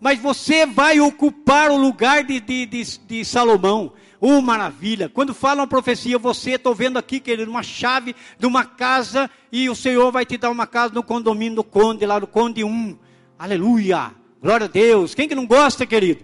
Mas 0.04 0.20
você 0.20 0.66
vai 0.66 0.99
ocupar 0.99 1.72
o 1.72 1.78
lugar 1.78 2.24
de, 2.24 2.39
de, 2.39 2.66
de, 2.66 2.99
de 2.99 3.26
Salomão. 3.26 3.93
Oh, 4.20 4.41
maravilha! 4.41 5.10
Quando 5.10 5.34
fala 5.34 5.62
uma 5.62 5.68
profecia, 5.68 6.18
você, 6.20 6.51
estou 6.51 6.76
vendo 6.76 6.97
aqui, 6.97 7.20
querido, 7.20 7.49
uma 7.49 7.64
chave 7.64 8.16
de 8.38 8.45
uma 8.45 8.66
casa, 8.66 9.30
e 9.51 9.70
o 9.70 9.76
Senhor 9.76 10.12
vai 10.12 10.26
te 10.26 10.38
dar 10.38 10.49
uma 10.49 10.68
casa 10.68 10.93
no 10.93 11.04
condomínio 11.04 11.56
do 11.56 11.64
Conde, 11.64 12.06
lá 12.06 12.20
no 12.20 12.28
Conde 12.28 12.64
1. 12.64 12.97
Aleluia! 13.39 14.12
Glória 14.41 14.66
a 14.66 14.70
Deus! 14.70 15.16
Quem 15.16 15.28
que 15.28 15.36
não 15.36 15.47
gosta, 15.47 15.86
querido? 15.86 16.24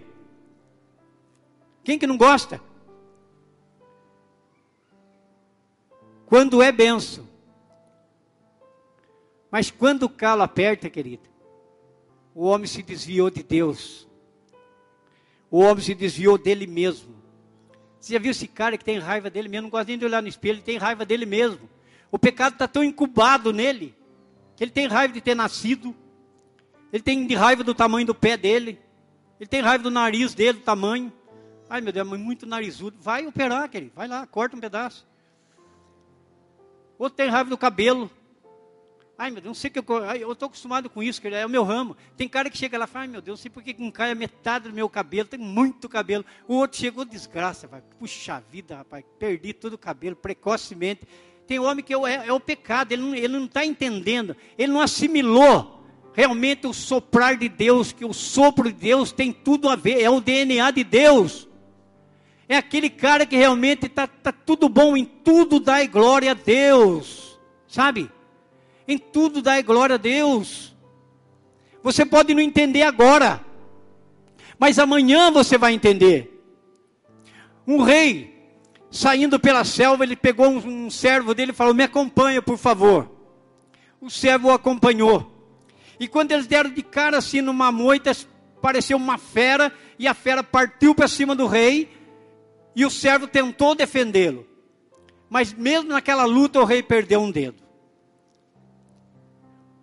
Quem 1.82 1.98
que 1.98 2.06
não 2.06 2.16
gosta? 2.16 2.60
quando 6.30 6.62
é 6.62 6.70
benção. 6.70 7.28
Mas 9.50 9.68
quando 9.68 10.04
o 10.04 10.08
calo 10.08 10.42
aperta, 10.42 10.88
querido, 10.88 11.28
o 12.34 12.44
homem 12.44 12.66
se 12.66 12.82
desviou 12.82 13.30
de 13.30 13.42
Deus. 13.42 14.08
O 15.50 15.60
homem 15.60 15.82
se 15.82 15.94
desviou 15.94 16.38
dele 16.38 16.66
mesmo. 16.66 17.14
Você 17.98 18.14
já 18.14 18.18
viu 18.18 18.30
esse 18.30 18.46
cara 18.46 18.78
que 18.78 18.84
tem 18.84 18.98
raiva 18.98 19.28
dele 19.28 19.48
mesmo? 19.48 19.64
Não 19.64 19.70
gosta 19.70 19.86
nem 19.86 19.98
de 19.98 20.04
olhar 20.04 20.22
no 20.22 20.28
espelho, 20.28 20.56
ele 20.56 20.62
tem 20.62 20.78
raiva 20.78 21.04
dele 21.04 21.26
mesmo. 21.26 21.68
O 22.10 22.18
pecado 22.18 22.54
está 22.54 22.66
tão 22.66 22.82
incubado 22.82 23.52
nele, 23.52 23.94
que 24.56 24.64
ele 24.64 24.70
tem 24.70 24.86
raiva 24.86 25.12
de 25.12 25.20
ter 25.20 25.34
nascido, 25.34 25.94
ele 26.92 27.02
tem 27.02 27.32
raiva 27.34 27.62
do 27.62 27.74
tamanho 27.74 28.06
do 28.06 28.14
pé 28.14 28.36
dele, 28.36 28.80
ele 29.38 29.48
tem 29.48 29.60
raiva 29.60 29.84
do 29.84 29.90
nariz 29.90 30.34
dele, 30.34 30.58
do 30.58 30.64
tamanho. 30.64 31.12
Ai 31.68 31.80
meu 31.80 31.92
Deus, 31.92 32.10
é 32.10 32.16
muito 32.16 32.46
narizudo. 32.46 32.96
Vai 33.00 33.26
operar, 33.26 33.68
querido, 33.68 33.92
vai 33.94 34.08
lá, 34.08 34.26
corta 34.26 34.56
um 34.56 34.60
pedaço. 34.60 35.06
Outro 36.98 37.16
tem 37.16 37.28
raiva 37.28 37.48
do 37.48 37.56
cabelo. 37.56 38.10
Ai, 39.20 39.30
meu 39.30 39.42
Deus, 39.42 39.48
não 39.48 39.54
sei 39.54 39.68
o 39.68 39.72
que 39.74 39.78
eu. 39.78 39.98
Eu 40.14 40.32
estou 40.32 40.46
acostumado 40.46 40.88
com 40.88 41.02
isso, 41.02 41.20
que 41.20 41.28
é 41.28 41.44
o 41.44 41.48
meu 41.50 41.62
ramo. 41.62 41.94
Tem 42.16 42.26
cara 42.26 42.48
que 42.48 42.56
chega 42.56 42.78
lá 42.78 42.86
e 42.86 42.88
fala, 42.88 43.04
ai 43.04 43.08
meu 43.10 43.20
Deus, 43.20 43.38
não 43.38 43.42
sei 43.42 43.50
por 43.50 43.62
que 43.62 43.76
não 43.78 43.90
cai 43.90 44.12
a 44.12 44.14
metade 44.14 44.70
do 44.70 44.74
meu 44.74 44.88
cabelo, 44.88 45.28
tem 45.28 45.38
muito 45.38 45.90
cabelo. 45.90 46.24
O 46.48 46.54
outro 46.54 46.78
chegou, 46.78 47.04
desgraça, 47.04 47.66
vai. 47.66 47.82
Puxa 47.98 48.42
vida, 48.50 48.76
rapaz, 48.76 49.04
perdi 49.18 49.52
todo 49.52 49.74
o 49.74 49.78
cabelo 49.78 50.16
precocemente. 50.16 51.02
Tem 51.46 51.58
homem 51.58 51.84
que 51.84 51.92
é, 51.92 51.98
é, 51.98 52.28
é 52.28 52.32
o 52.32 52.40
pecado, 52.40 52.92
ele 52.92 53.28
não 53.28 53.44
está 53.44 53.60
tá 53.60 53.66
entendendo, 53.66 54.34
ele 54.56 54.72
não 54.72 54.80
assimilou 54.80 55.84
realmente 56.14 56.66
o 56.66 56.72
soprar 56.72 57.36
de 57.36 57.50
Deus, 57.50 57.92
que 57.92 58.06
o 58.06 58.14
sopro 58.14 58.72
de 58.72 58.78
Deus 58.78 59.12
tem 59.12 59.34
tudo 59.34 59.68
a 59.68 59.76
ver, 59.76 60.00
é 60.00 60.08
o 60.08 60.22
DNA 60.22 60.70
de 60.70 60.82
Deus 60.82 61.46
é 62.48 62.56
aquele 62.56 62.90
cara 62.90 63.24
que 63.24 63.36
realmente 63.36 63.86
está 63.86 64.08
tá 64.08 64.32
tudo 64.32 64.68
bom, 64.68 64.96
em 64.96 65.04
tudo 65.04 65.60
dá 65.60 65.84
glória 65.86 66.32
a 66.32 66.34
Deus, 66.34 67.38
sabe? 67.68 68.10
Em 68.90 68.98
tudo 68.98 69.40
dá 69.40 69.62
glória 69.62 69.94
a 69.94 69.98
Deus. 69.98 70.74
Você 71.80 72.04
pode 72.04 72.34
não 72.34 72.42
entender 72.42 72.82
agora, 72.82 73.40
mas 74.58 74.80
amanhã 74.80 75.30
você 75.30 75.56
vai 75.56 75.72
entender. 75.72 76.42
Um 77.64 77.82
rei, 77.82 78.34
saindo 78.90 79.38
pela 79.38 79.62
selva, 79.62 80.02
ele 80.02 80.16
pegou 80.16 80.48
um, 80.48 80.86
um 80.86 80.90
servo 80.90 81.34
dele 81.34 81.52
e 81.52 81.54
falou: 81.54 81.72
Me 81.72 81.84
acompanha, 81.84 82.42
por 82.42 82.58
favor. 82.58 83.08
O 84.00 84.10
servo 84.10 84.48
o 84.48 84.52
acompanhou. 84.52 85.24
E 86.00 86.08
quando 86.08 86.32
eles 86.32 86.48
deram 86.48 86.70
de 86.70 86.82
cara 86.82 87.18
assim 87.18 87.40
numa 87.40 87.70
moita, 87.70 88.10
pareceu 88.60 88.96
uma 88.96 89.18
fera, 89.18 89.72
e 90.00 90.08
a 90.08 90.14
fera 90.14 90.42
partiu 90.42 90.96
para 90.96 91.06
cima 91.06 91.36
do 91.36 91.46
rei 91.46 91.88
e 92.74 92.84
o 92.84 92.90
servo 92.90 93.28
tentou 93.28 93.76
defendê-lo. 93.76 94.44
Mas 95.28 95.52
mesmo 95.52 95.90
naquela 95.90 96.24
luta, 96.24 96.58
o 96.58 96.64
rei 96.64 96.82
perdeu 96.82 97.20
um 97.20 97.30
dedo. 97.30 97.69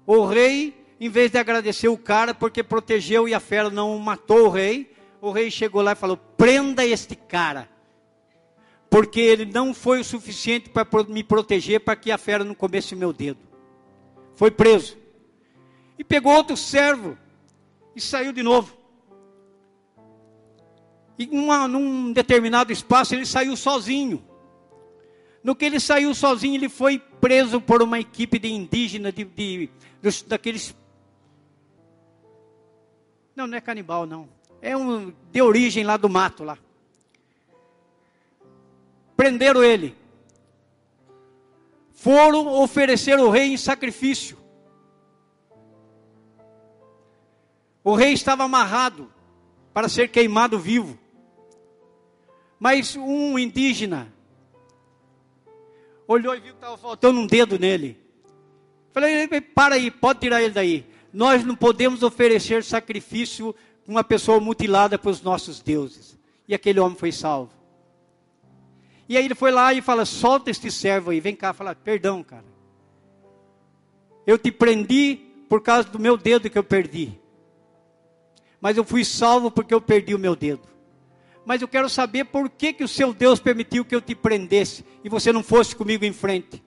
O 0.08 0.26
rei, 0.26 0.74
em 1.02 1.10
vez 1.10 1.30
de 1.30 1.38
agradecer 1.38 1.90
o 1.90 1.98
cara 1.98 2.34
porque 2.34 2.64
protegeu 2.64 3.28
e 3.28 3.34
a 3.34 3.42
fera 3.42 3.70
não 3.70 4.00
matou 4.00 4.46
o 4.46 4.50
rei, 4.50 4.90
o 5.20 5.32
rei 5.32 5.52
chegou 5.52 5.82
lá 5.82 5.92
e 5.92 5.96
falou: 5.96 6.16
prenda 6.16 6.86
este 6.86 7.14
cara. 7.14 7.70
Porque 8.90 9.20
ele 9.20 9.46
não 9.46 9.74
foi 9.74 10.00
o 10.00 10.06
suficiente 10.06 10.70
para 10.70 10.88
me 11.10 11.26
proteger 11.26 11.82
para 11.82 11.98
que 11.98 12.10
a 12.10 12.18
fera 12.18 12.46
não 12.46 12.56
comesse 12.56 12.96
o 12.96 12.98
meu 12.98 13.12
dedo. 13.12 13.40
Foi 14.34 14.50
preso. 14.50 14.98
E 16.00 16.06
pegou 16.06 16.34
outro 16.34 16.56
servo 16.56 17.18
e 17.94 18.00
saiu 18.00 18.32
de 18.32 18.42
novo. 18.42 18.78
E 21.20 21.28
uma, 21.30 21.68
num 21.68 22.14
determinado 22.14 22.72
espaço 22.72 23.14
ele 23.14 23.26
saiu 23.26 23.58
sozinho. 23.58 24.24
No 25.48 25.56
que 25.56 25.64
ele 25.64 25.80
saiu 25.80 26.14
sozinho, 26.14 26.56
ele 26.56 26.68
foi 26.68 27.00
preso 27.00 27.62
por 27.62 27.82
uma 27.82 27.98
equipe 27.98 28.38
de 28.38 28.50
indígenas, 28.50 29.14
de, 29.14 29.24
de, 29.24 29.70
daqueles. 30.28 30.76
Não, 33.34 33.48
não 33.48 33.58
é 33.58 33.62
canibal, 33.62 34.06
não. 34.06 34.28
É 34.62 34.76
um 34.76 35.14
de 35.32 35.42
origem 35.42 35.86
lá 35.86 35.96
do 35.96 36.10
mato 36.10 36.44
lá. 36.44 36.58
Prenderam 39.16 39.64
ele. 39.64 39.96
Foram 41.94 42.46
oferecer 42.62 43.18
o 43.18 43.30
rei 43.30 43.54
em 43.54 43.58
sacrifício. 43.58 44.38
O 47.86 47.96
rei 47.96 48.12
estava 48.12 48.44
amarrado 48.44 49.10
para 49.74 49.88
ser 49.88 50.10
queimado 50.10 50.60
vivo. 50.60 51.00
Mas 52.60 52.98
um 52.98 53.40
indígena 53.40 54.14
olhou 56.08 56.36
e 56.36 56.40
viu 56.40 56.54
que 56.54 56.58
estava 56.58 56.78
faltando 56.78 57.20
um 57.20 57.28
dedo 57.28 57.60
nele. 57.60 57.98
Falei, 58.92 59.28
para 59.42 59.76
aí, 59.76 59.92
pode 59.92 60.22
tirar 60.22 60.42
ele 60.42 60.54
daí. 60.54 60.86
Nós 61.14 61.44
não 61.44 61.56
podemos 61.56 62.04
oferecer 62.04 62.64
sacrifício 62.64 63.54
uma 63.88 64.04
pessoa 64.04 64.40
mutilada 64.40 64.98
para 64.98 65.12
os 65.12 65.22
nossos 65.22 65.60
deuses. 65.62 66.18
E 66.48 66.54
aquele 66.54 66.80
homem 66.80 66.98
foi 66.98 67.12
salvo. 67.12 67.52
E 69.10 69.16
aí 69.16 69.26
ele 69.26 69.36
foi 69.36 69.52
lá 69.52 69.74
e 69.74 69.82
fala: 69.82 70.06
solta 70.06 70.50
este 70.50 70.72
servo 70.72 71.12
aí, 71.12 71.20
vem 71.20 71.36
cá, 71.36 71.54
fala, 71.54 71.76
perdão, 71.76 72.24
cara. 72.24 72.46
Eu 74.26 74.38
te 74.38 74.52
prendi 74.52 75.20
por 75.48 75.62
causa 75.62 75.88
do 75.88 76.00
meu 76.00 76.18
dedo 76.18 76.50
que 76.50 76.58
eu 76.58 76.64
perdi. 76.64 77.18
Mas 78.60 78.76
eu 78.76 78.84
fui 78.84 79.06
salvo 79.06 79.50
porque 79.50 79.74
eu 79.74 79.80
perdi 79.80 80.14
o 80.14 80.20
meu 80.20 80.36
dedo. 80.36 80.68
Mas 81.48 81.62
eu 81.62 81.68
quero 81.70 81.88
saber 81.88 82.26
por 82.26 82.50
que, 82.50 82.74
que 82.74 82.84
o 82.84 82.90
seu 82.90 83.14
Deus 83.14 83.40
permitiu 83.40 83.86
que 83.86 83.96
eu 83.96 84.02
te 84.02 84.14
prendesse 84.14 84.84
e 85.02 85.08
você 85.08 85.32
não 85.32 85.42
fosse 85.42 85.74
comigo 85.74 86.04
em 86.04 86.12
frente. 86.12 86.62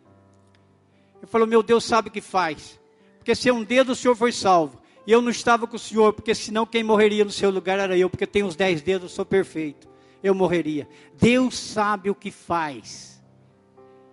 Ele 1.19 1.27
falou: 1.27 1.47
Meu 1.47 1.63
Deus 1.63 1.85
sabe 1.85 2.09
o 2.09 2.11
que 2.11 2.23
faz, 2.23 2.81
porque 3.19 3.35
se 3.35 3.51
um 3.51 3.63
dedo 3.63 3.93
o 3.93 3.95
senhor 3.95 4.17
foi 4.17 4.33
salvo, 4.33 4.81
e 5.07 5.13
eu 5.13 5.21
não 5.21 5.29
estava 5.29 5.67
com 5.67 5.77
o 5.77 5.79
senhor, 5.79 6.15
porque 6.15 6.35
senão 6.35 6.65
quem 6.65 6.83
morreria 6.83 7.27
no 7.27 7.31
seu 7.31 7.51
lugar 7.51 7.79
era 7.79 7.95
eu, 7.95 8.09
porque 8.09 8.27
tenho 8.27 8.47
os 8.47 8.57
dez 8.57 8.81
dedos, 8.81 9.13
sou 9.13 9.27
perfeito, 9.27 9.87
eu 10.23 10.35
morreria. 10.35 10.89
Deus 11.13 11.59
sabe 11.59 12.09
o 12.09 12.15
que 12.15 12.31
faz, 12.31 13.23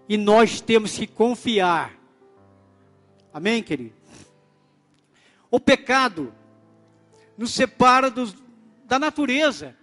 e 0.10 0.18
nós 0.18 0.60
temos 0.60 0.98
que 0.98 1.08
confiar. 1.08 1.94
Amém, 3.34 3.64
querido? 3.64 3.96
O 5.50 5.62
pecado 5.62 6.34
nos 7.38 7.54
separa 7.54 8.12
dos, 8.12 8.36
da 8.84 9.00
natureza. 9.00 9.74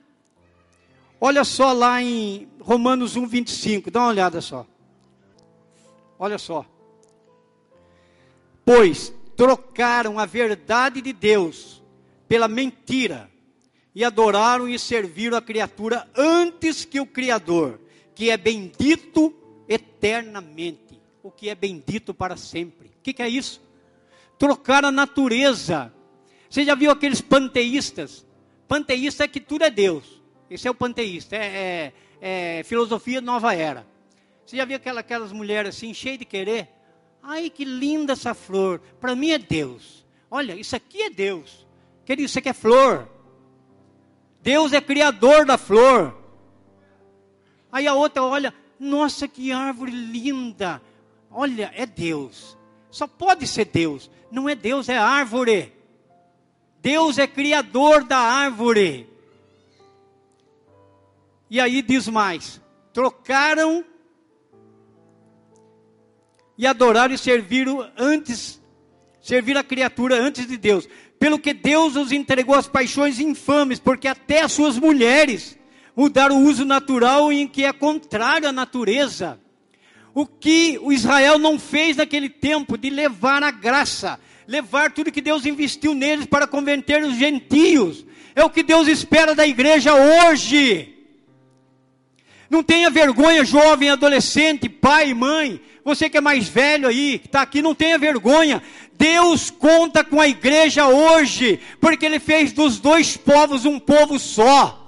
Olha 1.27 1.43
só 1.43 1.73
lá 1.73 2.03
em 2.03 2.47
Romanos 2.61 3.17
1, 3.17 3.27
25, 3.27 3.91
dá 3.91 4.01
uma 4.01 4.09
olhada 4.11 4.43
só. 4.43 4.67
Olha 6.19 6.37
só. 6.37 6.67
Pois 8.63 9.11
trocaram 9.35 10.19
a 10.19 10.27
verdade 10.27 11.01
de 11.01 11.15
Deus 11.15 11.83
pela 12.29 12.47
mentira 12.47 13.31
e 13.95 14.05
adoraram 14.05 14.69
e 14.69 14.79
serviram 14.79 15.39
a 15.39 15.41
criatura 15.41 16.07
antes 16.15 16.85
que 16.85 17.01
o 17.01 17.07
Criador, 17.07 17.81
que 18.15 18.29
é 18.29 18.37
bendito 18.37 19.35
eternamente, 19.67 21.01
o 21.23 21.31
que 21.31 21.49
é 21.49 21.55
bendito 21.55 22.13
para 22.13 22.37
sempre. 22.37 22.89
O 22.89 23.03
que, 23.03 23.15
que 23.15 23.23
é 23.23 23.29
isso? 23.31 23.63
Trocar 24.39 24.85
a 24.85 24.93
natureza. 24.93 25.91
Você 26.51 26.67
já 26.67 26.75
viu 26.75 26.91
aqueles 26.91 27.23
panteístas? 27.23 28.27
Panteísta 28.69 29.25
é 29.25 29.29
que 29.29 29.41
tudo 29.41 29.65
é 29.65 29.71
Deus. 29.71 30.23
Esse 30.55 30.69
é 30.69 30.71
o 30.71 30.75
panteísta, 30.75 31.35
é, 31.35 31.93
é, 32.21 32.59
é 32.61 32.63
filosofia 32.63 33.21
nova 33.21 33.53
era. 33.53 33.85
Você 34.47 34.57
já 34.57 34.65
viu 34.65 34.77
aquela, 34.77 35.01
aquelas 35.01 35.33
mulheres 35.33 35.75
assim, 35.75 35.93
cheias 35.93 36.21
de 36.21 36.25
querer? 36.25 36.69
Ai, 37.21 37.51
que 37.51 37.65
linda 37.65 38.13
essa 38.13 38.35
flor. 38.35 38.81
Para 39.01 39.17
mim 39.17 39.31
é 39.31 39.39
Deus. 39.39 40.07
Olha, 40.31 40.55
isso 40.55 40.77
aqui 40.77 41.03
é 41.03 41.11
Deus. 41.11 41.67
Querido, 42.05 42.27
isso 42.27 42.39
aqui 42.39 42.51
é 42.51 42.53
flor. 42.53 43.09
Deus 44.43 44.73
é 44.73 44.81
criador 44.81 45.45
da 45.45 45.59
flor. 45.59 46.17
Aí 47.73 47.89
a 47.89 47.95
outra 47.95 48.23
olha, 48.23 48.55
nossa, 48.79 49.27
que 49.27 49.51
árvore 49.51 49.91
linda. 49.91 50.81
Olha, 51.33 51.73
é 51.75 51.85
Deus. 51.85 52.57
Só 52.93 53.09
pode 53.09 53.49
ser 53.49 53.65
Deus. 53.65 54.09
Não 54.31 54.49
é 54.49 54.55
Deus, 54.55 54.89
é 54.89 54.99
árvore. 54.99 55.73
Deus 56.81 57.19
é 57.19 57.27
criador 57.27 58.05
da 58.05 58.19
árvore. 58.19 59.14
E 61.55 61.61
aí 61.61 61.83
diz 61.83 62.09
mais: 62.09 62.61
trocaram 62.93 63.85
e 66.59 66.67
adoraram 66.67 67.15
e 67.15 67.19
serviram 67.19 67.89
antes, 67.97 68.61
servir 69.23 69.57
a 69.57 69.63
criatura 69.63 70.21
antes 70.21 70.49
de 70.49 70.57
Deus. 70.57 70.89
Pelo 71.17 71.39
que 71.39 71.55
Deus 71.55 71.95
os 71.95 72.11
entregou 72.11 72.57
às 72.57 72.67
paixões 72.67 73.21
infames, 73.21 73.79
porque 73.79 74.09
até 74.09 74.43
as 74.43 74.51
suas 74.51 74.77
mulheres 74.81 75.57
mudaram 75.95 76.43
o 76.43 76.49
uso 76.49 76.65
natural 76.65 77.33
em 77.33 77.47
que 77.47 77.65
é 77.65 77.73
contrário 77.73 78.49
à 78.49 78.53
natureza. 78.53 79.39
O 80.13 80.27
que 80.27 80.77
o 80.83 80.93
Israel 80.93 81.39
não 81.39 81.57
fez 81.57 81.99
naquele 81.99 82.29
tempo 82.29 82.77
de 82.77 82.91
levar 82.91 83.45
a 83.45 83.53
graça, 83.53 84.19
levar 84.45 84.91
tudo 84.91 85.13
que 85.13 85.21
Deus 85.21 85.47
investiu 85.47 85.95
neles 85.95 86.27
para 86.27 86.49
converter 86.49 87.01
os 87.05 87.15
gentios, 87.15 88.05
é 88.35 88.43
o 88.43 88.51
que 88.51 88.65
Deus 88.65 88.89
espera 88.89 89.37
da 89.37 89.47
igreja 89.47 89.95
hoje. 89.95 90.94
Não 92.51 92.63
tenha 92.63 92.91
vergonha, 92.91 93.45
jovem, 93.45 93.91
adolescente, 93.91 94.69
pai, 94.69 95.15
mãe, 95.15 95.61
você 95.85 96.09
que 96.09 96.17
é 96.17 96.21
mais 96.21 96.49
velho 96.49 96.89
aí, 96.89 97.19
que 97.19 97.27
está 97.27 97.43
aqui, 97.43 97.61
não 97.61 97.75
tenha 97.75 97.99
vergonha. 97.99 98.63
Deus 98.97 99.51
conta 99.51 100.05
com 100.05 100.21
a 100.21 100.29
igreja 100.29 100.87
hoje, 100.87 101.61
porque 101.81 102.07
Ele 102.07 102.19
fez 102.19 102.53
dos 102.53 102.79
dois 102.79 103.17
povos 103.17 103.65
um 103.65 103.79
povo 103.79 104.19
só. 104.19 104.81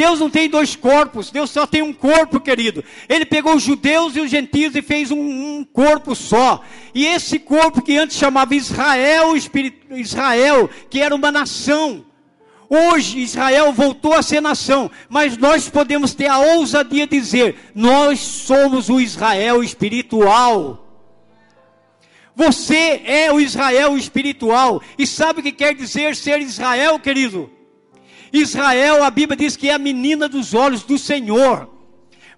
Deus 0.00 0.18
não 0.18 0.30
tem 0.30 0.48
dois 0.48 0.74
corpos, 0.74 1.30
Deus 1.30 1.50
só 1.50 1.66
tem 1.66 1.82
um 1.82 1.92
corpo, 1.92 2.40
querido. 2.40 2.82
Ele 3.08 3.26
pegou 3.26 3.54
os 3.54 3.62
judeus 3.62 4.16
e 4.16 4.20
os 4.20 4.30
gentios 4.30 4.74
e 4.74 4.80
fez 4.80 5.10
um, 5.10 5.18
um 5.18 5.62
corpo 5.62 6.14
só. 6.14 6.62
E 6.94 7.04
esse 7.04 7.38
corpo 7.38 7.82
que 7.82 7.98
antes 7.98 8.16
chamava 8.16 8.54
Israel, 8.54 9.34
Israel, 9.90 10.70
que 10.88 11.00
era 11.00 11.14
uma 11.14 11.30
nação, 11.30 12.06
Hoje 12.72 13.18
Israel 13.18 13.72
voltou 13.72 14.14
a 14.14 14.22
ser 14.22 14.40
nação, 14.40 14.88
mas 15.08 15.36
nós 15.36 15.68
podemos 15.68 16.14
ter 16.14 16.28
a 16.28 16.38
ousadia 16.38 17.04
de 17.04 17.18
dizer: 17.18 17.56
nós 17.74 18.20
somos 18.20 18.88
o 18.88 19.00
Israel 19.00 19.60
espiritual. 19.60 20.86
Você 22.36 23.02
é 23.04 23.32
o 23.32 23.40
Israel 23.40 23.98
espiritual. 23.98 24.80
E 24.96 25.04
sabe 25.04 25.40
o 25.40 25.42
que 25.42 25.50
quer 25.50 25.74
dizer 25.74 26.14
ser 26.14 26.40
Israel, 26.40 27.00
querido? 27.00 27.50
Israel, 28.32 29.02
a 29.02 29.10
Bíblia 29.10 29.36
diz 29.36 29.56
que 29.56 29.68
é 29.68 29.74
a 29.74 29.78
menina 29.78 30.28
dos 30.28 30.54
olhos 30.54 30.84
do 30.84 30.96
Senhor. 30.96 31.68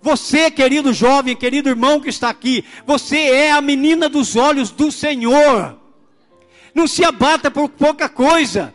Você, 0.00 0.50
querido 0.50 0.94
jovem, 0.94 1.36
querido 1.36 1.68
irmão 1.68 2.00
que 2.00 2.08
está 2.08 2.30
aqui, 2.30 2.64
você 2.86 3.18
é 3.18 3.52
a 3.52 3.60
menina 3.60 4.08
dos 4.08 4.34
olhos 4.34 4.70
do 4.70 4.90
Senhor. 4.90 5.78
Não 6.74 6.86
se 6.86 7.04
abata 7.04 7.50
por 7.50 7.68
pouca 7.68 8.08
coisa. 8.08 8.74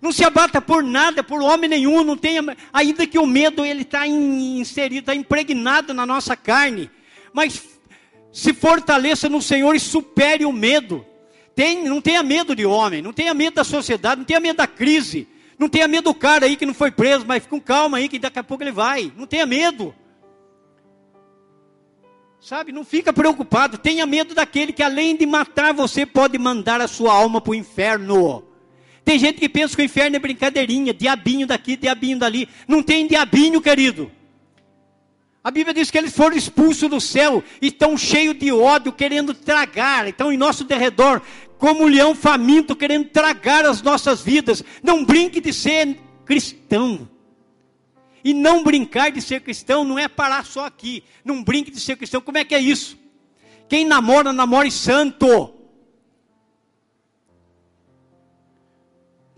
Não 0.00 0.12
se 0.12 0.24
abata 0.24 0.60
por 0.60 0.82
nada, 0.82 1.24
por 1.24 1.42
homem 1.42 1.68
nenhum, 1.68 2.04
não 2.04 2.16
tenha, 2.16 2.42
ainda 2.72 3.06
que 3.06 3.18
o 3.18 3.26
medo 3.26 3.64
ele 3.64 3.82
está 3.82 4.06
inserido, 4.06 5.00
está 5.00 5.14
impregnado 5.14 5.92
na 5.92 6.06
nossa 6.06 6.36
carne. 6.36 6.90
Mas 7.32 7.62
se 8.32 8.54
fortaleça 8.54 9.28
no 9.28 9.42
Senhor 9.42 9.74
e 9.74 9.80
supere 9.80 10.44
o 10.44 10.52
medo. 10.52 11.04
Tem, 11.54 11.84
não 11.84 12.00
tenha 12.00 12.22
medo 12.22 12.54
de 12.54 12.64
homem, 12.64 13.02
não 13.02 13.12
tenha 13.12 13.34
medo 13.34 13.54
da 13.54 13.64
sociedade, 13.64 14.20
não 14.20 14.24
tenha 14.24 14.38
medo 14.38 14.58
da 14.58 14.66
crise, 14.66 15.26
não 15.58 15.68
tenha 15.68 15.88
medo 15.88 16.04
do 16.04 16.14
cara 16.14 16.46
aí 16.46 16.56
que 16.56 16.64
não 16.64 16.74
foi 16.74 16.92
preso, 16.92 17.24
mas 17.26 17.44
com 17.46 17.60
calma 17.60 17.98
aí 17.98 18.08
que 18.08 18.18
daqui 18.18 18.38
a 18.38 18.44
pouco 18.44 18.62
ele 18.62 18.70
vai. 18.70 19.12
Não 19.16 19.26
tenha 19.26 19.44
medo. 19.44 19.92
Sabe, 22.40 22.70
não 22.70 22.84
fica 22.84 23.12
preocupado, 23.12 23.76
tenha 23.76 24.06
medo 24.06 24.32
daquele 24.32 24.72
que 24.72 24.84
além 24.84 25.16
de 25.16 25.26
matar 25.26 25.74
você 25.74 26.06
pode 26.06 26.38
mandar 26.38 26.80
a 26.80 26.86
sua 26.86 27.12
alma 27.12 27.40
para 27.40 27.50
o 27.50 27.54
inferno. 27.54 28.47
Tem 29.08 29.18
gente 29.18 29.40
que 29.40 29.48
pensa 29.48 29.74
que 29.74 29.80
o 29.80 29.84
inferno 29.86 30.16
é 30.16 30.18
brincadeirinha, 30.18 30.92
diabinho 30.92 31.46
daqui, 31.46 31.78
diabinho 31.78 32.18
dali. 32.18 32.46
Não 32.68 32.82
tem 32.82 33.06
diabinho, 33.06 33.58
querido. 33.58 34.12
A 35.42 35.50
Bíblia 35.50 35.72
diz 35.72 35.90
que 35.90 35.96
eles 35.96 36.14
foram 36.14 36.36
expulsos 36.36 36.90
do 36.90 37.00
céu 37.00 37.42
e 37.62 37.68
estão 37.68 37.96
cheios 37.96 38.38
de 38.38 38.52
ódio, 38.52 38.92
querendo 38.92 39.32
tragar. 39.32 40.06
Estão 40.06 40.30
em 40.30 40.36
nosso 40.36 40.62
derredor, 40.62 41.22
como 41.56 41.84
um 41.84 41.86
leão 41.86 42.14
faminto, 42.14 42.76
querendo 42.76 43.08
tragar 43.08 43.64
as 43.64 43.80
nossas 43.80 44.20
vidas. 44.20 44.62
Não 44.82 45.02
brinque 45.06 45.40
de 45.40 45.54
ser 45.54 45.96
cristão. 46.26 47.08
E 48.22 48.34
não 48.34 48.62
brincar 48.62 49.10
de 49.10 49.22
ser 49.22 49.40
cristão 49.40 49.84
não 49.84 49.98
é 49.98 50.06
parar 50.06 50.44
só 50.44 50.66
aqui. 50.66 51.02
Não 51.24 51.42
brinque 51.42 51.70
de 51.70 51.80
ser 51.80 51.96
cristão. 51.96 52.20
Como 52.20 52.36
é 52.36 52.44
que 52.44 52.54
é 52.54 52.60
isso? 52.60 52.98
Quem 53.70 53.86
namora, 53.86 54.34
namore 54.34 54.70
santo. 54.70 55.54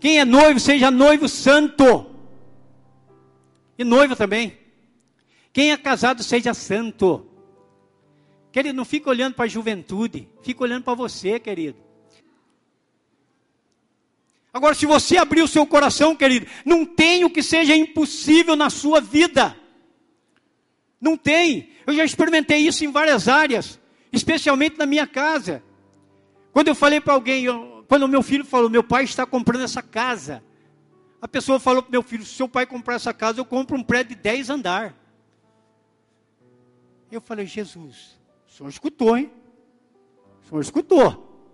Quem 0.01 0.19
é 0.19 0.25
noivo, 0.25 0.59
seja 0.59 0.89
noivo 0.89 1.29
santo. 1.29 2.07
E 3.77 3.83
noivo 3.83 4.15
também. 4.15 4.57
Quem 5.53 5.71
é 5.71 5.77
casado, 5.77 6.23
seja 6.23 6.55
santo. 6.55 7.27
Querido, 8.51 8.75
não 8.75 8.83
fica 8.83 9.11
olhando 9.11 9.35
para 9.35 9.45
a 9.45 9.47
juventude, 9.47 10.27
fica 10.41 10.63
olhando 10.63 10.83
para 10.83 10.95
você, 10.95 11.39
querido. 11.39 11.77
Agora, 14.51 14.73
se 14.73 14.87
você 14.87 15.17
abrir 15.17 15.43
o 15.43 15.47
seu 15.47 15.65
coração, 15.67 16.15
querido, 16.15 16.47
não 16.65 16.83
tem 16.83 17.23
o 17.23 17.29
que 17.29 17.43
seja 17.43 17.75
impossível 17.75 18.55
na 18.55 18.71
sua 18.71 18.99
vida. 18.99 19.55
Não 20.99 21.15
tem. 21.15 21.69
Eu 21.85 21.93
já 21.93 22.03
experimentei 22.03 22.57
isso 22.57 22.83
em 22.83 22.91
várias 22.91 23.27
áreas, 23.27 23.79
especialmente 24.11 24.79
na 24.79 24.87
minha 24.87 25.05
casa. 25.05 25.63
Quando 26.51 26.69
eu 26.69 26.75
falei 26.75 26.99
para 26.99 27.13
alguém, 27.13 27.43
eu, 27.45 27.80
quando 27.91 28.07
meu 28.07 28.21
filho 28.21 28.45
falou, 28.45 28.69
meu 28.69 28.85
pai 28.85 29.03
está 29.03 29.25
comprando 29.25 29.63
essa 29.63 29.81
casa. 29.81 30.41
A 31.21 31.27
pessoa 31.27 31.59
falou 31.59 31.83
para 31.83 31.91
meu 31.91 32.01
filho, 32.01 32.23
se 32.23 32.35
seu 32.35 32.47
pai 32.47 32.65
comprar 32.65 32.95
essa 32.95 33.13
casa, 33.13 33.41
eu 33.41 33.43
compro 33.43 33.75
um 33.75 33.83
prédio 33.83 34.15
de 34.15 34.21
10 34.21 34.49
andar. 34.49 34.95
Eu 37.11 37.19
falei, 37.19 37.45
Jesus, 37.45 38.17
o 38.47 38.51
senhor 38.53 38.69
escutou, 38.69 39.17
hein? 39.17 39.29
O 40.41 40.47
senhor 40.47 40.61
escutou. 40.61 41.51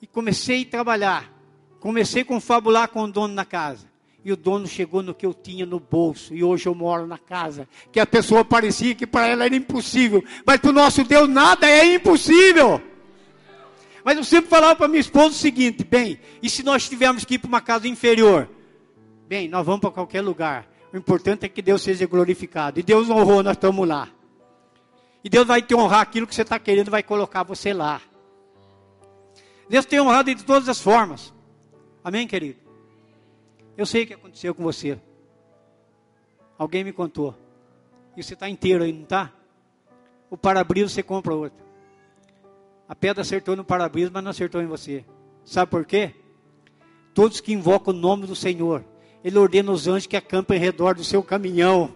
E 0.00 0.06
comecei 0.06 0.62
a 0.62 0.66
trabalhar. 0.66 1.30
Comecei 1.78 2.22
a 2.22 2.24
confabular 2.24 2.88
com 2.88 3.02
o 3.02 3.12
dono 3.12 3.34
da 3.34 3.44
casa. 3.44 3.86
E 4.24 4.32
o 4.32 4.36
dono 4.36 4.66
chegou 4.66 5.02
no 5.02 5.14
que 5.14 5.26
eu 5.26 5.34
tinha 5.34 5.66
no 5.66 5.78
bolso. 5.78 6.34
E 6.34 6.42
hoje 6.42 6.66
eu 6.66 6.74
moro 6.74 7.06
na 7.06 7.18
casa. 7.18 7.68
Que 7.92 8.00
a 8.00 8.06
pessoa 8.06 8.42
parecia 8.42 8.94
que 8.94 9.06
para 9.06 9.26
ela 9.26 9.44
era 9.44 9.54
impossível. 9.54 10.24
Mas 10.46 10.58
para 10.58 10.70
o 10.70 10.72
nosso 10.72 11.04
Deus 11.04 11.28
nada 11.28 11.68
é 11.68 11.96
impossível. 11.96 12.91
Mas 14.04 14.16
eu 14.16 14.24
sempre 14.24 14.50
falava 14.50 14.76
para 14.76 14.88
minha 14.88 15.00
esposa 15.00 15.28
o 15.28 15.38
seguinte: 15.38 15.84
bem, 15.84 16.18
e 16.42 16.50
se 16.50 16.62
nós 16.62 16.88
tivermos 16.88 17.24
que 17.24 17.34
ir 17.34 17.38
para 17.38 17.48
uma 17.48 17.60
casa 17.60 17.86
inferior? 17.86 18.48
Bem, 19.28 19.48
nós 19.48 19.64
vamos 19.64 19.80
para 19.80 19.90
qualquer 19.90 20.20
lugar. 20.20 20.68
O 20.92 20.96
importante 20.96 21.46
é 21.46 21.48
que 21.48 21.62
Deus 21.62 21.82
seja 21.82 22.06
glorificado. 22.06 22.78
E 22.78 22.82
Deus 22.82 23.08
honrou, 23.08 23.42
nós 23.42 23.56
estamos 23.56 23.88
lá. 23.88 24.08
E 25.24 25.28
Deus 25.28 25.46
vai 25.46 25.62
te 25.62 25.74
honrar 25.74 26.00
aquilo 26.00 26.26
que 26.26 26.34
você 26.34 26.42
está 26.42 26.58
querendo, 26.58 26.90
vai 26.90 27.02
colocar 27.02 27.42
você 27.42 27.72
lá. 27.72 28.00
Deus 29.68 29.86
tem 29.86 30.00
honrado 30.00 30.34
de 30.34 30.44
todas 30.44 30.68
as 30.68 30.80
formas. 30.80 31.32
Amém, 32.04 32.26
querido? 32.26 32.58
Eu 33.76 33.86
sei 33.86 34.02
o 34.02 34.06
que 34.06 34.14
aconteceu 34.14 34.54
com 34.54 34.62
você. 34.62 34.98
Alguém 36.58 36.84
me 36.84 36.92
contou. 36.92 37.34
E 38.16 38.22
você 38.22 38.34
está 38.34 38.48
inteiro 38.48 38.84
aí, 38.84 38.92
não 38.92 39.04
está? 39.04 39.32
O 40.28 40.36
para-brisa 40.36 40.88
você 40.88 41.02
compra 41.02 41.34
outro. 41.34 41.64
A 42.92 42.94
pedra 42.94 43.22
acertou 43.22 43.56
no 43.56 43.64
para-brisa, 43.64 44.10
mas 44.12 44.22
não 44.22 44.30
acertou 44.30 44.60
em 44.60 44.66
você. 44.66 45.02
Sabe 45.46 45.70
por 45.70 45.82
quê? 45.82 46.10
Todos 47.14 47.40
que 47.40 47.50
invocam 47.50 47.94
o 47.94 47.96
nome 47.96 48.26
do 48.26 48.36
Senhor, 48.36 48.84
Ele 49.24 49.38
ordena 49.38 49.72
os 49.72 49.88
anjos 49.88 50.06
que 50.06 50.14
acampem 50.14 50.58
em 50.58 50.60
redor 50.60 50.94
do 50.94 51.02
seu 51.02 51.22
caminhão. 51.22 51.94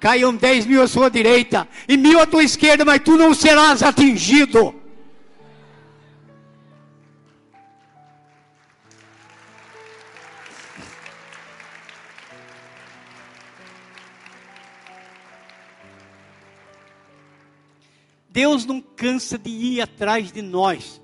Caiam 0.00 0.34
dez 0.34 0.66
mil 0.66 0.82
à 0.82 0.88
sua 0.88 1.08
direita 1.08 1.68
e 1.88 1.96
mil 1.96 2.18
à 2.18 2.26
tua 2.26 2.42
esquerda, 2.42 2.84
mas 2.84 3.00
tu 3.00 3.16
não 3.16 3.32
serás 3.32 3.80
atingido. 3.80 4.74
Deus 18.28 18.66
não 18.66 18.80
cansa 19.04 19.36
de 19.36 19.50
ir 19.50 19.82
atrás 19.82 20.32
de 20.32 20.40
nós. 20.40 20.98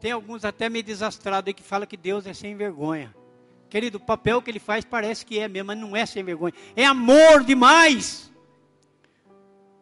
Tem 0.00 0.10
alguns 0.10 0.44
até 0.44 0.68
meio 0.68 0.84
desastrados 0.84 1.46
aí 1.46 1.54
que 1.54 1.62
falam 1.62 1.86
que 1.86 1.96
Deus 1.96 2.26
é 2.26 2.34
sem 2.34 2.56
vergonha. 2.56 3.14
Querido, 3.70 3.98
o 3.98 4.00
papel 4.00 4.42
que 4.42 4.50
ele 4.50 4.58
faz 4.58 4.84
parece 4.84 5.24
que 5.24 5.38
é 5.38 5.46
mesmo, 5.46 5.68
mas 5.68 5.78
não 5.78 5.96
é 5.96 6.04
sem 6.06 6.24
vergonha. 6.24 6.52
É 6.74 6.84
amor 6.84 7.44
demais. 7.44 8.32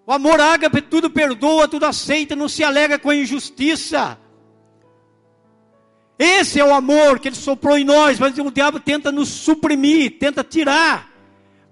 O 0.06 0.12
amor 0.12 0.42
ágape 0.42 0.82
tudo 0.82 1.08
perdoa, 1.08 1.66
tudo 1.66 1.86
aceita, 1.86 2.36
não 2.36 2.50
se 2.50 2.62
alega 2.62 2.98
com 2.98 3.08
a 3.08 3.16
injustiça. 3.16 4.18
Esse 6.18 6.60
é 6.60 6.64
o 6.66 6.74
amor 6.74 7.18
que 7.18 7.28
ele 7.28 7.34
soprou 7.34 7.78
em 7.78 7.84
nós, 7.84 8.18
mas 8.18 8.36
o 8.36 8.50
diabo 8.50 8.78
tenta 8.78 9.10
nos 9.10 9.30
suprimir, 9.30 10.18
tenta 10.18 10.44
tirar 10.44 11.11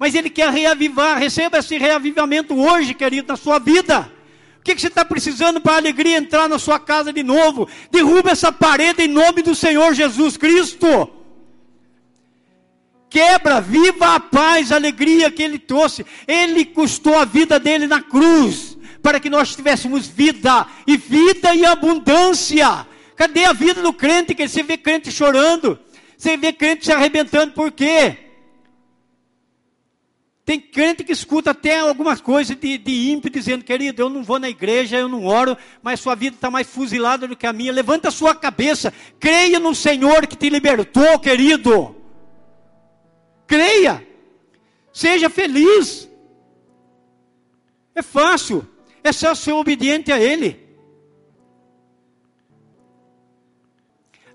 mas 0.00 0.14
Ele 0.14 0.30
quer 0.30 0.50
reavivar. 0.50 1.18
Receba 1.18 1.58
esse 1.58 1.76
reavivamento 1.76 2.58
hoje, 2.58 2.94
querido, 2.94 3.28
na 3.28 3.36
sua 3.36 3.58
vida. 3.58 4.10
O 4.58 4.62
que, 4.62 4.74
que 4.74 4.80
você 4.80 4.86
está 4.86 5.04
precisando 5.04 5.60
para 5.60 5.74
a 5.74 5.76
alegria 5.76 6.16
entrar 6.16 6.48
na 6.48 6.58
sua 6.58 6.78
casa 6.78 7.12
de 7.12 7.22
novo? 7.22 7.68
Derruba 7.90 8.30
essa 8.30 8.50
parede 8.50 9.02
em 9.02 9.08
nome 9.08 9.42
do 9.42 9.54
Senhor 9.54 9.92
Jesus 9.92 10.38
Cristo. 10.38 11.10
Quebra, 13.10 13.60
viva 13.60 14.14
a 14.14 14.20
paz, 14.20 14.72
a 14.72 14.76
alegria 14.76 15.30
que 15.30 15.42
Ele 15.42 15.58
trouxe. 15.58 16.06
Ele 16.26 16.64
custou 16.64 17.18
a 17.18 17.26
vida 17.26 17.60
dele 17.60 17.86
na 17.86 18.00
cruz, 18.00 18.78
para 19.02 19.20
que 19.20 19.28
nós 19.28 19.54
tivéssemos 19.54 20.06
vida, 20.06 20.66
e 20.86 20.96
vida 20.96 21.54
e 21.54 21.66
abundância. 21.66 22.86
Cadê 23.16 23.44
a 23.44 23.52
vida 23.52 23.82
do 23.82 23.92
crente? 23.92 24.34
Que 24.34 24.48
você 24.48 24.62
vê 24.62 24.78
crente 24.78 25.12
chorando, 25.12 25.78
você 26.16 26.38
vê 26.38 26.54
crente 26.54 26.86
se 26.86 26.92
arrebentando, 26.92 27.52
por 27.52 27.70
quê? 27.70 28.29
Tem 30.50 30.58
crente 30.58 31.04
que 31.04 31.12
escuta 31.12 31.52
até 31.52 31.78
algumas 31.78 32.20
coisas 32.20 32.56
de, 32.56 32.76
de 32.76 33.12
ímpio, 33.12 33.30
dizendo, 33.30 33.62
querido, 33.64 34.02
eu 34.02 34.10
não 34.10 34.24
vou 34.24 34.36
na 34.36 34.50
igreja, 34.50 34.98
eu 34.98 35.08
não 35.08 35.24
oro, 35.24 35.56
mas 35.80 36.00
sua 36.00 36.16
vida 36.16 36.34
está 36.34 36.50
mais 36.50 36.66
fuzilada 36.66 37.28
do 37.28 37.36
que 37.36 37.46
a 37.46 37.52
minha. 37.52 37.72
Levanta 37.72 38.08
a 38.08 38.10
sua 38.10 38.34
cabeça, 38.34 38.92
creia 39.20 39.60
no 39.60 39.76
Senhor 39.76 40.26
que 40.26 40.34
te 40.34 40.50
libertou, 40.50 41.20
querido. 41.20 41.94
Creia, 43.46 44.04
seja 44.92 45.30
feliz. 45.30 46.10
É 47.94 48.02
fácil, 48.02 48.68
é 49.04 49.12
só 49.12 49.36
ser 49.36 49.52
obediente 49.52 50.10
a 50.10 50.18
Ele. 50.18 50.68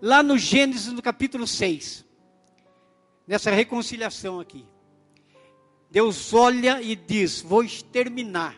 Lá 0.02 0.24
no 0.24 0.38
Gênesis, 0.38 0.94
no 0.94 1.02
capítulo 1.02 1.46
6, 1.46 2.06
nessa 3.28 3.52
reconciliação 3.52 4.40
aqui. 4.40 4.66
Deus 5.96 6.34
olha 6.34 6.82
e 6.82 6.94
diz: 6.94 7.42
Vou 7.42 7.64
exterminar 7.64 8.54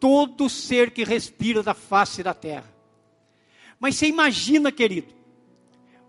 todo 0.00 0.50
ser 0.50 0.90
que 0.90 1.04
respira 1.04 1.62
da 1.62 1.72
face 1.72 2.20
da 2.20 2.34
terra. 2.34 2.68
Mas 3.78 3.94
você 3.94 4.08
imagina, 4.08 4.72
querido, 4.72 5.14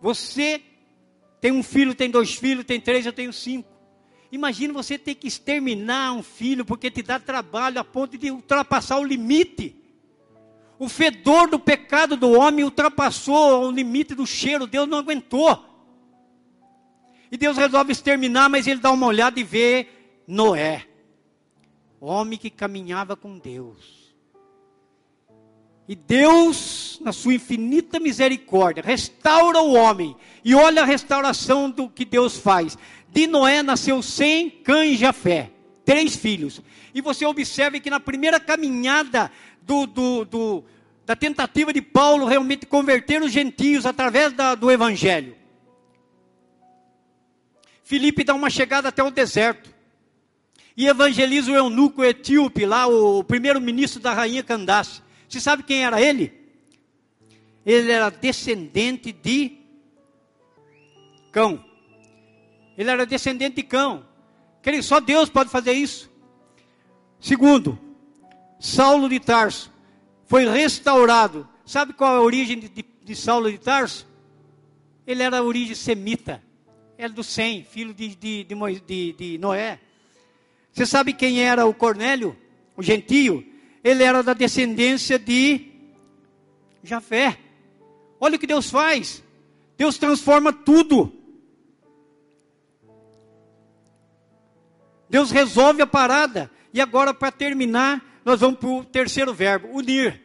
você 0.02 0.60
tem 1.40 1.52
um 1.52 1.62
filho, 1.62 1.94
tem 1.94 2.10
dois 2.10 2.34
filhos, 2.34 2.66
tem 2.66 2.82
três, 2.82 3.06
eu 3.06 3.14
tenho 3.14 3.32
cinco. 3.32 3.70
Imagina 4.32 4.74
você 4.74 4.98
ter 4.98 5.14
que 5.14 5.28
exterminar 5.28 6.14
um 6.14 6.24
filho 6.24 6.66
porque 6.66 6.90
te 6.90 7.04
dá 7.04 7.20
trabalho 7.20 7.80
a 7.80 7.84
ponto 7.84 8.18
de 8.18 8.32
ultrapassar 8.32 8.98
o 8.98 9.04
limite. 9.04 9.76
O 10.80 10.90
fedor 10.90 11.48
do 11.48 11.60
pecado 11.60 12.18
do 12.18 12.32
homem 12.32 12.66
ultrapassou 12.66 13.68
o 13.68 13.72
limite 13.72 14.16
do 14.16 14.26
cheiro, 14.26 14.66
Deus 14.66 14.90
não 14.90 14.98
aguentou. 14.98 15.64
E 17.32 17.38
Deus 17.38 17.56
resolve 17.56 17.92
exterminar, 17.92 18.50
mas 18.50 18.66
ele 18.66 18.80
dá 18.80 18.90
uma 18.90 19.06
olhada 19.06 19.40
e 19.40 19.44
vê 19.44 19.88
Noé, 20.28 20.86
homem 22.00 22.38
que 22.38 22.50
caminhava 22.50 23.16
com 23.16 23.38
Deus. 23.38 24.04
E 25.88 25.96
Deus, 25.96 26.98
na 27.02 27.12
sua 27.12 27.34
infinita 27.34 28.00
misericórdia, 28.00 28.82
restaura 28.82 29.60
o 29.60 29.74
homem. 29.74 30.16
E 30.44 30.56
olha 30.56 30.82
a 30.82 30.86
restauração 30.86 31.70
do 31.70 31.90
que 31.90 32.06
Deus 32.06 32.38
faz. 32.38 32.78
De 33.10 33.28
Noé 33.28 33.62
nasceu 33.62 34.02
Sem, 34.02 34.50
Cã 34.50 34.86
e 34.86 34.96
Jafé. 34.96 35.52
Três 35.84 36.16
filhos. 36.16 36.62
E 36.94 37.02
você 37.02 37.26
observa 37.26 37.80
que 37.80 37.90
na 37.90 38.00
primeira 38.00 38.40
caminhada 38.40 39.30
do, 39.62 39.86
do, 39.86 40.24
do, 40.24 40.64
da 41.06 41.18
tentativa 41.18 41.74
de 41.74 41.82
Paulo 41.82 42.26
realmente 42.26 42.66
converter 42.66 43.22
os 43.22 43.32
gentios 43.32 43.86
através 43.86 44.32
da, 44.32 44.56
do 44.56 44.72
Evangelho. 44.72 45.36
Filipe 47.84 48.24
dá 48.24 48.34
uma 48.34 48.50
chegada 48.50 48.88
até 48.88 49.04
o 49.04 49.12
deserto 49.12 49.73
e 50.76 50.88
evangeliza 50.88 51.52
o 51.52 51.56
eunuco 51.56 52.04
etíope, 52.04 52.66
lá 52.66 52.88
o 52.88 53.24
primeiro-ministro 53.24 54.02
da 54.02 54.14
rainha 54.14 54.44
Candace. 54.44 55.02
Você 55.28 55.40
sabe 55.40 55.64
quem 55.64 55.84
era 55.84 56.02
ele? 56.02 56.34
Ele 57.66 57.92
era 57.92 58.10
descendente 58.10 59.12
de 59.12 59.58
cão. 61.32 61.64
Ele 62.78 62.90
era 62.90 63.06
descendente 63.06 63.58
de 63.58 63.64
cão. 63.64 64.06
Só 64.82 65.00
Deus 65.00 65.30
pode 65.30 65.50
fazer 65.50 65.74
isso. 65.74 66.12
Segundo, 67.20 67.80
Saulo 68.60 69.08
de 69.08 69.20
Tarso 69.20 69.72
foi 70.26 70.48
restaurado. 70.48 71.48
Sabe 71.66 71.94
qual 71.94 72.16
é 72.16 72.18
a 72.18 72.22
origem 72.22 72.60
de, 72.60 72.70
de, 72.70 72.86
de 73.04 73.16
Saulo 73.16 73.52
de 73.52 73.58
Tarso? 73.58 74.08
Ele 75.06 75.22
era 75.24 75.38
a 75.38 75.44
origem 75.44 75.76
semita. 75.76 76.42
Era 76.98 77.12
do 77.12 77.24
Sem, 77.24 77.64
filho 77.64 77.94
de, 77.94 78.16
de 78.16 79.38
Noé. 79.40 79.80
Você 80.74 80.88
sabe 80.88 81.14
quem 81.14 81.44
era 81.44 81.68
o 81.68 81.74
Cornélio, 81.74 82.36
o 82.76 82.82
gentio? 82.82 83.46
Ele 83.84 84.04
era 84.04 84.24
da 84.24 84.34
descendência 84.34 85.20
de 85.20 85.72
Jafé. 86.84 87.38
Olha 88.20 88.38
o 88.38 88.40
que 88.40 88.48
Deus 88.48 88.72
faz. 88.72 89.24
Deus 89.78 90.00
transforma 90.00 90.52
tudo. 90.52 91.14
Deus 95.08 95.30
resolve 95.30 95.84
a 95.84 95.88
parada. 95.88 96.50
E 96.74 96.82
agora, 96.82 97.14
para 97.14 97.32
terminar, 97.32 98.22
nós 98.26 98.40
vamos 98.40 98.58
para 98.58 98.70
o 98.70 98.84
terceiro 98.84 99.32
verbo: 99.32 99.68
unir. 99.68 100.24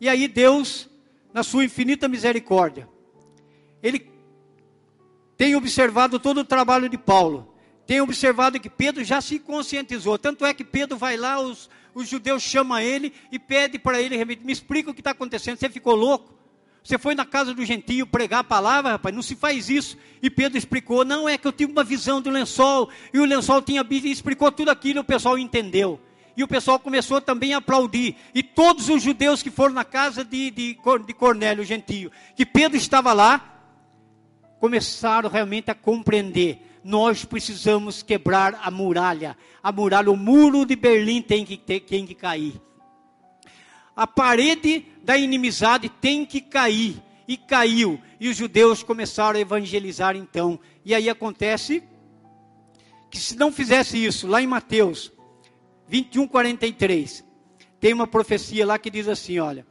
E 0.00 0.08
aí, 0.08 0.26
Deus, 0.26 0.88
na 1.34 1.42
sua 1.42 1.64
infinita 1.64 2.08
misericórdia, 2.08 2.88
Ele 3.82 4.10
tem 5.36 5.54
observado 5.54 6.18
todo 6.18 6.38
o 6.38 6.44
trabalho 6.44 6.88
de 6.88 6.96
Paulo 6.96 7.49
tem 7.86 8.00
observado 8.00 8.60
que 8.60 8.70
Pedro 8.70 9.02
já 9.04 9.20
se 9.20 9.38
conscientizou. 9.38 10.18
Tanto 10.18 10.44
é 10.44 10.54
que 10.54 10.64
Pedro 10.64 10.96
vai 10.96 11.16
lá, 11.16 11.40
os, 11.40 11.68
os 11.94 12.08
judeus 12.08 12.42
chamam 12.42 12.78
ele 12.78 13.12
e 13.32 13.38
pede 13.38 13.78
para 13.78 14.00
ele, 14.00 14.24
me 14.24 14.52
explica 14.52 14.90
o 14.90 14.94
que 14.94 15.00
está 15.00 15.10
acontecendo. 15.10 15.58
Você 15.58 15.68
ficou 15.68 15.94
louco? 15.94 16.40
Você 16.82 16.98
foi 16.98 17.14
na 17.14 17.26
casa 17.26 17.52
do 17.52 17.64
gentio 17.64 18.06
pregar 18.06 18.40
a 18.40 18.44
palavra, 18.44 18.92
rapaz, 18.92 19.14
não 19.14 19.22
se 19.22 19.36
faz 19.36 19.68
isso. 19.68 19.98
E 20.22 20.30
Pedro 20.30 20.56
explicou: 20.56 21.04
não, 21.04 21.28
é 21.28 21.36
que 21.36 21.46
eu 21.46 21.52
tive 21.52 21.70
uma 21.70 21.84
visão 21.84 22.20
do 22.20 22.30
lençol, 22.30 22.88
e 23.12 23.18
o 23.18 23.24
lençol 23.24 23.60
tinha 23.60 23.86
e 23.88 24.10
explicou 24.10 24.50
tudo 24.50 24.70
aquilo, 24.70 25.00
o 25.00 25.04
pessoal 25.04 25.38
entendeu. 25.38 26.00
E 26.36 26.42
o 26.42 26.48
pessoal 26.48 26.78
começou 26.78 27.20
também 27.20 27.52
a 27.52 27.58
aplaudir. 27.58 28.16
E 28.34 28.42
todos 28.42 28.88
os 28.88 29.02
judeus 29.02 29.42
que 29.42 29.50
foram 29.50 29.74
na 29.74 29.84
casa 29.84 30.24
de, 30.24 30.50
de, 30.50 30.78
de 31.06 31.12
Cornélio, 31.12 31.62
o 31.62 31.66
gentio, 31.66 32.10
que 32.34 32.46
Pedro 32.46 32.78
estava 32.78 33.12
lá, 33.12 33.62
começaram 34.58 35.28
realmente 35.28 35.70
a 35.70 35.74
compreender 35.74 36.69
nós 36.82 37.24
precisamos 37.24 38.02
quebrar 38.02 38.58
a 38.62 38.70
muralha. 38.70 39.36
A 39.62 39.70
muralha, 39.70 40.10
o 40.10 40.16
muro 40.16 40.64
de 40.64 40.76
Berlim 40.76 41.22
tem 41.22 41.44
que, 41.44 41.56
ter, 41.56 41.80
tem 41.80 42.06
que 42.06 42.14
cair. 42.14 42.60
A 43.94 44.06
parede 44.06 44.86
da 45.02 45.16
inimizade 45.16 45.88
tem 45.88 46.24
que 46.24 46.40
cair. 46.40 47.02
e 47.28 47.36
caiu. 47.36 48.00
E 48.18 48.28
os 48.28 48.36
judeus 48.36 48.82
começaram 48.82 49.38
a 49.38 49.40
evangelizar 49.40 50.16
então. 50.16 50.58
E 50.84 50.94
aí 50.94 51.08
acontece 51.08 51.82
que 53.10 53.18
se 53.18 53.36
não 53.36 53.52
fizesse 53.52 54.02
isso, 54.02 54.26
lá 54.26 54.42
em 54.42 54.46
Mateus 54.46 55.12
21, 55.88 56.28
43, 56.28 57.24
tem 57.80 57.92
uma 57.92 58.06
profecia 58.06 58.64
lá 58.64 58.78
que 58.78 58.90
diz 58.90 59.08
assim: 59.08 59.38
olha, 59.38 59.66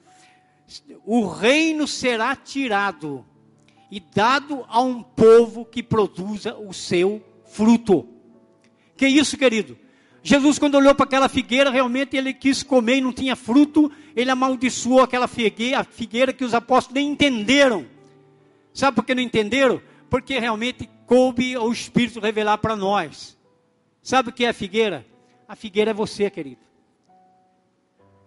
o 1.05 1.25
reino 1.27 1.87
será 1.87 2.35
tirado 2.35 3.25
e 3.91 3.99
dado 3.99 4.65
a 4.67 4.81
um 4.81 5.01
povo 5.01 5.65
que 5.65 5.81
produza 5.81 6.55
o 6.55 6.73
seu 6.73 7.23
fruto. 7.45 8.07
Que 8.95 9.07
isso, 9.07 9.37
querido? 9.37 9.77
Jesus, 10.21 10.59
quando 10.59 10.75
olhou 10.75 10.93
para 10.93 11.05
aquela 11.05 11.29
figueira, 11.29 11.69
realmente 11.69 12.15
ele 12.15 12.33
quis 12.33 12.61
comer 12.61 12.97
e 12.97 13.01
não 13.01 13.13
tinha 13.13 13.35
fruto, 13.35 13.91
ele 14.15 14.29
amaldiçoou 14.29 15.01
aquela 15.01 15.27
figueira, 15.27 15.83
figueira 15.83 16.33
que 16.33 16.43
os 16.43 16.53
apóstolos 16.53 16.95
nem 16.95 17.09
entenderam. 17.09 17.85
Sabe 18.73 18.95
por 18.95 19.05
que 19.05 19.15
não 19.15 19.23
entenderam? 19.23 19.81
Porque 20.09 20.37
realmente 20.37 20.89
coube 21.05 21.55
ao 21.55 21.71
Espírito 21.71 22.19
revelar 22.19 22.57
para 22.57 22.75
nós. 22.75 23.37
Sabe 24.01 24.29
o 24.29 24.33
que 24.33 24.45
é 24.45 24.49
a 24.49 24.53
figueira? 24.53 25.05
A 25.47 25.55
figueira 25.55 25.91
é 25.91 25.93
você, 25.93 26.29
querido. 26.29 26.61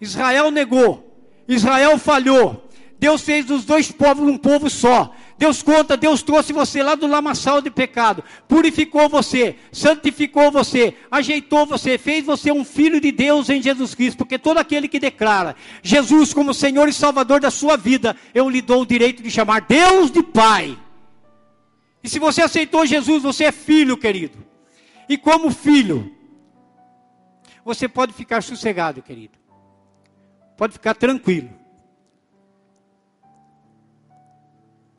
Israel 0.00 0.50
negou, 0.50 1.16
Israel 1.46 1.96
falhou. 1.98 2.68
Deus 2.98 3.22
fez 3.22 3.44
dos 3.44 3.64
dois 3.64 3.90
povos 3.90 4.28
um 4.28 4.38
povo 4.38 4.70
só. 4.70 5.14
Deus 5.42 5.60
conta, 5.60 5.96
Deus 5.96 6.22
trouxe 6.22 6.52
você 6.52 6.84
lá 6.84 6.94
do 6.94 7.04
lamaçal 7.04 7.60
de 7.60 7.68
pecado, 7.68 8.22
purificou 8.46 9.08
você, 9.08 9.56
santificou 9.72 10.52
você, 10.52 10.94
ajeitou 11.10 11.66
você, 11.66 11.98
fez 11.98 12.24
você 12.24 12.52
um 12.52 12.64
filho 12.64 13.00
de 13.00 13.10
Deus 13.10 13.50
em 13.50 13.60
Jesus 13.60 13.92
Cristo, 13.92 14.18
porque 14.18 14.38
todo 14.38 14.58
aquele 14.58 14.86
que 14.86 15.00
declara 15.00 15.56
Jesus 15.82 16.32
como 16.32 16.54
Senhor 16.54 16.88
e 16.88 16.92
Salvador 16.92 17.40
da 17.40 17.50
sua 17.50 17.76
vida, 17.76 18.16
eu 18.32 18.48
lhe 18.48 18.62
dou 18.62 18.82
o 18.82 18.86
direito 18.86 19.20
de 19.20 19.32
chamar 19.32 19.62
Deus 19.62 20.12
de 20.12 20.22
Pai. 20.22 20.78
E 22.04 22.08
se 22.08 22.20
você 22.20 22.40
aceitou 22.40 22.86
Jesus, 22.86 23.24
você 23.24 23.46
é 23.46 23.52
filho, 23.52 23.96
querido. 23.96 24.38
E 25.08 25.18
como 25.18 25.50
filho, 25.50 26.14
você 27.64 27.88
pode 27.88 28.12
ficar 28.12 28.44
sossegado, 28.44 29.02
querido. 29.02 29.36
Pode 30.56 30.74
ficar 30.74 30.94
tranquilo. 30.94 31.50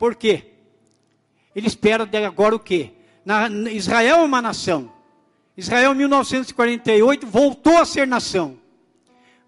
Por 0.04 0.16
quê? 0.16 0.42
Ele 1.56 1.66
espera 1.66 2.04
de 2.04 2.18
agora 2.18 2.54
o 2.54 2.58
quê? 2.58 2.90
Na, 3.24 3.48
Israel 3.70 4.18
é 4.18 4.22
uma 4.22 4.42
nação. 4.42 4.92
Israel 5.56 5.92
em 5.92 5.96
1948 5.96 7.26
voltou 7.26 7.78
a 7.78 7.86
ser 7.86 8.06
nação. 8.06 8.58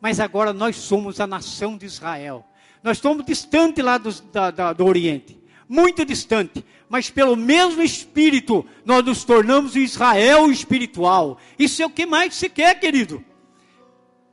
Mas 0.00 0.18
agora 0.18 0.54
nós 0.54 0.76
somos 0.76 1.20
a 1.20 1.26
nação 1.26 1.76
de 1.76 1.84
Israel. 1.84 2.42
Nós 2.82 2.96
estamos 2.96 3.26
distante 3.26 3.82
lá 3.82 3.98
do, 3.98 4.10
da, 4.32 4.50
da, 4.50 4.72
do 4.72 4.86
Oriente. 4.86 5.38
Muito 5.68 6.06
distante. 6.06 6.64
Mas 6.88 7.10
pelo 7.10 7.36
mesmo 7.36 7.82
Espírito, 7.82 8.64
nós 8.82 9.04
nos 9.04 9.24
tornamos 9.24 9.76
Israel 9.76 10.50
espiritual. 10.50 11.36
Isso 11.58 11.82
é 11.82 11.84
o 11.84 11.90
que 11.90 12.06
mais 12.06 12.34
você 12.34 12.48
quer, 12.48 12.80
querido. 12.80 13.22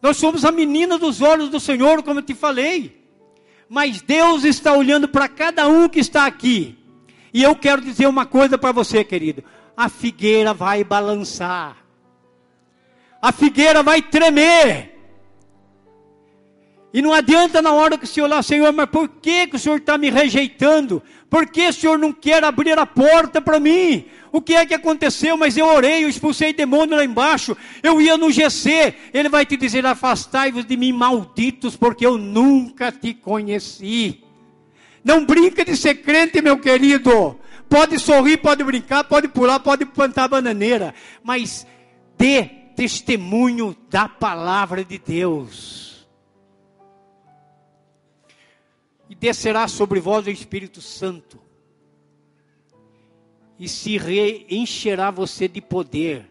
Nós 0.02 0.16
somos 0.16 0.46
a 0.46 0.54
menina 0.54 0.98
dos 0.98 1.20
olhos 1.20 1.50
do 1.50 1.60
Senhor, 1.60 2.02
como 2.02 2.20
eu 2.20 2.24
te 2.24 2.34
falei. 2.34 3.03
Mas 3.70 4.02
Deus 4.02 4.44
está 4.44 4.74
olhando 4.74 5.08
para 5.08 5.28
cada 5.28 5.68
um 5.68 5.90
que 5.90 6.00
está 6.00 6.26
aqui. 6.26 6.78
E 7.34 7.42
eu 7.42 7.56
quero 7.56 7.82
dizer 7.82 8.08
uma 8.08 8.26
coisa 8.26 8.58
para 8.58 8.72
você, 8.72 9.04
querido: 9.04 9.44
a 9.76 9.90
figueira 9.90 10.54
vai 10.54 10.84
balançar, 10.84 11.78
a 13.22 13.32
figueira 13.32 13.82
vai 13.82 14.02
tremer. 14.02 14.93
E 16.94 17.02
não 17.02 17.12
adianta 17.12 17.60
na 17.60 17.74
hora 17.74 17.98
que 17.98 18.06
o 18.06 18.08
Senhor 18.08 18.28
lá, 18.28 18.44
Senhor, 18.44 18.72
mas 18.72 18.86
por 18.86 19.10
que, 19.10 19.48
que 19.48 19.56
o 19.56 19.60
Senhor 19.60 19.78
está 19.78 19.98
me 19.98 20.12
rejeitando? 20.12 21.02
Por 21.28 21.48
que 21.48 21.68
o 21.68 21.74
Senhor 21.74 21.98
não 21.98 22.14
quer 22.14 22.44
abrir 22.44 22.78
a 22.78 22.86
porta 22.86 23.42
para 23.42 23.60
mim? 23.60 24.06
O 24.32 24.40
que 24.40 24.54
é 24.54 24.64
que 24.64 24.76
aconteceu? 24.76 25.36
Mas 25.36 25.58
eu 25.58 25.66
orei, 25.66 26.04
eu 26.04 26.10
expulsei 26.10 26.54
demônio 26.54 26.96
lá 26.96 27.04
embaixo. 27.04 27.58
Eu 27.82 28.00
ia 28.00 28.16
no 28.16 28.32
GC. 28.32 28.94
Ele 29.12 29.28
vai 29.28 29.44
te 29.44 29.58
dizer: 29.58 29.84
Afastai-vos 29.84 30.66
de 30.66 30.78
mim, 30.78 30.92
malditos, 30.92 31.76
porque 31.76 32.06
eu 32.06 32.16
nunca 32.16 32.92
te 32.92 33.16
conheci. 33.16 34.24
Não 35.04 35.26
brinca 35.26 35.66
de 35.66 35.76
ser 35.76 35.96
crente, 35.96 36.44
meu 36.44 36.60
querido. 36.60 37.40
Pode 37.68 37.98
sorrir, 37.98 38.38
pode 38.38 38.64
brincar, 38.64 39.04
pode 39.04 39.28
pular, 39.28 39.60
pode 39.60 39.84
plantar 39.84 40.28
bananeira. 40.28 40.94
Mas 41.24 41.66
dê 42.16 42.44
testemunho 42.76 43.76
da 43.90 44.08
palavra 44.08 44.86
de 44.86 45.00
Deus. 45.00 45.93
E 49.10 49.16
descerá 49.16 49.68
sobre 49.68 50.00
vós 50.00 50.26
o 50.26 50.30
Espírito 50.30 50.82
Santo 50.82 51.44
e 53.64 53.68
se 53.70 53.98
reencherá 53.98 55.12
você 55.12 55.48
de 55.48 55.62
poder. 55.62 56.30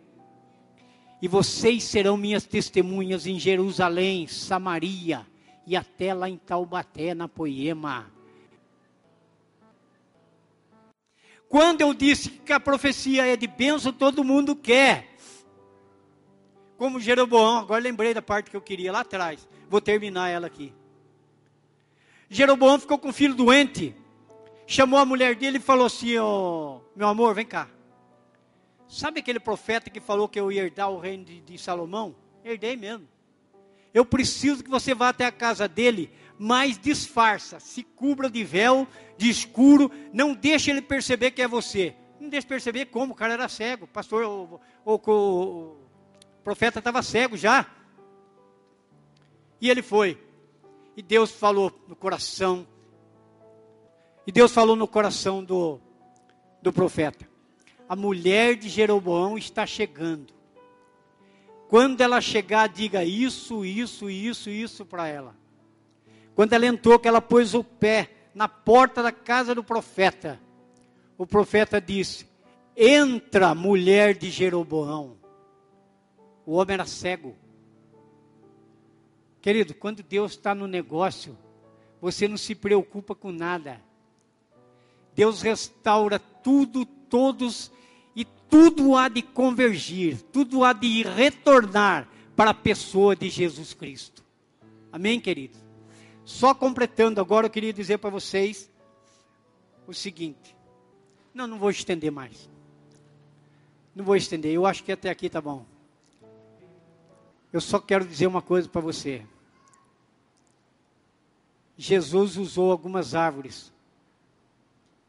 E 1.21 1.29
vocês 1.29 1.85
serão 1.85 2.17
minhas 2.17 2.45
testemunhas 2.45 3.27
em 3.27 3.39
Jerusalém, 3.39 4.27
Samaria 4.27 5.27
e 5.67 5.77
até 5.77 6.13
lá 6.13 6.29
em 6.29 6.37
Taubaté, 6.37 7.15
na 7.15 7.29
Poema. 7.29 8.11
Quando 11.49 11.83
eu 11.83 11.95
disse 11.95 12.31
que 12.31 12.53
a 12.53 12.59
profecia 12.59 13.27
é 13.27 13.37
de 13.37 13.47
bênção, 13.47 13.93
todo 13.93 14.25
mundo 14.25 14.57
quer. 14.57 15.17
Como 16.77 16.99
Jeroboão, 16.99 17.59
agora 17.59 17.83
lembrei 17.83 18.13
da 18.13 18.23
parte 18.23 18.51
que 18.51 18.57
eu 18.57 18.63
queria 18.63 18.91
lá 18.91 19.01
atrás. 19.01 19.49
Vou 19.71 19.81
terminar 19.81 20.29
ela 20.29 20.49
aqui. 20.49 20.73
Jeroboão 22.35 22.79
ficou 22.79 22.99
com 22.99 23.09
um 23.09 23.13
filho 23.13 23.35
doente 23.35 23.95
chamou 24.67 24.99
a 24.99 25.05
mulher 25.05 25.35
dele 25.35 25.59
e 25.59 25.61
falou 25.61 25.87
assim: 25.87 26.19
oh, 26.19 26.81
Meu 26.97 27.09
amor, 27.09 27.35
vem 27.35 27.47
cá. 27.47 27.69
Sabe 28.89 29.21
aquele 29.21 29.41
profeta 29.41 29.91
que 29.91 30.01
falou 30.01 30.29
que 30.29 30.39
eu 30.39 30.53
ia 30.53 30.63
herdar 30.63 30.91
o 30.91 30.99
reino 30.99 31.25
de, 31.25 31.41
de 31.41 31.59
Salomão? 31.59 32.15
Herdei 32.45 32.77
mesmo. 32.77 33.09
Eu 33.95 34.05
preciso 34.05 34.65
que 34.65 34.71
você 34.71 34.95
vá 34.95 35.11
até 35.11 35.27
a 35.27 35.33
casa 35.33 35.69
dele, 35.69 36.11
mas 36.39 36.79
disfarça, 36.79 37.61
se 37.61 37.83
cubra 37.83 38.31
de 38.31 38.43
véu, 38.43 38.87
de 39.19 39.29
escuro, 39.29 39.91
não 40.13 40.35
deixe 40.35 40.71
ele 40.71 40.81
perceber 40.81 41.31
que 41.31 41.43
é 41.43 41.49
você. 41.49 41.95
Não 42.19 42.29
deixe 42.29 42.47
perceber 42.47 42.87
como, 42.87 43.13
o 43.13 43.17
cara 43.17 43.35
era 43.35 43.49
cego, 43.49 43.85
o 43.85 43.89
pastor, 43.89 44.25
o, 44.25 44.61
o, 44.85 44.95
o, 44.95 45.13
o 45.13 45.77
profeta 46.43 46.79
estava 46.79 47.03
cego 47.03 47.37
já. 47.37 47.67
E 49.61 49.69
ele 49.69 49.83
foi. 49.83 50.19
E 50.97 51.03
Deus 51.03 51.31
falou 51.31 51.73
no 51.89 51.97
coração 51.97 52.67
e 54.27 54.31
Deus 54.31 54.53
falou 54.53 54.77
no 54.77 54.87
coração 54.87 55.43
do, 55.43 55.81
do 56.61 56.73
profeta: 56.73 57.29
a 57.89 57.97
mulher 57.97 58.57
de 58.57 58.69
Jeroboão 58.69 59.37
está 59.37 59.67
chegando. 59.67 60.33
Quando 61.69 62.01
ela 62.03 62.21
chegar, 62.21 62.69
diga 62.69 63.05
isso, 63.05 63.65
isso, 63.65 64.11
isso, 64.11 64.51
isso 64.51 64.85
para 64.85 65.09
ela. 65.09 65.35
Quando 66.35 66.53
ela 66.53 66.67
entrou, 66.67 66.99
que 66.99 67.09
ela 67.09 67.21
pôs 67.21 67.55
o 67.55 67.65
pé 67.65 68.11
na 68.35 68.47
porta 68.47 69.03
da 69.03 69.11
casa 69.11 69.55
do 69.55 69.65
profeta, 69.65 70.39
o 71.19 71.27
profeta 71.27 71.81
disse: 71.81 72.27
Entra, 72.77 73.55
mulher 73.55 74.15
de 74.15 74.31
Jeroboão. 74.31 75.17
O 76.47 76.53
homem 76.55 76.75
era 76.75 76.87
cego. 76.87 77.37
Querido, 79.43 79.75
quando 79.75 80.05
Deus 80.05 80.33
está 80.33 80.55
no 80.55 80.69
negócio, 80.69 81.37
você 82.01 82.29
não 82.29 82.37
se 82.37 82.55
preocupa 82.55 83.13
com 83.13 83.33
nada. 83.33 83.83
Deus 85.17 85.43
restaura 85.43 86.19
tudo, 86.19 86.87
todos, 86.87 87.73
e 88.15 88.25
tudo 88.25 88.97
há 88.97 89.09
de 89.09 89.21
convergir, 89.21 90.23
tudo 90.33 90.63
há 90.63 90.73
de 90.73 91.03
retornar 91.03 92.09
para 92.37 92.51
a 92.51 92.55
pessoa 92.55 93.17
de 93.17 93.29
Jesus 93.29 93.75
Cristo. 93.75 94.25
Amém, 94.93 95.21
queridos? 95.21 95.61
Só 96.25 96.55
completando 96.55 97.21
agora, 97.21 97.47
eu 97.47 97.51
queria 97.51 97.73
dizer 97.73 97.99
para 97.99 98.11
vocês 98.11 98.71
o 99.89 99.93
seguinte. 99.93 100.57
Não, 101.35 101.49
não 101.49 101.59
vou 101.59 101.71
estender 101.71 102.13
mais. 102.13 102.49
Não 103.95 104.05
vou 104.05 104.15
estender, 104.15 104.53
eu 104.53 104.65
acho 104.65 104.85
que 104.85 104.93
até 104.93 105.11
aqui 105.11 105.29
tá 105.29 105.41
bom. 105.41 105.67
Eu 107.53 107.61
só 107.61 107.79
quero 107.79 108.07
dizer 108.07 108.27
uma 108.27 108.41
coisa 108.41 108.69
para 108.69 108.81
você. 108.81 109.23
Jesus 111.77 112.37
usou 112.37 112.71
algumas 112.71 113.15
árvores 113.15 113.73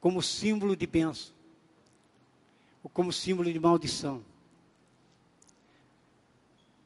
como 0.01 0.21
símbolo 0.21 0.75
de 0.75 0.85
bênção 0.85 1.33
ou 2.83 2.89
como 2.89 3.13
símbolo 3.13 3.51
de 3.51 3.59
maldição. 3.59 4.21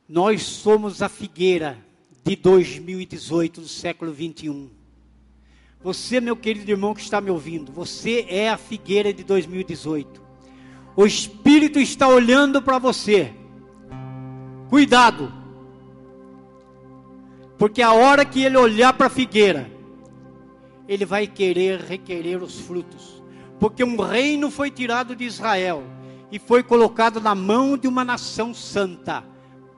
Nós 0.07 0.43
somos 0.43 1.01
a 1.01 1.09
figueira 1.09 1.83
de 2.23 2.35
2018, 2.35 3.61
do 3.61 3.67
século 3.67 4.13
21. 4.13 4.69
Você, 5.81 6.19
meu 6.19 6.35
querido 6.35 6.69
irmão 6.69 6.93
que 6.93 7.01
está 7.01 7.19
me 7.19 7.29
ouvindo, 7.29 7.71
você 7.71 8.25
é 8.29 8.49
a 8.49 8.57
figueira 8.57 9.13
de 9.13 9.23
2018. 9.23 10.21
O 10.95 11.05
Espírito 11.05 11.79
está 11.79 12.07
olhando 12.07 12.61
para 12.61 12.77
você. 12.77 13.33
Cuidado. 14.69 15.46
Porque 17.57 17.81
a 17.81 17.91
hora 17.91 18.23
que 18.23 18.43
ele 18.43 18.57
olhar 18.57 18.93
para 18.93 19.07
a 19.07 19.09
figueira, 19.09 19.69
ele 20.87 21.05
vai 21.05 21.27
querer 21.27 21.79
requerer 21.79 22.41
os 22.41 22.59
frutos. 22.59 23.21
Porque 23.59 23.83
um 23.83 23.99
reino 23.99 24.51
foi 24.51 24.69
tirado 24.69 25.15
de 25.15 25.23
Israel 25.23 25.83
e 26.31 26.37
foi 26.37 26.61
colocado 26.61 27.19
na 27.19 27.33
mão 27.33 27.77
de 27.77 27.87
uma 27.87 28.03
nação 28.03 28.53
santa, 28.53 29.23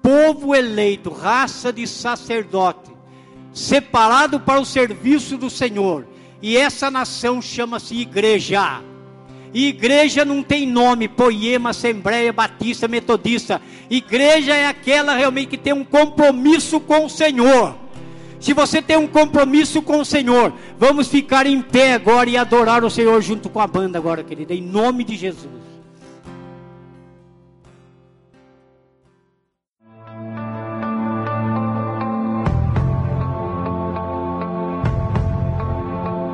povo 0.01 0.53
eleito, 0.53 1.09
raça 1.09 1.71
de 1.71 1.87
sacerdote, 1.87 2.91
separado 3.53 4.39
para 4.39 4.59
o 4.59 4.65
serviço 4.65 5.37
do 5.37 5.49
Senhor. 5.49 6.05
E 6.41 6.57
essa 6.57 6.89
nação 6.91 7.41
chama-se 7.41 7.95
igreja. 7.95 8.81
Igreja 9.53 10.23
não 10.23 10.43
tem 10.43 10.67
nome, 10.67 11.07
poema, 11.07 11.71
assembleia, 11.71 12.31
batista, 12.31 12.87
metodista. 12.87 13.61
Igreja 13.89 14.53
é 14.53 14.67
aquela 14.67 15.15
realmente 15.15 15.49
que 15.49 15.57
tem 15.57 15.73
um 15.73 15.83
compromisso 15.83 16.79
com 16.79 17.05
o 17.05 17.09
Senhor. 17.09 17.75
Se 18.39 18.53
você 18.53 18.81
tem 18.81 18.97
um 18.97 19.07
compromisso 19.07 19.81
com 19.81 19.99
o 19.99 20.05
Senhor, 20.05 20.53
vamos 20.77 21.07
ficar 21.07 21.45
em 21.45 21.61
pé 21.61 21.93
agora 21.93 22.29
e 22.29 22.37
adorar 22.37 22.83
o 22.85 22.89
Senhor 22.89 23.21
junto 23.21 23.49
com 23.49 23.59
a 23.59 23.67
banda 23.67 23.97
agora, 23.97 24.23
querida, 24.23 24.53
em 24.53 24.61
nome 24.61 25.03
de 25.03 25.17
Jesus. 25.17 25.68